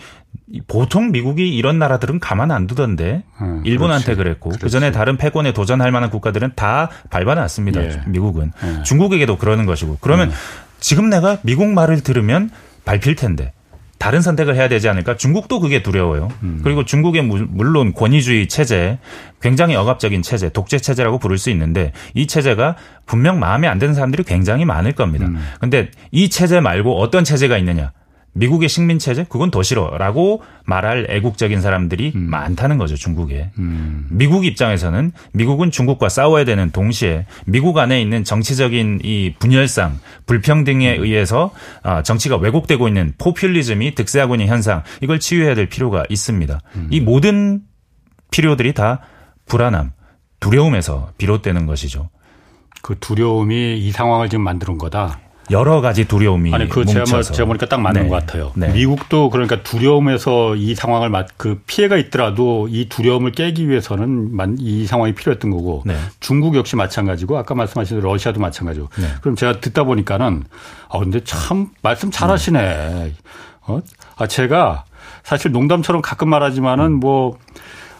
보통 0.67 1.11
미국이 1.11 1.55
이런 1.55 1.79
나라들은 1.79 2.19
가만 2.19 2.51
안 2.51 2.67
두던데 2.67 3.23
음, 3.41 3.61
일본한테 3.65 4.15
그렇지. 4.15 4.17
그랬고 4.17 4.51
그 4.61 4.69
전에 4.69 4.91
다른 4.91 5.17
패권에 5.17 5.53
도전할 5.53 5.91
만한 5.91 6.09
국가들은 6.09 6.51
다 6.55 6.89
밟아놨습니다. 7.09 7.83
예. 7.83 8.01
미국은 8.07 8.51
예. 8.63 8.83
중국에게도 8.83 9.37
그러는 9.37 9.65
것이고 9.65 9.97
그러면 10.01 10.29
음. 10.29 10.33
지금 10.81 11.09
내가 11.09 11.37
미국 11.43 11.69
말을 11.69 12.01
들으면 12.01 12.49
밟힐 12.83 13.15
텐데 13.15 13.53
다른 14.01 14.21
선택을 14.21 14.55
해야 14.55 14.67
되지 14.67 14.89
않을까? 14.89 15.15
중국도 15.15 15.59
그게 15.59 15.83
두려워요. 15.83 16.29
음. 16.41 16.61
그리고 16.63 16.85
중국의 16.85 17.21
물론 17.21 17.93
권위주의 17.93 18.47
체제, 18.47 18.97
굉장히 19.41 19.75
억압적인 19.75 20.23
체제, 20.23 20.49
독재 20.49 20.79
체제라고 20.79 21.19
부를 21.19 21.37
수 21.37 21.51
있는데 21.51 21.93
이 22.15 22.25
체제가 22.25 22.77
분명 23.05 23.39
마음에 23.39 23.67
안 23.67 23.77
드는 23.77 23.93
사람들이 23.93 24.23
굉장히 24.23 24.65
많을 24.65 24.93
겁니다. 24.93 25.27
음. 25.27 25.37
근데 25.59 25.91
이 26.09 26.29
체제 26.29 26.59
말고 26.59 26.99
어떤 26.99 27.23
체제가 27.23 27.59
있느냐? 27.59 27.91
미국의 28.33 28.69
식민 28.69 28.97
체제 28.97 29.25
그건 29.27 29.51
더 29.51 29.61
싫어라고 29.61 30.41
말할 30.65 31.07
애국적인 31.09 31.61
사람들이 31.61 32.13
음. 32.15 32.29
많다는 32.29 32.77
거죠 32.77 32.95
중국에. 32.95 33.51
음. 33.57 34.07
미국 34.09 34.45
입장에서는 34.45 35.11
미국은 35.33 35.71
중국과 35.71 36.09
싸워야 36.09 36.45
되는 36.45 36.71
동시에 36.71 37.25
미국 37.45 37.77
안에 37.77 38.01
있는 38.01 38.23
정치적인 38.23 39.01
이 39.03 39.33
분열상 39.39 39.99
불평등에 40.25 40.97
음. 40.97 41.03
의해서 41.03 41.51
아, 41.83 42.03
정치가 42.03 42.37
왜곡되고 42.37 42.87
있는 42.87 43.13
포퓰리즘이 43.17 43.95
득세하고 43.95 44.35
있는 44.35 44.47
현상 44.47 44.83
이걸 45.01 45.19
치유해야 45.19 45.55
될 45.55 45.67
필요가 45.67 46.03
있습니다. 46.09 46.59
음. 46.75 46.87
이 46.89 47.01
모든 47.01 47.61
필요들이 48.31 48.73
다 48.73 49.01
불안함, 49.45 49.91
두려움에서 50.39 51.11
비롯되는 51.17 51.65
것이죠. 51.65 52.09
그 52.81 52.95
두려움이 52.99 53.77
이 53.77 53.91
상황을 53.91 54.29
지금 54.29 54.43
만드는 54.43 54.77
거다. 54.77 55.19
여러 55.49 55.81
가지 55.81 56.07
두려움이 56.07 56.53
아니 56.53 56.69
그 56.69 56.85
제가, 56.85 57.03
뭐, 57.09 57.21
제가 57.21 57.45
보니까 57.45 57.65
딱 57.65 57.81
맞는 57.81 58.03
네. 58.03 58.09
것 58.09 58.15
같아요. 58.15 58.51
네. 58.55 58.71
미국도 58.71 59.29
그러니까 59.29 59.63
두려움에서 59.63 60.55
이 60.55 60.75
상황을 60.75 61.09
맞, 61.09 61.27
그 61.37 61.61
피해가 61.65 61.97
있더라도 61.97 62.67
이 62.69 62.87
두려움을 62.87 63.31
깨기 63.31 63.67
위해서는 63.67 64.31
이 64.59 64.85
상황이 64.85 65.13
필요했던 65.13 65.51
거고 65.51 65.83
네. 65.85 65.95
중국 66.19 66.55
역시 66.55 66.75
마찬가지고 66.75 67.37
아까 67.37 67.55
말씀하신 67.55 67.99
러시아도 67.99 68.39
마찬가지고 68.39 68.89
네. 68.97 69.07
그럼 69.21 69.35
제가 69.35 69.59
듣다 69.59 69.83
보니까는 69.83 70.43
아 70.89 70.99
근데 70.99 71.21
참 71.23 71.69
말씀 71.81 72.11
잘하시네. 72.11 73.13
어? 73.67 73.81
아 74.17 74.27
제가 74.27 74.85
사실 75.23 75.51
농담처럼 75.51 76.01
가끔 76.01 76.29
말하지만은 76.29 76.99
뭐뭐 76.99 77.37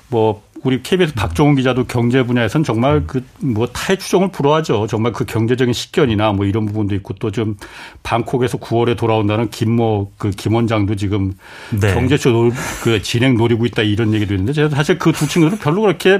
뭐 0.09 0.43
우리 0.63 0.83
KBS 0.83 1.13
박종훈 1.15 1.55
기자도 1.55 1.85
경제 1.85 2.21
분야에서는 2.23 2.63
정말 2.63 3.05
그뭐 3.07 3.67
타의 3.73 3.97
추종을 3.97 4.29
불허하죠. 4.31 4.85
정말 4.87 5.11
그 5.11 5.25
경제적인 5.25 5.73
식견이나 5.73 6.33
뭐 6.33 6.45
이런 6.45 6.65
부분도 6.67 6.93
있고 6.95 7.15
또 7.15 7.31
좀 7.31 7.55
방콕에서 8.03 8.57
9월에 8.59 8.95
돌아온다는 8.97 9.49
김모 9.49 10.11
그 10.17 10.29
김 10.31 10.53
원장도 10.53 10.95
지금 10.95 11.33
네. 11.71 11.93
경제쇼 11.93 12.51
그 12.83 13.01
진행 13.01 13.35
노리고 13.37 13.65
있다 13.65 13.81
이런 13.81 14.13
얘기도 14.13 14.33
있는데 14.35 14.53
제가 14.53 14.69
사실 14.69 14.97
그 14.99 15.11
두 15.11 15.27
친구들은 15.27 15.59
별로 15.59 15.81
그렇게 15.81 16.19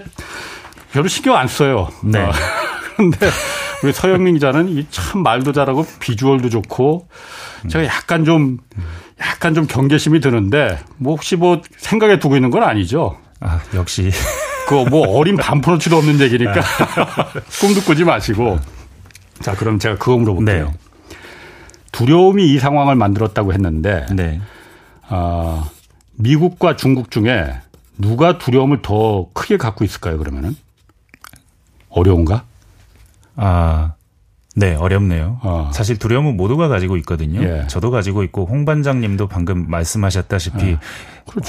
별로 0.92 1.08
신경 1.08 1.36
안 1.38 1.48
써요. 1.48 1.90
네. 2.04 2.18
어. 2.24 2.32
그런데 2.96 3.30
우리 3.84 3.94
서영민 3.94 4.36
기자는 4.36 4.70
이참 4.70 5.22
말도 5.24 5.54
잘하고 5.54 5.86
비주얼도 6.00 6.50
좋고 6.50 7.08
제가 7.68 7.86
약간 7.86 8.26
좀 8.26 8.58
약간 9.20 9.54
좀 9.54 9.68
경계심이 9.68 10.20
드는데 10.20 10.80
뭐 10.98 11.14
혹시 11.14 11.36
뭐 11.36 11.62
생각에 11.78 12.20
두고 12.20 12.36
있는 12.36 12.50
건 12.50 12.64
아니죠? 12.64 13.18
아, 13.42 13.60
역시. 13.74 14.12
그뭐 14.70 15.18
어린 15.18 15.36
반푼어치도 15.36 15.98
없는 15.98 16.22
얘기니까 16.22 16.54
네. 16.54 16.62
꿈도 17.60 17.82
꾸지 17.82 18.06
마시고. 18.06 18.60
자, 19.42 19.54
그럼 19.56 19.80
제가 19.80 19.98
그거 19.98 20.18
물어볼게요. 20.18 20.66
네. 20.66 20.74
두려움이 21.92 22.54
이 22.54 22.60
상황을 22.60 22.96
만들었다고 22.96 23.52
했는데, 23.54 24.06
네. 24.16 24.40
어, 25.10 25.70
미국과 26.14 26.78
중국 26.78 27.12
중에 27.12 27.54
누가 27.98 28.38
두려움을 28.38 28.82
더 28.82 29.28
크게 29.34 29.58
갖고 29.58 29.84
있을까요, 29.84 30.18
그러면은? 30.18 30.56
어려운가? 31.90 32.46
아, 33.36 33.94
네, 34.56 34.76
어렵네요. 34.76 35.40
어. 35.44 35.72
사실 35.74 35.98
두려움은 35.98 36.36
모두가 36.36 36.68
가지고 36.68 36.98
있거든요. 36.98 37.42
예. 37.42 37.68
저도 37.68 37.90
가지고 37.90 38.24
있고 38.24 38.46
홍 38.46 38.66
반장님도 38.66 39.28
방금 39.28 39.66
말씀하셨다시피 39.70 40.66
예. 40.66 40.78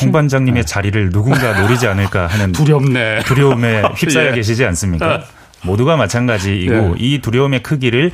홍 0.01 0.13
반장님의 0.13 0.61
예. 0.61 0.65
자리를 0.65 1.11
누군가 1.11 1.59
노리지 1.61 1.89
않을까 1.89 2.29
하는 2.29 2.53
두렵네. 2.53 3.21
두려움에 3.25 3.83
휩싸여 3.97 4.31
예. 4.31 4.33
계시지 4.33 4.65
않습니까? 4.65 5.15
어. 5.17 5.21
모두가 5.65 5.97
마찬가지이고 5.97 6.75
예. 6.75 6.95
이 6.99 7.21
두려움의 7.21 7.63
크기를 7.63 8.13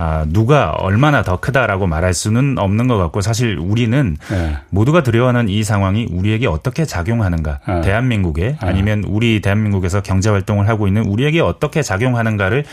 아, 0.00 0.24
누가 0.28 0.70
얼마나 0.70 1.24
더 1.24 1.40
크다라고 1.40 1.88
말할 1.88 2.14
수는 2.14 2.56
없는 2.56 2.86
것 2.86 2.98
같고 2.98 3.20
사실 3.20 3.58
우리는 3.58 4.16
네. 4.30 4.56
모두가 4.70 5.02
두려워하는 5.02 5.48
이 5.48 5.64
상황이 5.64 6.06
우리에게 6.08 6.46
어떻게 6.46 6.84
작용하는가 6.84 7.58
네. 7.66 7.80
대한민국에 7.80 8.42
네. 8.50 8.56
아니면 8.60 9.02
우리 9.08 9.40
대한민국에서 9.40 10.00
경제 10.00 10.30
활동을 10.30 10.68
하고 10.68 10.86
있는 10.86 11.04
우리에게 11.04 11.40
어떻게 11.40 11.82
작용하는가를 11.82 12.64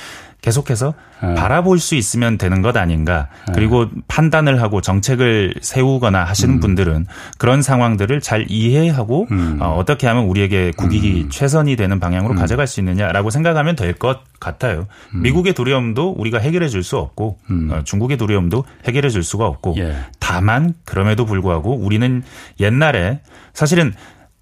계속해서 0.45 0.93
네. 1.23 1.33
바라볼 1.33 1.79
수 1.79 1.95
있으면 1.95 2.37
되는 2.37 2.61
것 2.61 2.77
아닌가. 2.77 3.29
네. 3.47 3.53
그리고 3.55 3.87
판단을 4.07 4.61
하고 4.61 4.79
정책을 4.79 5.55
세우거나 5.59 6.23
하시는 6.23 6.55
음. 6.55 6.59
분들은 6.59 7.07
그런 7.39 7.63
상황들을 7.63 8.21
잘 8.21 8.45
이해하고 8.47 9.27
음. 9.31 9.57
어, 9.59 9.83
떻게 9.85 10.05
하면 10.05 10.25
우리에게 10.25 10.71
국익이 10.77 11.23
음. 11.23 11.29
최선이 11.31 11.75
되는 11.77 11.99
방향으로 11.99 12.35
음. 12.35 12.37
가져갈 12.37 12.67
수 12.67 12.79
있느냐라고 12.79 13.31
생각하면 13.31 13.75
될 13.75 13.95
것 13.95 14.19
같아요. 14.41 14.87
음. 15.15 15.21
미국의 15.21 15.53
두려움도 15.53 16.11
우리가 16.17 16.37
해결해 16.37 16.67
줄 16.67 16.83
수 16.83 16.97
없고 16.97 17.39
음. 17.49 17.69
어, 17.71 17.83
중국의 17.83 18.17
두려움도 18.17 18.65
해결해 18.85 19.09
줄 19.09 19.23
수가 19.23 19.47
없고 19.47 19.75
예. 19.77 19.95
다만 20.19 20.75
그럼에도 20.83 21.25
불구하고 21.25 21.73
우리는 21.75 22.21
옛날에 22.59 23.21
사실은 23.53 23.93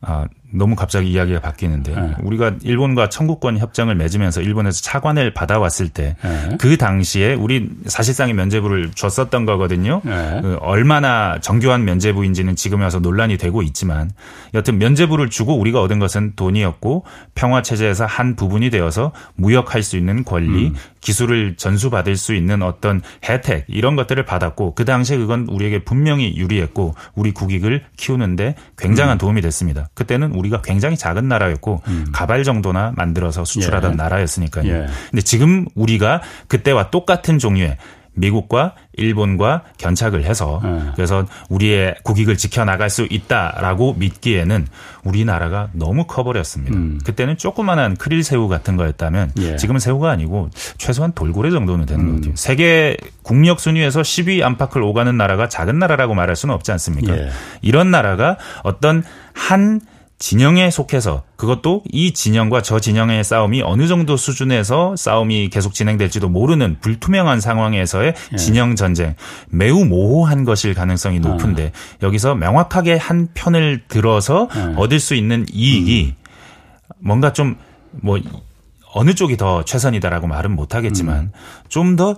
아, 0.01 0.25
너무 0.53 0.75
갑자기 0.75 1.11
이야기가 1.11 1.39
바뀌는데 1.39 1.95
네. 1.95 2.13
우리가 2.21 2.53
일본과 2.61 3.09
청구권 3.09 3.57
협정을 3.57 3.95
맺으면서 3.95 4.41
일본에서 4.41 4.81
차관을 4.81 5.33
받아왔을 5.33 5.89
때그 5.89 6.27
네. 6.27 6.57
그 6.59 6.77
당시에 6.77 7.33
우리 7.33 7.69
사실상의 7.85 8.33
면제부를 8.35 8.91
줬었던 8.91 9.45
거거든요. 9.45 10.01
네. 10.03 10.39
그 10.41 10.57
얼마나 10.61 11.39
정교한 11.39 11.85
면제부인지는 11.85 12.55
지금 12.55 12.81
와서 12.81 12.99
논란이 12.99 13.37
되고 13.37 13.61
있지만 13.63 14.11
여튼 14.53 14.77
면제부를 14.77 15.29
주고 15.29 15.57
우리가 15.57 15.81
얻은 15.81 15.99
것은 15.99 16.33
돈이었고 16.35 17.03
평화 17.33 17.61
체제에서 17.61 18.05
한 18.05 18.35
부분이 18.35 18.69
되어서 18.69 19.11
무역할 19.35 19.81
수 19.81 19.97
있는 19.97 20.23
권리, 20.23 20.67
음. 20.67 20.75
기술을 21.01 21.55
전수받을 21.57 22.15
수 22.15 22.33
있는 22.33 22.61
어떤 22.61 23.01
혜택 23.27 23.65
이런 23.67 23.95
것들을 23.95 24.23
받았고 24.23 24.73
그 24.75 24.85
당시에 24.85 25.17
그건 25.17 25.47
우리에게 25.49 25.83
분명히 25.83 26.35
유리했고 26.37 26.95
우리 27.15 27.31
국익을 27.31 27.83
키우는데 27.97 28.55
굉장한 28.77 29.15
음. 29.15 29.17
도움이 29.17 29.41
됐습니다. 29.41 29.89
그때는 29.93 30.31
우리 30.31 30.42
가 30.49 30.61
굉장히 30.61 30.97
작은 30.97 31.27
나라였고 31.27 31.81
음. 31.87 32.05
가발 32.11 32.43
정도나 32.43 32.93
만들어서 32.95 33.45
수출하던 33.45 33.93
예. 33.93 33.95
나라였으니까요. 33.95 34.67
예. 34.67 34.87
근데 35.09 35.21
지금 35.21 35.65
우리가 35.75 36.21
그때와 36.47 36.89
똑같은 36.91 37.39
종류의 37.39 37.77
미국과 38.15 38.75
일본과 38.93 39.63
견착을 39.77 40.23
해서 40.23 40.61
네. 40.63 40.81
그래서 40.95 41.25
우리의 41.49 41.95
국익을 42.03 42.37
지켜나갈 42.37 42.89
수 42.89 43.07
있다라고 43.09 43.95
믿기에는 43.95 44.67
우리나라가 45.03 45.69
너무 45.73 46.05
커버렸습니다. 46.05 46.75
음. 46.75 46.99
그때는 47.03 47.37
조그만한 47.37 47.95
크릴 47.95 48.23
새우 48.23 48.47
같은 48.47 48.77
거였다면 48.77 49.31
예. 49.39 49.55
지금은 49.55 49.79
새우가 49.79 50.11
아니고 50.11 50.49
최소한 50.77 51.11
돌고래 51.13 51.49
정도는 51.49 51.85
되는 51.85 52.05
음. 52.05 52.09
것 52.09 52.15
같아요. 52.17 52.35
세계 52.35 52.97
국력 53.23 53.59
순위에서 53.59 54.01
10위 54.01 54.43
안팎을 54.43 54.81
오가는 54.81 55.15
나라가 55.17 55.49
작은 55.49 55.79
나라라고 55.79 56.13
말할 56.13 56.35
수는 56.35 56.53
없지 56.53 56.71
않습니까? 56.71 57.17
예. 57.17 57.29
이런 57.61 57.89
나라가 57.89 58.37
어떤 58.63 59.03
한 59.33 59.81
진영에 60.23 60.69
속해서 60.69 61.23
그것도 61.35 61.83
이 61.91 62.13
진영과 62.13 62.61
저 62.61 62.79
진영의 62.79 63.25
싸움이 63.25 63.61
어느 63.61 63.87
정도 63.87 64.15
수준에서 64.15 64.95
싸움이 64.95 65.49
계속 65.49 65.73
진행될지도 65.73 66.29
모르는 66.29 66.77
불투명한 66.79 67.41
상황에서의 67.41 68.13
예. 68.31 68.35
진영 68.37 68.77
전쟁 68.77 69.15
매우 69.49 69.83
모호한 69.83 70.45
것일 70.45 70.75
가능성이 70.75 71.19
높은데 71.19 71.73
아. 71.75 72.05
여기서 72.05 72.35
명확하게 72.35 72.95
한 72.95 73.27
편을 73.33 73.83
들어서 73.89 74.47
예. 74.55 74.75
얻을 74.77 75.01
수 75.01 75.13
있는 75.13 75.45
이익이 75.51 76.15
음. 76.17 76.95
뭔가 76.99 77.33
좀뭐 77.33 78.21
어느 78.93 79.15
쪽이 79.15 79.35
더 79.35 79.65
최선이다라고 79.65 80.27
말은 80.27 80.55
못하겠지만 80.55 81.19
음. 81.19 81.31
좀더 81.67 82.15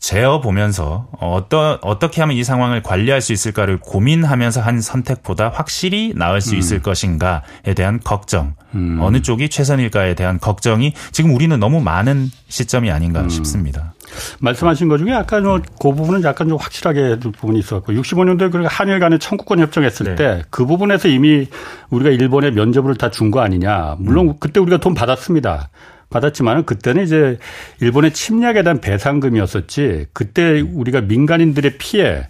재어 0.00 0.40
보면서 0.40 1.08
어떠, 1.20 1.78
어떻게 1.82 2.22
하면 2.22 2.34
이 2.34 2.42
상황을 2.42 2.82
관리할 2.82 3.20
수 3.20 3.34
있을까를 3.34 3.78
고민하면서 3.80 4.62
한 4.62 4.80
선택보다 4.80 5.50
확실히 5.50 6.14
나을 6.16 6.40
수 6.40 6.54
음. 6.54 6.58
있을 6.58 6.80
것인가에 6.80 7.74
대한 7.76 8.00
걱정, 8.02 8.54
음. 8.74 8.98
어느 9.02 9.20
쪽이 9.20 9.50
최선일까에 9.50 10.14
대한 10.14 10.40
걱정이 10.40 10.94
지금 11.12 11.34
우리는 11.34 11.60
너무 11.60 11.80
많은 11.82 12.30
시점이 12.48 12.90
아닌가 12.90 13.20
음. 13.20 13.28
싶습니다. 13.28 13.92
말씀하신 14.40 14.88
것 14.88 14.96
중에 14.96 15.10
약간 15.12 15.44
그 15.44 15.92
부분은 15.92 16.24
약간 16.24 16.48
좀 16.48 16.56
확실하게 16.58 17.18
부분이 17.20 17.58
있었고 17.58 17.92
65년도에 17.92 18.50
그 18.50 18.64
한일 18.68 18.98
간의 19.00 19.18
청구권 19.18 19.60
협정했을 19.60 20.06
네. 20.06 20.14
때그 20.16 20.64
부분에서 20.66 21.08
이미 21.08 21.46
우리가 21.90 22.10
일본에 22.10 22.50
면접을 22.50 22.96
다 22.96 23.10
준 23.10 23.30
거 23.30 23.40
아니냐. 23.40 23.96
물론 23.98 24.28
음. 24.30 24.34
그때 24.40 24.58
우리가 24.60 24.78
돈 24.78 24.94
받았습니다. 24.94 25.68
받았지만은 26.10 26.66
그때는 26.66 27.04
이제 27.04 27.38
일본의 27.80 28.12
침략에 28.12 28.62
대한 28.62 28.80
배상금이었었지 28.80 30.06
그때 30.12 30.60
우리가 30.60 31.00
민간인들의 31.02 31.78
피해 31.78 32.26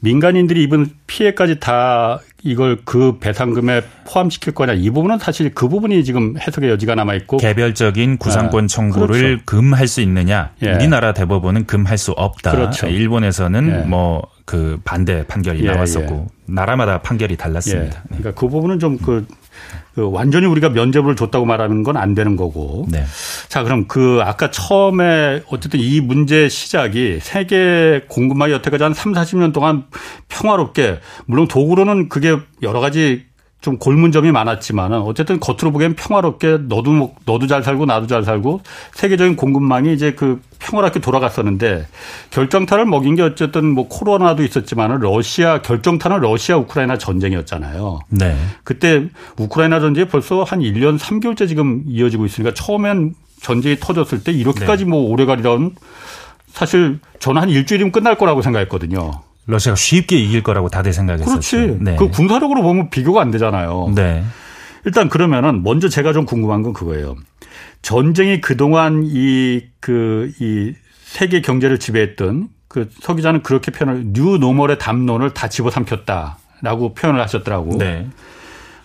민간인들이 0.00 0.64
입은 0.64 0.90
피해까지 1.06 1.60
다 1.60 2.20
이걸 2.42 2.78
그 2.84 3.18
배상금에 3.20 3.82
포함시킬 4.04 4.52
거냐 4.52 4.72
이 4.72 4.90
부분은 4.90 5.18
사실 5.20 5.54
그 5.54 5.68
부분이 5.68 6.02
지금 6.02 6.36
해석의 6.36 6.70
여지가 6.70 6.96
남아 6.96 7.14
있고 7.14 7.36
개별적인 7.36 8.18
구상권 8.18 8.64
아, 8.64 8.66
청구를 8.66 9.20
그렇죠. 9.20 9.42
금할 9.46 9.86
수 9.86 10.00
있느냐 10.00 10.50
예. 10.62 10.72
우리나라 10.72 11.12
대법원은 11.12 11.66
금할 11.66 11.98
수 11.98 12.10
없다. 12.10 12.50
그렇죠. 12.50 12.88
일본에서는 12.88 13.82
예. 13.84 13.88
뭐그 13.88 14.80
반대 14.84 15.24
판결이 15.24 15.62
예, 15.62 15.70
나왔었고 15.70 16.26
예. 16.28 16.52
나라마다 16.52 17.00
판결이 17.00 17.36
달랐습니다. 17.36 17.98
예. 17.98 18.08
그러니까 18.08 18.32
그 18.32 18.48
부분은 18.48 18.80
좀그 18.80 19.26
그 19.94 20.10
완전히 20.10 20.46
우리가 20.46 20.70
면접을 20.70 21.16
줬다고 21.16 21.44
말하는 21.44 21.82
건 21.82 21.96
안 21.96 22.14
되는 22.14 22.36
거고. 22.36 22.86
네. 22.90 23.04
자, 23.48 23.62
그럼 23.62 23.86
그 23.86 24.20
아까 24.22 24.50
처음에 24.50 25.42
어쨌든 25.50 25.78
이 25.80 26.00
문제 26.00 26.48
시작이 26.48 27.18
세계 27.20 28.02
공급망이 28.08 28.52
여태까지 28.52 28.82
한 28.82 28.94
3, 28.94 29.12
40년 29.12 29.52
동안 29.52 29.84
평화롭게 30.28 31.00
물론 31.26 31.46
도구로는 31.48 32.08
그게 32.08 32.36
여러 32.62 32.80
가지 32.80 33.26
좀 33.62 33.78
골문 33.78 34.10
점이 34.10 34.32
많았지만은 34.32 34.98
어쨌든 35.02 35.38
겉으로 35.38 35.70
보기엔 35.70 35.94
평화롭게 35.94 36.58
너도 36.62 36.90
뭐, 36.90 37.14
너도 37.24 37.46
잘 37.46 37.62
살고 37.62 37.86
나도 37.86 38.08
잘 38.08 38.24
살고 38.24 38.60
세계적인 38.92 39.36
공급망이 39.36 39.94
이제 39.94 40.14
그 40.14 40.40
평화롭게 40.58 40.98
돌아갔었는데 40.98 41.86
결정타를 42.30 42.86
먹인 42.86 43.14
게 43.14 43.22
어쨌든 43.22 43.66
뭐 43.66 43.86
코로나도 43.88 44.42
있었지만은 44.42 44.98
러시아 44.98 45.62
결정타는 45.62 46.20
러시아 46.20 46.56
우크라이나 46.56 46.98
전쟁이었잖아요. 46.98 48.00
네. 48.08 48.36
그때 48.64 49.08
우크라이나 49.38 49.78
전쟁이 49.78 50.08
벌써 50.08 50.42
한 50.42 50.58
1년 50.58 50.98
3개월째 50.98 51.46
지금 51.46 51.84
이어지고 51.86 52.26
있으니까 52.26 52.52
처음엔 52.54 53.14
전쟁이 53.40 53.76
터졌을 53.78 54.24
때 54.24 54.32
이렇게까지 54.32 54.84
네. 54.84 54.90
뭐 54.90 55.08
오래 55.08 55.24
가리던 55.24 55.76
사실 56.48 56.98
저는 57.20 57.40
한 57.40 57.48
일주일이면 57.48 57.92
끝날 57.92 58.18
거라고 58.18 58.42
생각했거든요. 58.42 59.22
러시아가 59.46 59.76
쉽게 59.76 60.16
이길 60.18 60.42
거라고 60.42 60.68
다들 60.68 60.92
생각했었죠. 60.92 61.56
그렇지. 61.56 61.78
네. 61.80 61.96
그 61.96 62.08
군사력으로 62.08 62.62
보면 62.62 62.90
비교가 62.90 63.20
안 63.20 63.30
되잖아요. 63.30 63.92
네. 63.94 64.24
일단 64.84 65.08
그러면은 65.08 65.62
먼저 65.62 65.88
제가 65.88 66.12
좀 66.12 66.24
궁금한 66.26 66.62
건 66.62 66.72
그거예요. 66.72 67.16
전쟁이 67.82 68.40
그동안 68.40 69.02
이, 69.04 69.62
그, 69.80 70.32
이 70.40 70.72
세계 71.04 71.40
경제를 71.40 71.78
지배했던 71.78 72.48
그 72.68 72.88
서 73.02 73.14
기자는 73.14 73.42
그렇게 73.42 73.70
표현을 73.70 74.12
new 74.14 74.38
normal의 74.38 74.78
담론을 74.78 75.34
다 75.34 75.48
집어삼켰다라고 75.48 76.94
표현을 76.94 77.20
하셨더라고. 77.20 77.76
네. 77.78 78.08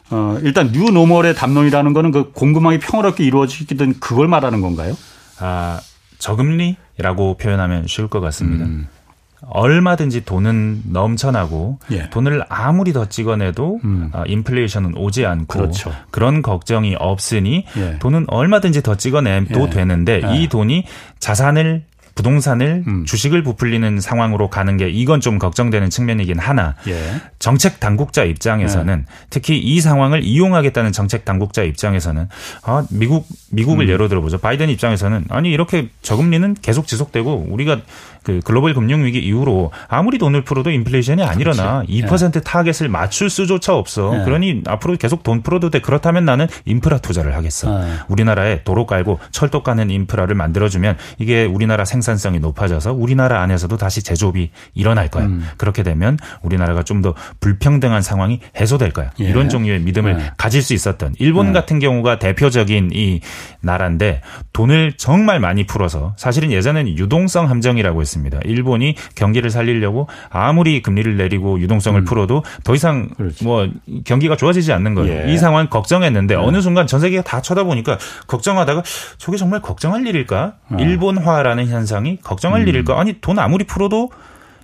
어, 0.09 0.37
일단 0.43 0.71
new 0.71 0.91
normal의 0.91 1.35
담론이라는 1.35 1.93
거는 1.93 2.11
그 2.11 2.31
공급망이 2.31 2.79
평화롭게 2.79 3.23
이루어지든 3.23 3.99
그걸 3.99 4.27
말하는 4.27 4.61
건가요? 4.61 4.95
아, 5.39 5.79
저금리라고 6.19 7.37
표현하면 7.37 7.87
쉬울 7.87 8.07
것 8.09 8.19
같습니다. 8.19 8.65
음. 8.65 8.87
얼마든지 9.49 10.25
돈은 10.25 10.83
넘쳐나고 10.91 11.79
예. 11.91 12.09
돈을 12.09 12.43
아무리 12.49 12.93
더 12.93 13.05
찍어내도 13.05 13.79
음. 13.83 14.09
아, 14.13 14.23
인플레이션은 14.25 14.97
오지 14.97 15.25
않고 15.25 15.45
그렇죠. 15.47 15.93
그런 16.11 16.41
걱정이 16.41 16.95
없으니 16.97 17.65
예. 17.77 17.99
돈은 17.99 18.25
얼마든지 18.29 18.81
더 18.81 18.95
찍어내도 18.95 19.67
예. 19.67 19.69
되는데 19.69 20.21
이 20.33 20.43
예. 20.43 20.47
돈이 20.47 20.85
자산을 21.19 21.83
부동산을 22.17 22.83
음. 22.87 23.05
주식을 23.05 23.43
부풀리는 23.43 24.01
상황으로 24.01 24.49
가는 24.49 24.75
게 24.75 24.89
이건 24.89 25.21
좀 25.21 25.37
걱정되는 25.37 25.91
측면이긴 25.91 26.39
하나 26.39 26.75
예. 26.87 27.21
정책 27.37 27.79
당국자 27.79 28.23
입장에서는 28.23 29.05
예. 29.07 29.13
특히 29.29 29.59
이 29.59 29.79
상황을 29.79 30.23
이용하겠다는 30.23 30.91
정책 30.91 31.25
당국자 31.25 31.61
입장에서는 31.61 32.27
아 32.63 32.85
미국 32.89 33.27
미국을 33.51 33.85
음. 33.85 33.89
예로 33.89 34.07
들어보죠 34.07 34.39
바이든 34.39 34.69
입장에서는 34.69 35.25
아니 35.29 35.51
이렇게 35.51 35.89
저금리는 36.01 36.55
계속 36.61 36.87
지속되고 36.87 37.47
우리가 37.49 37.81
그 38.23 38.41
글로벌 38.43 38.73
금융 38.73 39.05
위기 39.05 39.19
이후로 39.19 39.71
아무리 39.87 40.17
돈을 40.17 40.41
풀어도 40.41 40.69
인플레이션이 40.69 41.23
안 41.23 41.39
일어나. 41.39 41.83
2% 41.87 42.35
예. 42.35 42.39
타겟을 42.41 42.89
맞출 42.89 43.29
수조차 43.29 43.73
없어. 43.73 44.19
예. 44.19 44.25
그러니 44.25 44.63
앞으로 44.67 44.97
계속 44.97 45.23
돈 45.23 45.41
풀어도 45.41 45.69
돼. 45.69 45.79
그렇다면 45.79 46.25
나는 46.25 46.47
인프라 46.65 46.97
투자를 46.97 47.35
하겠어. 47.35 47.81
예. 47.81 47.93
우리나라에 48.09 48.63
도로 48.63 48.85
깔고 48.85 49.19
철도 49.31 49.63
까는 49.63 49.89
인프라를 49.89 50.35
만들어주면 50.35 50.97
이게 51.19 51.45
우리나라 51.45 51.85
생산 51.85 52.06
성이 52.15 52.39
높아져서 52.39 52.93
우리나라 52.93 53.41
안에서도 53.41 53.75
다시 53.75 54.01
제조업이 54.03 54.51
일어날 54.73 55.09
거야. 55.09 55.25
음. 55.25 55.45
그렇게 55.57 55.83
되면 55.83 56.17
우리나라가 56.41 56.83
좀 56.83 56.97
더 56.97 57.13
불평등한 57.39 58.01
상황이 58.01 58.39
해소될 58.59 58.91
거야. 58.91 59.11
예. 59.19 59.25
이런 59.25 59.49
종류의 59.49 59.81
믿음을 59.81 60.17
예. 60.19 60.31
가질 60.37 60.63
수 60.63 60.73
있었던 60.73 61.13
일본 61.19 61.49
예. 61.49 61.51
같은 61.53 61.77
경우가 61.77 62.17
대표적인 62.17 62.89
이 62.91 63.21
나라인데 63.61 64.21
돈을 64.53 64.93
정말 64.97 65.39
많이 65.39 65.65
풀어서 65.67 66.15
사실은 66.17 66.51
예전에는 66.51 66.97
유동성 66.97 67.49
함정이라고 67.51 68.01
했습니다. 68.01 68.39
일본이 68.45 68.95
경기를 69.13 69.51
살리려고 69.51 70.07
아무리 70.31 70.81
금리를 70.81 71.17
내리고 71.17 71.59
유동성을 71.59 72.01
음. 72.01 72.05
풀어도 72.05 72.43
더 72.63 72.73
이상 72.73 73.09
그렇지. 73.15 73.43
뭐 73.43 73.67
경기가 74.05 74.35
좋아지지 74.35 74.73
않는 74.73 74.95
거예요. 74.95 75.27
예. 75.27 75.33
이 75.33 75.37
상황 75.37 75.67
걱정했는데 75.69 76.35
네. 76.35 76.41
어느 76.41 76.61
순간 76.61 76.87
전 76.87 76.99
세계가 76.99 77.21
다 77.21 77.41
쳐다보니까 77.41 77.99
걱정하다가 78.25 78.81
저게 79.19 79.37
정말 79.37 79.61
걱정할 79.61 80.05
일일까? 80.07 80.55
어. 80.71 80.77
일본화라는 80.79 81.67
현상 81.67 81.96
이 82.05 82.17
걱정할 82.17 82.61
음. 82.61 82.67
일일까? 82.67 82.99
아니 82.99 83.15
돈 83.21 83.39
아무리 83.39 83.63
풀어도 83.65 84.11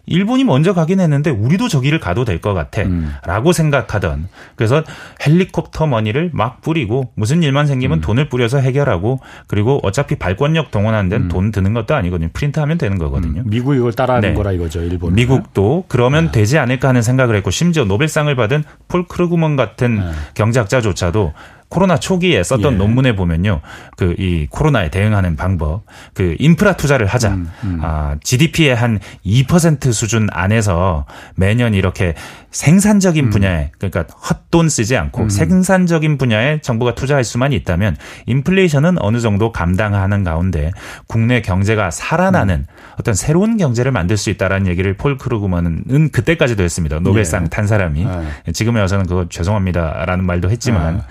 일본이 0.05 0.43
먼저 0.43 0.73
가긴 0.73 0.99
했는데 0.99 1.29
우리도 1.29 1.69
저기를 1.69 2.01
가도 2.01 2.25
될 2.25 2.41
것 2.41 2.53
같아. 2.53 2.81
음. 2.81 3.13
라고 3.25 3.53
생각하던. 3.53 4.27
그래서 4.57 4.83
helicopter 5.25 5.87
money를 5.87 6.29
막 6.33 6.59
뿌리고 6.59 7.11
무슨 7.15 7.41
일만 7.41 7.67
생기면 7.67 7.99
음. 7.99 8.01
돈을 8.01 8.27
뿌려서 8.27 8.57
해결하고 8.59 9.21
그리고 9.47 9.79
어차피 9.81 10.15
발권력 10.15 10.71
동원하는 10.71 11.07
데는 11.09 11.27
음. 11.27 11.29
돈 11.29 11.51
드는 11.53 11.73
것도 11.73 11.95
아니거든요. 11.95 12.29
프린트하면 12.33 12.77
되는 12.77 12.97
거거든요. 12.97 13.43
음. 13.43 13.49
미국이 13.49 13.77
이걸 13.77 13.93
따라하는 13.93 14.31
네. 14.31 14.35
거라 14.35 14.51
이거죠. 14.51 14.81
일본. 14.81 15.15
미국도 15.15 15.85
그러면 15.87 16.25
네. 16.25 16.31
되지 16.33 16.57
않을까 16.57 16.89
하는 16.89 17.01
생각을 17.01 17.37
했고 17.37 17.49
심지어 17.49 17.85
노벨상을 17.85 18.35
받은 18.35 18.65
폴 18.89 19.07
크루그먼 19.07 19.55
같은 19.55 19.99
네. 19.99 20.11
경제학자조차도 20.33 21.31
코로나 21.73 21.97
초기에 21.97 22.43
썼던 22.43 22.73
예. 22.73 22.77
논문에 22.77 23.15
보면요. 23.15 23.61
그 23.97 24.13
이 24.23 24.47
코로나에 24.49 24.89
대응하는 24.89 25.35
방법, 25.35 25.83
그 26.13 26.35
인프라 26.39 26.73
투자를 26.73 27.07
하자. 27.07 27.29
음, 27.29 27.49
음. 27.63 27.79
아, 27.81 28.15
GDP의 28.23 28.75
한 28.75 28.99
2% 29.25 29.91
수준 29.91 30.27
안에서 30.31 31.05
매년 31.35 31.73
이렇게 31.73 32.13
생산적인 32.51 33.25
음. 33.25 33.29
분야에 33.31 33.71
그러니까 33.79 34.05
헛돈 34.13 34.69
쓰지 34.69 34.95
않고 34.95 35.23
음. 35.23 35.29
생산적인 35.29 36.17
분야에 36.17 36.61
정부가 36.61 36.93
투자할 36.93 37.23
수만 37.23 37.51
있다면 37.51 37.97
인플레이션은 38.27 39.01
어느 39.01 39.19
정도 39.19 39.51
감당하는 39.51 40.23
가운데 40.23 40.71
국내 41.07 41.41
경제가 41.41 41.89
살아나는 41.89 42.65
음. 42.69 42.93
어떤 42.99 43.15
새로운 43.15 43.57
경제를 43.57 43.91
만들 43.91 44.17
수 44.17 44.29
있다라는 44.29 44.67
얘기를 44.67 44.95
폴 44.95 45.17
크루그먼은 45.17 46.11
그때까지도 46.11 46.63
했습니다. 46.63 46.99
노벨상 46.99 47.45
예. 47.45 47.49
탄 47.49 47.65
사람이 47.65 48.05
예. 48.47 48.51
지금에 48.51 48.79
와서는 48.79 49.07
그거 49.07 49.27
죄송합니다라는 49.29 50.23
말도 50.23 50.51
했지만 50.51 50.97
예. 50.97 51.01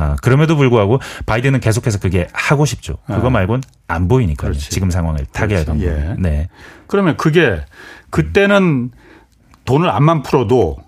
아, 0.00 0.16
그럼에도 0.22 0.56
불구하고 0.56 0.98
바이든은 1.26 1.60
계속해서 1.60 1.98
그게 1.98 2.26
하고 2.32 2.64
싶죠. 2.64 2.96
그거 3.06 3.26
아. 3.26 3.30
말곤 3.30 3.60
안 3.86 4.08
보이니까요. 4.08 4.52
그렇지. 4.52 4.70
지금 4.70 4.90
상황을 4.90 5.26
타개하던 5.30 5.82
예. 5.82 6.14
네. 6.18 6.48
그러면 6.86 7.18
그게 7.18 7.60
그때는 8.08 8.90
돈을 9.66 9.90
안만 9.90 10.22
풀어도 10.22 10.78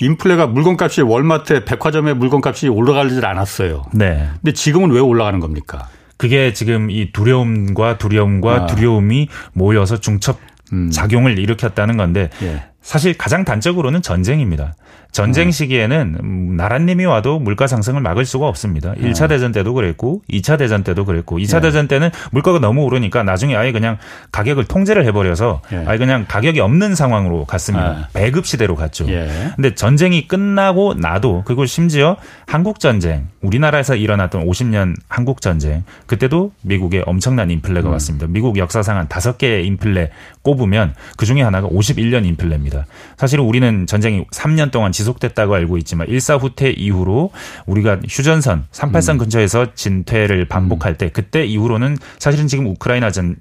인플레가 0.00 0.46
물건값이 0.46 1.00
월마트에 1.02 1.64
백화점의 1.64 2.14
물건값이 2.14 2.68
올라가질 2.68 3.24
않았어요. 3.24 3.84
네. 3.92 4.28
근데 4.34 4.52
지금은 4.52 4.90
왜 4.90 5.00
올라가는 5.00 5.40
겁니까? 5.40 5.88
그게 6.18 6.52
지금 6.52 6.90
이 6.90 7.10
두려움과 7.12 7.96
두려움과 7.96 8.54
아. 8.54 8.66
두려움이 8.66 9.28
모여서 9.54 9.98
중첩 9.98 10.38
음. 10.72 10.90
작용을 10.90 11.38
일으켰다는 11.38 11.96
건데 11.96 12.28
예. 12.42 12.64
사실 12.82 13.16
가장 13.16 13.44
단적으로는 13.44 14.02
전쟁입니다. 14.02 14.74
전쟁 15.10 15.48
음. 15.48 15.50
시기에는 15.50 16.56
나라님이 16.56 17.04
와도 17.06 17.38
물가 17.38 17.66
상승을 17.66 18.00
막을 18.00 18.24
수가 18.24 18.46
없습니다. 18.46 18.94
1차 18.94 19.22
음. 19.22 19.28
대전 19.28 19.52
때도 19.52 19.74
그랬고 19.74 20.22
2차 20.30 20.58
대전 20.58 20.84
때도 20.84 21.04
그랬고 21.04 21.38
2차 21.38 21.56
예. 21.56 21.60
대전 21.60 21.88
때는 21.88 22.10
물가가 22.30 22.58
너무 22.58 22.82
오르니까 22.82 23.22
나중에 23.22 23.56
아예 23.56 23.72
그냥 23.72 23.98
가격을 24.32 24.64
통제를 24.64 25.04
해버려서 25.06 25.62
예. 25.72 25.84
아예 25.86 25.98
그냥 25.98 26.26
가격이 26.28 26.60
없는 26.60 26.94
상황으로 26.94 27.46
갔습니다. 27.46 27.86
아. 27.86 28.08
배급 28.12 28.46
시대로 28.46 28.76
갔죠. 28.76 29.08
예. 29.08 29.52
근데 29.56 29.74
전쟁이 29.74 30.28
끝나고 30.28 30.94
나도 30.94 31.42
그리고 31.46 31.66
심지어 31.66 32.16
한국 32.46 32.78
전쟁 32.78 33.28
우리나라에서 33.40 33.96
일어났던 33.96 34.46
50년 34.46 34.94
한국 35.08 35.40
전쟁 35.40 35.84
그때도 36.06 36.52
미국에 36.62 37.02
엄청난 37.06 37.50
인플레가 37.50 37.88
음. 37.88 37.92
왔습니다. 37.92 38.26
미국 38.28 38.58
역사상 38.58 38.98
한 38.98 39.08
다섯 39.08 39.38
개의 39.38 39.66
인플레 39.66 40.10
꼽으면 40.42 40.94
그 41.16 41.26
중에 41.26 41.42
하나가 41.42 41.68
51년 41.68 42.24
인플레입니다. 42.26 42.86
사실은 43.16 43.44
우리는 43.44 43.86
전쟁이 43.86 44.24
3년 44.26 44.70
동안 44.70 44.92
지속됐다고 44.98 45.54
알고 45.54 45.78
있지만 45.78 46.08
일사 46.08 46.34
후퇴 46.34 46.70
이후로 46.70 47.30
우리가 47.66 48.00
휴전선 48.08 48.64
38선 48.72 49.10
음. 49.10 49.18
근처에서 49.18 49.74
진퇴를 49.74 50.46
반복할 50.48 50.98
때 50.98 51.10
그때 51.10 51.44
이후로는 51.44 51.96
사실은 52.18 52.48
지금 52.48 52.66
우크라이나 52.66 53.12
전 53.12 53.36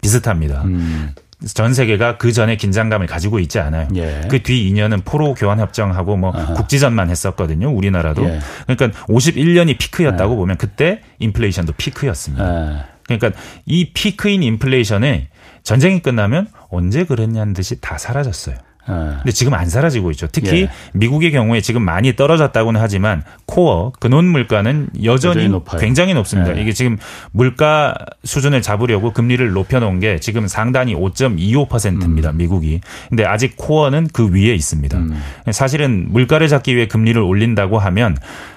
비슷합니다. 0.00 0.62
음. 0.64 1.12
전 1.54 1.74
세계가 1.74 2.18
그 2.18 2.32
전에 2.32 2.56
긴장감을 2.56 3.08
가지고 3.08 3.40
있지 3.40 3.58
않아요. 3.58 3.88
예. 3.96 4.22
그뒤 4.30 4.72
2년은 4.72 5.04
포로 5.04 5.34
교환 5.34 5.58
협정하고 5.58 6.16
뭐 6.16 6.32
아하. 6.32 6.54
국지전만 6.54 7.10
했었거든요. 7.10 7.68
우리나라도. 7.70 8.24
예. 8.24 8.38
그러니까 8.66 8.98
51년이 9.06 9.76
피크였다고 9.76 10.32
예. 10.32 10.36
보면 10.36 10.56
그때 10.56 11.00
인플레이션도 11.18 11.72
피크였습니다. 11.76 12.44
예. 12.44 12.84
그러니까 13.08 13.38
이 13.66 13.92
피크인 13.92 14.44
인플레이션에 14.44 15.28
전쟁이 15.64 16.00
끝나면 16.00 16.46
언제 16.70 17.04
그랬냐는 17.04 17.54
듯이 17.54 17.80
다 17.80 17.98
사라졌어요. 17.98 18.56
어. 18.86 19.14
근데 19.18 19.30
지금 19.30 19.54
안 19.54 19.66
사라지고 19.66 20.10
있죠. 20.12 20.26
특히 20.26 20.62
예. 20.62 20.70
미국의 20.92 21.30
경우에 21.30 21.60
지금 21.60 21.82
많이 21.82 22.16
떨어졌다고는 22.16 22.80
하지만 22.80 23.22
코어 23.46 23.92
근원 24.00 24.26
물가는 24.26 24.88
여전히, 25.04 25.44
여전히 25.44 25.62
굉장히 25.78 26.14
높습니다. 26.14 26.56
예. 26.56 26.62
이게 26.62 26.72
지금 26.72 26.98
물가 27.30 27.94
수준을 28.24 28.60
잡으려고 28.62 29.12
금리를 29.12 29.52
높여 29.52 29.78
놓은 29.78 30.00
게 30.00 30.18
지금 30.18 30.48
상단이 30.48 30.94
5.25%입니다. 30.96 32.30
음. 32.30 32.36
미국이. 32.36 32.80
근데 33.08 33.24
아직 33.24 33.54
코어는 33.56 34.08
그 34.12 34.32
위에 34.32 34.54
있습니다. 34.54 34.98
음. 34.98 35.22
사실은 35.52 36.06
물가를 36.10 36.48
잡기 36.48 36.74
위해 36.74 36.86
금리를 36.86 37.20
올린다고 37.20 37.78
하면 37.78 38.16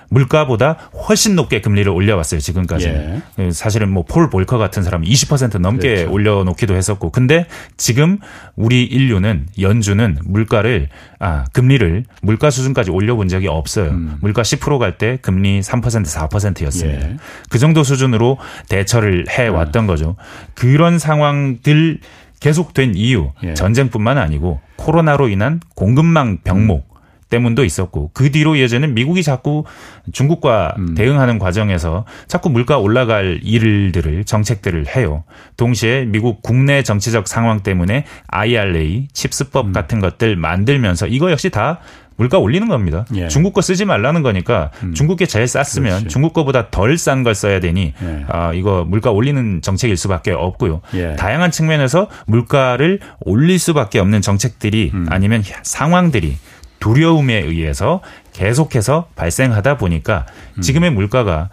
물가보다 0.10 0.74
훨씬 1.08 1.36
높게 1.36 1.62
금리를 1.62 1.92
올려왔어요 1.92 2.40
지금까지. 2.40 2.88
예. 2.88 3.22
그 3.36 3.52
사실은 3.52 3.92
뭐 3.92 4.06
폴 4.08 4.30
볼커 4.30 4.58
같은 4.58 4.84
사람은 4.84 5.08
20% 5.08 5.60
넘게 5.60 5.96
그렇죠. 5.96 6.12
올려놓기도 6.12 6.76
했었고, 6.76 7.10
근데 7.12 7.48
지금 7.76 8.20
우리 8.56 8.84
인류는 8.84 9.48
연준은 9.60 10.20
물가를 10.24 10.90
아 11.20 11.46
금리를 11.54 12.06
물가 12.22 12.50
수준까지 12.50 12.92
올려본 12.92 13.28
적이 13.28 13.48
없어요. 13.48 13.90
음. 13.90 14.18
물가 14.22 14.42
10%갈 14.44 14.98
때 14.98 15.18
금리 15.22 15.60
3% 15.62 15.82
4%였습니다. 16.06 17.10
예. 17.10 17.18
그 17.50 17.58
정도 17.60 17.84
수준으로 17.84 18.38
대처를 18.70 19.26
해 19.30 19.48
왔던 19.48 19.84
음. 19.84 19.88
거죠. 19.88 20.16
그런 20.54 21.00
상황들 21.00 22.00
계속된 22.40 22.96
이유 22.96 23.32
예. 23.44 23.54
전쟁뿐만 23.54 24.18
아니고 24.18 24.60
코로나로 24.76 25.30
인한 25.30 25.60
공급망 25.76 26.40
병목 26.44 26.95
때문도 27.36 27.66
있었고 27.66 28.12
그 28.14 28.32
뒤로 28.32 28.56
이어지는 28.56 28.94
미국이 28.94 29.22
자꾸 29.24 29.66
중국과 30.14 30.76
음. 30.78 30.96
대응하는 30.96 31.38
과정에서 31.38 32.06
자꾸 32.28 32.50
물가 32.50 32.78
올라갈 32.78 33.40
일들을 33.44 34.24
정책들을 34.24 34.96
해요. 34.96 35.24
동시에 35.58 36.06
미국 36.06 36.42
국내 36.42 36.82
정치적 36.82 37.28
상황 37.28 37.62
때문에 37.62 38.06
IRA, 38.28 39.08
칩스법 39.12 39.68
음. 39.68 39.74
같은 39.74 40.00
것들 40.00 40.38
만들면서 40.38 41.08
이거 41.08 41.30
역시 41.32 41.50
다 41.50 41.80
물가 42.18 42.38
올리는 42.38 42.66
겁니다. 42.70 43.06
예. 43.16 43.28
중국 43.28 43.54
거 43.54 43.60
쓰지 43.60 43.84
말라는 43.84 44.24
거니까 44.24 44.72
음. 44.84 44.94
중국 44.94 45.18
게 45.18 45.26
제일 45.26 45.48
쌌으면 45.48 45.92
그렇지. 46.00 46.08
중국 46.08 46.32
거보다 46.32 46.70
덜 46.70 46.98
싼 46.98 47.24
걸 47.24 47.36
써야 47.36 47.60
되니 47.60 47.94
예. 48.02 48.26
아 48.30 48.54
이거 48.54 48.86
물가 48.88 49.12
올리는 49.12 49.62
정책일 49.62 49.98
수밖에 49.98 50.32
없고요. 50.32 50.80
예. 50.94 51.16
다양한 51.18 51.52
측면에서 51.52 52.08
물가를 52.28 53.00
올릴 53.20 53.60
수밖에 53.60 54.00
없는 54.00 54.22
정책들이 54.22 54.92
음. 54.94 55.08
아니면 55.10 55.44
상황들이 55.64 56.38
두려움에 56.86 57.34
의해서 57.42 58.02
계속해서 58.34 59.10
발생하다 59.16 59.78
보니까 59.78 60.28
음. 60.58 60.62
지금의 60.62 60.92
물가가 60.92 61.50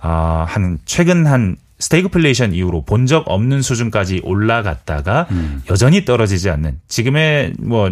아 0.00 0.44
한 0.46 0.78
최근 0.84 1.26
한 1.26 1.56
스테이크플레이션 1.78 2.52
이후로 2.52 2.84
본 2.84 3.06
적 3.06 3.24
없는 3.26 3.62
수준까지 3.62 4.20
올라갔다가 4.24 5.26
음. 5.30 5.62
여전히 5.70 6.04
떨어지지 6.04 6.50
않는 6.50 6.80
지금의 6.88 7.54
뭐 7.58 7.90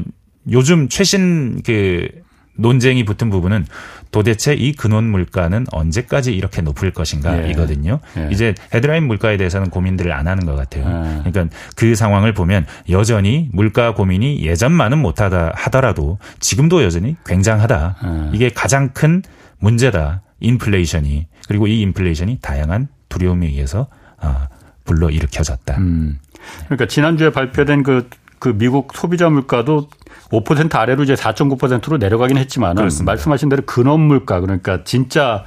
요즘 0.50 0.90
최신 0.90 1.62
그 1.64 2.08
논쟁이 2.54 3.04
붙은 3.04 3.30
부분은 3.30 3.66
도대체 4.10 4.54
이 4.54 4.72
근원 4.72 5.04
물가는 5.10 5.64
언제까지 5.70 6.34
이렇게 6.34 6.60
높을 6.60 6.90
것인가 6.90 7.46
예. 7.46 7.50
이거든요. 7.50 8.00
예. 8.18 8.28
이제 8.30 8.54
헤드라인 8.74 9.06
물가에 9.06 9.36
대해서는 9.36 9.70
고민들을 9.70 10.12
안 10.12 10.28
하는 10.28 10.44
것 10.44 10.54
같아요. 10.54 10.84
예. 10.84 11.30
그러니까 11.30 11.56
그 11.76 11.94
상황을 11.94 12.34
보면 12.34 12.66
여전히 12.90 13.48
물가 13.52 13.94
고민이 13.94 14.42
예전만은 14.42 14.98
못하다 14.98 15.52
하더라도 15.54 16.18
지금도 16.40 16.82
여전히 16.82 17.16
굉장하다. 17.24 17.96
예. 18.04 18.30
이게 18.36 18.50
가장 18.50 18.90
큰 18.90 19.22
문제다. 19.58 20.22
인플레이션이 20.40 21.28
그리고 21.48 21.66
이 21.66 21.80
인플레이션이 21.82 22.38
다양한 22.42 22.88
두려움에 23.08 23.46
의해서 23.46 23.86
아, 24.18 24.48
불러 24.84 25.08
일으켜졌다. 25.08 25.76
음. 25.78 26.18
그러니까 26.64 26.86
지난주에 26.86 27.30
발표된 27.30 27.82
그, 27.82 28.08
그 28.38 28.56
미국 28.56 28.92
소비자 28.94 29.28
물가도 29.30 29.88
5% 30.32 30.74
아래로 30.74 31.04
이제 31.04 31.14
4.9%로 31.14 31.98
내려가긴 31.98 32.38
했지만 32.38 32.76
말씀하신 33.04 33.48
대로 33.50 33.62
근원 33.66 34.00
물가 34.00 34.40
그러니까 34.40 34.82
진짜 34.84 35.44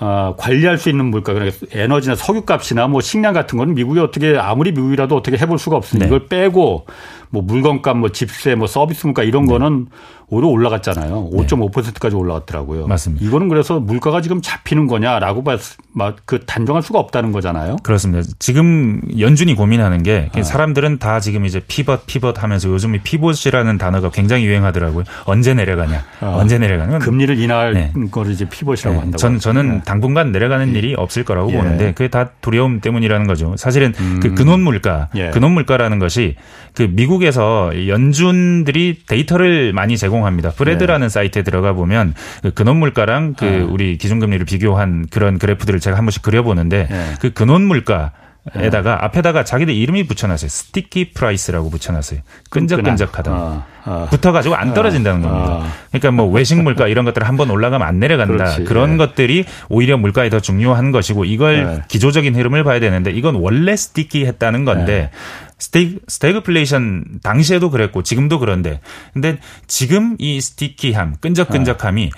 어, 0.00 0.34
관리할 0.38 0.78
수 0.78 0.88
있는 0.88 1.06
물가 1.06 1.34
그러니까 1.34 1.56
에너지나 1.72 2.14
석유값이나 2.16 2.88
뭐 2.88 3.00
식량 3.00 3.34
같은 3.34 3.58
거는 3.58 3.74
미국이 3.74 4.00
어떻게 4.00 4.36
아무리 4.36 4.72
미국이라도 4.72 5.14
어떻게 5.14 5.36
해볼 5.36 5.58
수가 5.58 5.76
없으니 5.76 6.00
네. 6.00 6.06
이걸 6.06 6.26
빼고 6.26 6.86
뭐 7.30 7.42
물건값, 7.42 7.96
뭐 7.96 8.10
집세, 8.10 8.54
뭐 8.54 8.66
서비스 8.66 9.06
물가 9.06 9.22
이런 9.22 9.44
네. 9.44 9.52
거는 9.52 9.86
오히려 10.30 10.48
올라갔잖아요. 10.48 11.30
5.5%까지 11.32 12.14
올라갔더라고요. 12.14 12.86
맞습니다. 12.86 13.24
이거는 13.24 13.48
그래서 13.48 13.80
물가가 13.80 14.20
지금 14.20 14.40
잡히는 14.40 14.86
거냐라고 14.86 15.44
그 16.24 16.40
단정할 16.46 16.82
수가 16.82 17.00
없다는 17.00 17.32
거잖아요. 17.32 17.76
그렇습니다. 17.82 18.28
지금 18.38 19.00
연준이 19.18 19.54
고민하는 19.54 20.04
게 20.04 20.30
아. 20.32 20.42
사람들은 20.42 20.98
다 20.98 21.18
지금 21.18 21.44
이제 21.46 21.60
피벗 21.66 22.06
피벗 22.06 22.42
하면서 22.42 22.68
요즘 22.68 22.94
이 22.94 22.98
피벗이라는 23.00 23.76
단어가 23.78 24.10
굉장히 24.10 24.44
유행하더라고요. 24.44 25.04
언제 25.24 25.52
내려가냐, 25.52 26.04
아. 26.20 26.36
언제 26.36 26.58
내려가냐. 26.58 27.00
금리를 27.00 27.36
인하할 27.38 27.72
네. 27.74 27.92
거를 28.12 28.32
이제 28.32 28.48
피벗이라고 28.48 28.94
네. 28.94 29.00
한다고. 29.00 29.18
저는 29.18 29.40
저는 29.40 29.68
네. 29.68 29.82
당분간 29.84 30.30
내려가는 30.30 30.74
예. 30.74 30.78
일이 30.78 30.94
없을 30.94 31.24
거라고 31.24 31.50
예. 31.52 31.56
보는데 31.56 31.92
그게 31.92 32.08
다 32.08 32.30
두려움 32.40 32.80
때문이라는 32.80 33.26
거죠. 33.26 33.56
사실은 33.56 33.92
그 33.92 34.02
음. 34.02 34.20
그 34.20 34.34
근원 34.34 34.60
물가, 34.60 35.08
예. 35.16 35.30
근원 35.30 35.52
물가라는 35.52 35.98
것이 35.98 36.36
그 36.74 36.88
미국 36.88 37.19
에서 37.22 37.70
연준들이 37.86 39.02
데이터를 39.06 39.72
많이 39.72 39.96
제공합니다. 39.96 40.50
FRED라는 40.50 41.06
네. 41.06 41.08
사이트에 41.08 41.42
들어가 41.42 41.72
보면 41.72 42.14
그 42.42 42.52
근원 42.52 42.78
물가랑 42.78 43.34
그 43.34 43.44
네. 43.44 43.60
우리 43.60 43.98
기준금리를 43.98 44.46
비교한 44.46 45.06
그런 45.10 45.38
그래프들을 45.38 45.80
제가 45.80 45.96
한 45.96 46.04
번씩 46.04 46.22
그려보는데 46.22 46.86
네. 46.90 47.14
그 47.20 47.32
근원 47.32 47.62
물가 47.62 48.12
에다가 48.54 48.96
네. 48.96 49.04
앞에다가 49.04 49.44
자기들 49.44 49.74
이름이 49.74 50.06
붙여놨어요. 50.06 50.48
sticky 50.48 51.12
price라고 51.12 51.68
붙여놨어요. 51.70 52.20
끈적끈적하다. 52.48 53.30
아, 53.30 53.66
아. 53.84 54.06
붙어가지고 54.10 54.54
안 54.54 54.72
떨어진다는 54.72 55.24
아, 55.24 55.30
겁니다. 55.30 55.72
그러니까 55.90 56.10
뭐 56.10 56.26
외식 56.26 56.60
물가 56.60 56.88
이런 56.88 57.04
것들 57.04 57.22
한번 57.28 57.50
올라가면 57.50 57.86
안 57.86 58.00
내려간다. 58.00 58.32
그렇지, 58.32 58.64
그런 58.64 58.94
예. 58.94 58.96
것들이 58.96 59.44
오히려 59.68 59.98
물가에 59.98 60.30
더 60.30 60.40
중요한 60.40 60.90
것이고 60.90 61.26
이걸 61.26 61.80
예. 61.80 61.84
기조적인 61.88 62.34
흐름을 62.34 62.64
봐야 62.64 62.80
되는데 62.80 63.10
이건 63.10 63.34
원래 63.34 63.76
sticky 63.76 64.24
했다는 64.24 64.64
건데 64.64 65.10
예. 65.12 65.18
스테이, 65.58 65.98
스테그플레이션 66.08 67.20
당시에도 67.22 67.70
그랬고 67.70 68.02
지금도 68.02 68.38
그런데 68.38 68.80
근데 69.12 69.38
지금 69.66 70.16
이 70.18 70.40
sticky함, 70.40 71.16
끈적끈적함이 71.20 72.10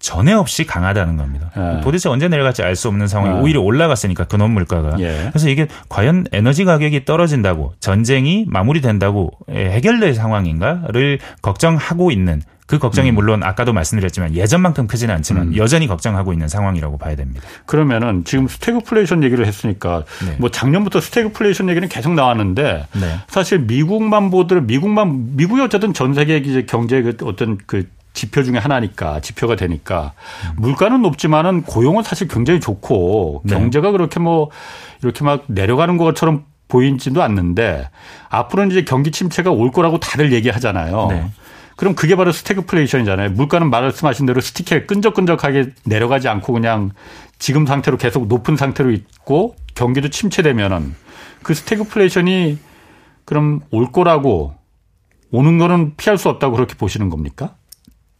전에 0.00 0.32
없이 0.32 0.64
강하다는 0.64 1.16
겁니다. 1.16 1.50
예. 1.56 1.80
도대체 1.82 2.08
언제 2.08 2.26
내려갈지 2.26 2.62
알 2.62 2.74
수 2.74 2.88
없는 2.88 3.06
상황이 3.06 3.36
예. 3.36 3.40
오히려 3.40 3.60
올라갔으니까 3.60 4.24
근원 4.24 4.52
물가가. 4.52 4.98
예. 4.98 5.28
그래서 5.30 5.48
이게 5.48 5.68
과연 5.88 6.26
에너지 6.32 6.64
가격이 6.64 7.04
떨어진다고 7.04 7.74
전쟁이 7.80 8.46
마무리된다고 8.48 9.30
해결될 9.50 10.14
상황인가를 10.14 11.18
걱정하고 11.42 12.10
있는 12.10 12.42
그 12.66 12.78
걱정이 12.78 13.10
음. 13.10 13.16
물론 13.16 13.42
아까도 13.42 13.72
말씀드렸지만 13.72 14.36
예전만큼 14.36 14.86
크지는 14.86 15.12
않지만 15.16 15.48
음. 15.48 15.56
여전히 15.56 15.88
걱정하고 15.88 16.32
있는 16.32 16.46
상황이라고 16.46 16.98
봐야 16.98 17.16
됩니다. 17.16 17.44
그러면은 17.66 18.24
지금 18.24 18.46
스태그플레이션 18.46 19.24
얘기를 19.24 19.44
했으니까 19.44 20.04
네. 20.24 20.36
뭐 20.38 20.50
작년부터 20.50 21.00
스태그플레이션 21.00 21.68
얘기는 21.68 21.88
계속 21.88 22.14
나왔는데 22.14 22.86
네. 22.92 23.18
사실 23.26 23.58
미국만 23.58 24.30
보들 24.30 24.62
미국만 24.62 25.36
미국이 25.36 25.60
어쨌든 25.60 25.92
전 25.92 26.14
세계 26.14 26.40
경제 26.64 27.02
그 27.02 27.16
어떤 27.24 27.58
그 27.66 27.88
지표 28.12 28.42
중에 28.42 28.58
하나니까 28.58 29.20
지표가 29.20 29.56
되니까 29.56 30.12
음. 30.50 30.56
물가는 30.56 31.00
높지만은 31.00 31.62
고용은 31.62 32.02
사실 32.02 32.28
굉장히 32.28 32.60
좋고 32.60 33.42
네. 33.44 33.54
경제가 33.54 33.92
그렇게 33.92 34.20
뭐 34.20 34.50
이렇게 35.02 35.24
막 35.24 35.44
내려가는 35.46 35.96
것처럼 35.96 36.44
보이지도 36.68 37.22
않는데 37.22 37.88
앞으로는 38.28 38.70
이제 38.70 38.84
경기 38.84 39.10
침체가 39.10 39.50
올 39.50 39.70
거라고 39.70 39.98
다들 39.98 40.32
얘기하잖아요. 40.32 41.06
네. 41.10 41.30
그럼 41.76 41.94
그게 41.94 42.14
바로 42.14 42.30
스태그플레이션이잖아요. 42.30 43.30
물가는 43.30 43.68
말씀하신 43.70 44.26
대로 44.26 44.42
sticky해 44.42 44.82
끈적끈적하게 44.82 45.70
내려가지 45.84 46.28
않고 46.28 46.52
그냥 46.52 46.90
지금 47.38 47.64
상태로 47.64 47.96
계속 47.96 48.26
높은 48.26 48.56
상태로 48.56 48.90
있고 48.90 49.56
경기도 49.74 50.10
침체되면은 50.10 50.94
그 51.42 51.54
스태그플레이션이 51.54 52.58
그럼 53.24 53.60
올 53.70 53.92
거라고 53.92 54.54
오는 55.30 55.56
거는 55.56 55.94
피할 55.96 56.18
수 56.18 56.28
없다고 56.28 56.56
그렇게 56.56 56.74
보시는 56.74 57.08
겁니까? 57.08 57.54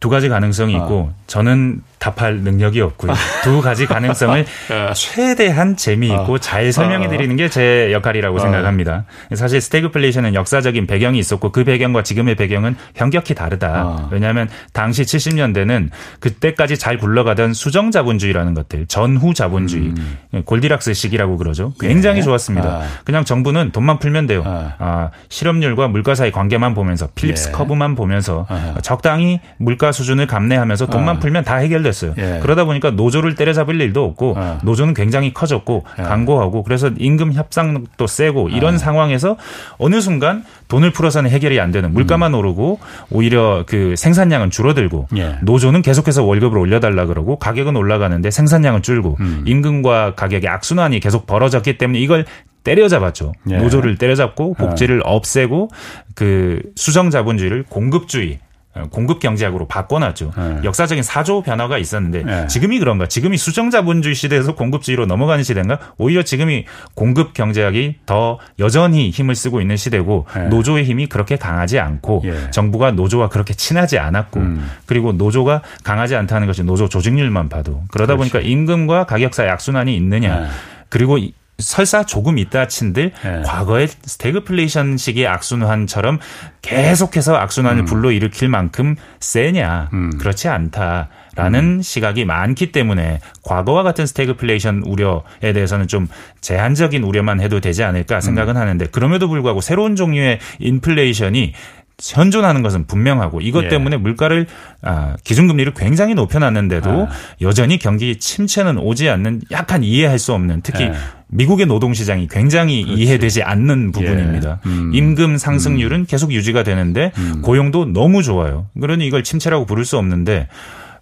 두 0.01 0.09
가지 0.09 0.27
가능성이 0.27 0.73
있고 0.73 1.11
아. 1.13 1.23
저는 1.27 1.81
답할 2.01 2.37
능력이 2.37 2.81
없고요. 2.81 3.13
두 3.43 3.61
가지 3.61 3.85
가능성을 3.85 4.45
아. 4.71 4.91
최대한 4.97 5.77
재미있고 5.77 6.35
아. 6.35 6.39
잘 6.39 6.73
설명해 6.73 7.07
드리는 7.07 7.35
게 7.35 7.47
제 7.51 7.91
역할이라고 7.91 8.39
생각합니다. 8.39 9.03
사실 9.35 9.59
스태그플레이션은 9.61 10.33
역사적인 10.33 10.87
배경이 10.87 11.19
있었고 11.19 11.51
그 11.51 11.63
배경과 11.65 12.01
지금의 12.01 12.35
배경은 12.35 12.75
현격히 12.95 13.35
다르다. 13.35 14.07
왜냐하면 14.09 14.47
당시 14.73 15.03
70년대는 15.03 15.89
그때까지 16.21 16.77
잘 16.77 16.97
굴러가던 16.97 17.53
수정 17.53 17.91
자본주의라는 17.91 18.53
것들, 18.53 18.87
전후 18.87 19.33
자본주의, 19.33 19.93
음. 20.33 20.43
골디락스 20.45 20.93
시기라고 20.93 21.37
그러죠. 21.37 21.73
굉장히 21.79 22.19
네. 22.19 22.23
좋았습니다. 22.23 22.81
그냥 23.03 23.25
정부는 23.25 23.71
돈만 23.71 23.99
풀면 23.99 24.27
돼요. 24.27 24.43
아, 24.45 25.11
실업률과 25.29 25.89
물가 25.89 26.15
사이 26.15 26.31
관계만 26.31 26.73
보면서 26.73 27.09
필립스 27.13 27.47
네. 27.47 27.51
커브만 27.51 27.95
보면서 27.95 28.47
적당히 28.81 29.41
물가 29.57 29.91
수준을 29.91 30.25
감내하면서 30.25 30.87
돈만 30.87 31.19
풀면 31.19 31.43
다 31.43 31.57
해결돼 31.57 31.90
됐어요. 31.91 32.13
예. 32.17 32.39
그러다 32.41 32.65
보니까 32.65 32.91
노조를 32.91 33.35
때려잡을 33.35 33.79
일도 33.79 34.03
없고 34.03 34.33
어. 34.37 34.59
노조는 34.63 34.93
굉장히 34.93 35.33
커졌고 35.33 35.85
예. 35.99 36.03
강고하고 36.03 36.63
그래서 36.63 36.89
임금 36.97 37.33
협상도 37.33 38.07
세고 38.07 38.49
이런 38.49 38.75
어. 38.75 38.77
상황에서 38.77 39.37
어느 39.77 40.01
순간 40.01 40.43
돈을 40.67 40.91
풀어서는 40.91 41.29
해결이 41.29 41.59
안 41.59 41.71
되는 41.71 41.93
물가만 41.93 42.33
음. 42.33 42.39
오르고 42.39 42.79
오히려 43.11 43.63
그 43.67 43.95
생산량은 43.97 44.49
줄어들고 44.49 45.07
예. 45.17 45.37
노조는 45.41 45.81
계속해서 45.81 46.23
월급을 46.23 46.57
올려달라 46.57 47.05
그러고 47.05 47.37
가격은 47.37 47.75
올라가는데 47.75 48.31
생산량은 48.31 48.81
줄고 48.81 49.17
음. 49.19 49.43
임금과 49.45 50.15
가격의 50.15 50.49
악순환이 50.49 50.99
계속 50.99 51.27
벌어졌기 51.27 51.77
때문에 51.77 51.99
이걸 51.99 52.25
때려잡았죠. 52.63 53.33
예. 53.49 53.57
노조를 53.57 53.97
때려잡고 53.97 54.53
복지를 54.53 55.01
어. 55.05 55.15
없애고 55.15 55.69
그 56.15 56.61
수정 56.75 57.09
자본주의를 57.09 57.65
공급주의 57.67 58.39
어, 58.39 58.50
공급 58.89 59.19
경제학으로 59.19 59.67
바꿔놨죠. 59.67 60.31
네. 60.35 60.59
역사적인 60.63 61.03
사조 61.03 61.41
변화가 61.41 61.77
있었는데 61.77 62.23
네. 62.23 62.47
지금이 62.47 62.79
그런가? 62.79 63.05
지금이 63.05 63.35
수정 63.37 63.69
자본주의 63.69 64.15
시대에서 64.15 64.55
공급주의로 64.55 65.05
넘어가는 65.05 65.43
시대인가? 65.43 65.79
오히려 65.97 66.23
지금이 66.23 66.65
공급 66.95 67.33
경제학이 67.33 67.97
더 68.05 68.39
여전히 68.59 69.09
힘을 69.09 69.35
쓰고 69.35 69.59
있는 69.59 69.75
시대고 69.75 70.25
네. 70.33 70.47
노조의 70.47 70.85
힘이 70.85 71.07
그렇게 71.07 71.35
강하지 71.35 71.79
않고 71.79 72.21
예. 72.25 72.51
정부가 72.51 72.91
노조와 72.91 73.27
그렇게 73.27 73.53
친하지 73.53 73.99
않았고 73.99 74.39
음. 74.39 74.71
그리고 74.85 75.11
노조가 75.11 75.61
강하지 75.83 76.15
않다는 76.15 76.47
것이 76.47 76.63
노조 76.63 76.87
조직률만 76.87 77.49
봐도 77.49 77.83
그러다 77.91 78.15
그렇지. 78.15 78.31
보니까 78.31 78.47
임금과 78.47 79.05
가격 79.05 79.33
사이 79.33 79.49
악순환이 79.49 79.95
있느냐? 79.97 80.39
네. 80.39 80.47
그리고 80.87 81.17
설사 81.61 82.05
조금 82.05 82.37
있다 82.37 82.67
친들 82.67 83.11
네. 83.23 83.41
과거의 83.45 83.87
스태그플레이션 83.87 84.97
시기의 84.97 85.27
악순환처럼 85.27 86.19
계속해서 86.61 87.35
악순환을 87.35 87.83
음. 87.83 87.85
불러일으킬 87.85 88.49
만큼 88.49 88.95
세냐 89.19 89.89
음. 89.93 90.11
그렇지 90.17 90.47
않다라는 90.47 91.59
음. 91.77 91.81
시각이 91.81 92.25
많기 92.25 92.71
때문에 92.71 93.19
과거와 93.43 93.83
같은 93.83 94.05
스태그플레이션 94.05 94.83
우려에 94.85 95.53
대해서는 95.53 95.87
좀 95.87 96.07
제한적인 96.41 97.03
우려만 97.03 97.41
해도 97.41 97.59
되지 97.59 97.83
않을까 97.83 98.21
생각은 98.21 98.55
음. 98.55 98.61
하는데 98.61 98.85
그럼에도 98.87 99.27
불구하고 99.27 99.61
새로운 99.61 99.95
종류의 99.95 100.39
인플레이션이 100.59 101.53
현존하는 102.01 102.63
것은 102.63 102.87
분명하고 102.87 103.41
이것 103.41 103.65
예. 103.65 103.69
때문에 103.69 103.97
물가를 103.97 104.47
아, 104.81 105.15
기준금리를 105.23 105.73
굉장히 105.75 106.15
높여놨는데도 106.15 106.89
아. 106.89 107.09
여전히 107.41 107.77
경기 107.77 108.17
침체는 108.17 108.77
오지 108.79 109.09
않는 109.09 109.41
약간 109.51 109.83
이해할 109.83 110.17
수 110.17 110.33
없는 110.33 110.61
특히 110.63 110.85
예. 110.85 110.93
미국의 111.27 111.67
노동시장이 111.67 112.27
굉장히 112.29 112.83
그렇지. 112.83 113.01
이해되지 113.01 113.43
않는 113.43 113.91
부분입니다. 113.91 114.59
예. 114.65 114.69
음. 114.69 114.91
임금 114.93 115.37
상승률은 115.37 115.99
음. 116.01 116.05
계속 116.07 116.33
유지가 116.33 116.63
되는데 116.63 117.11
음. 117.17 117.41
고용도 117.41 117.85
너무 117.85 118.23
좋아요. 118.23 118.67
그러니 118.79 119.05
이걸 119.05 119.23
침체라고 119.23 119.65
부를 119.65 119.85
수 119.85 119.97
없는데 119.97 120.47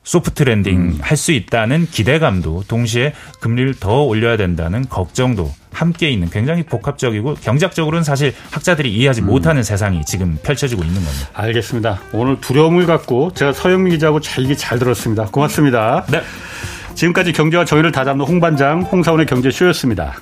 soft 0.04 0.44
landing 0.44 0.78
음. 0.78 0.98
할수 1.02 1.32
있다는 1.32 1.88
기대감도 1.90 2.64
동시에 2.68 3.14
금리를 3.42 3.76
더 3.76 4.04
올려야 4.04 4.38
된다는 4.38 4.88
걱정도 4.88 5.52
함께 5.72 6.10
있는 6.10 6.30
굉장히 6.30 6.64
복합적이고 6.64 7.36
경제학적으로는 7.36 8.04
사실 8.04 8.34
학자들이 8.52 8.92
이해하지 8.94 9.22
음. 9.22 9.28
못하는 9.28 9.62
세상이 9.62 10.04
지금 10.06 10.38
펼쳐지고 10.42 10.84
있는 10.84 11.04
겁니다. 11.04 11.30
알겠습니다. 11.34 12.02
오늘 12.14 12.40
두려움을 12.42 12.86
갖고 12.86 13.32
제가 13.34 13.54
서영민 13.54 13.94
기자하고 13.94 14.20
잘 14.20 14.44
얘기 14.46 14.58
잘 14.58 14.80
들었습니다. 14.80 15.26
고맙습니다. 15.26 16.06
네. 16.10 16.22
지금까지 16.96 17.32
경제와 17.32 17.66
정의를 17.66 17.92
다잡는 17.92 18.26
홍반장 18.26 18.82
홍사원의 18.82 19.26
경제쇼였습니다. 19.26 20.16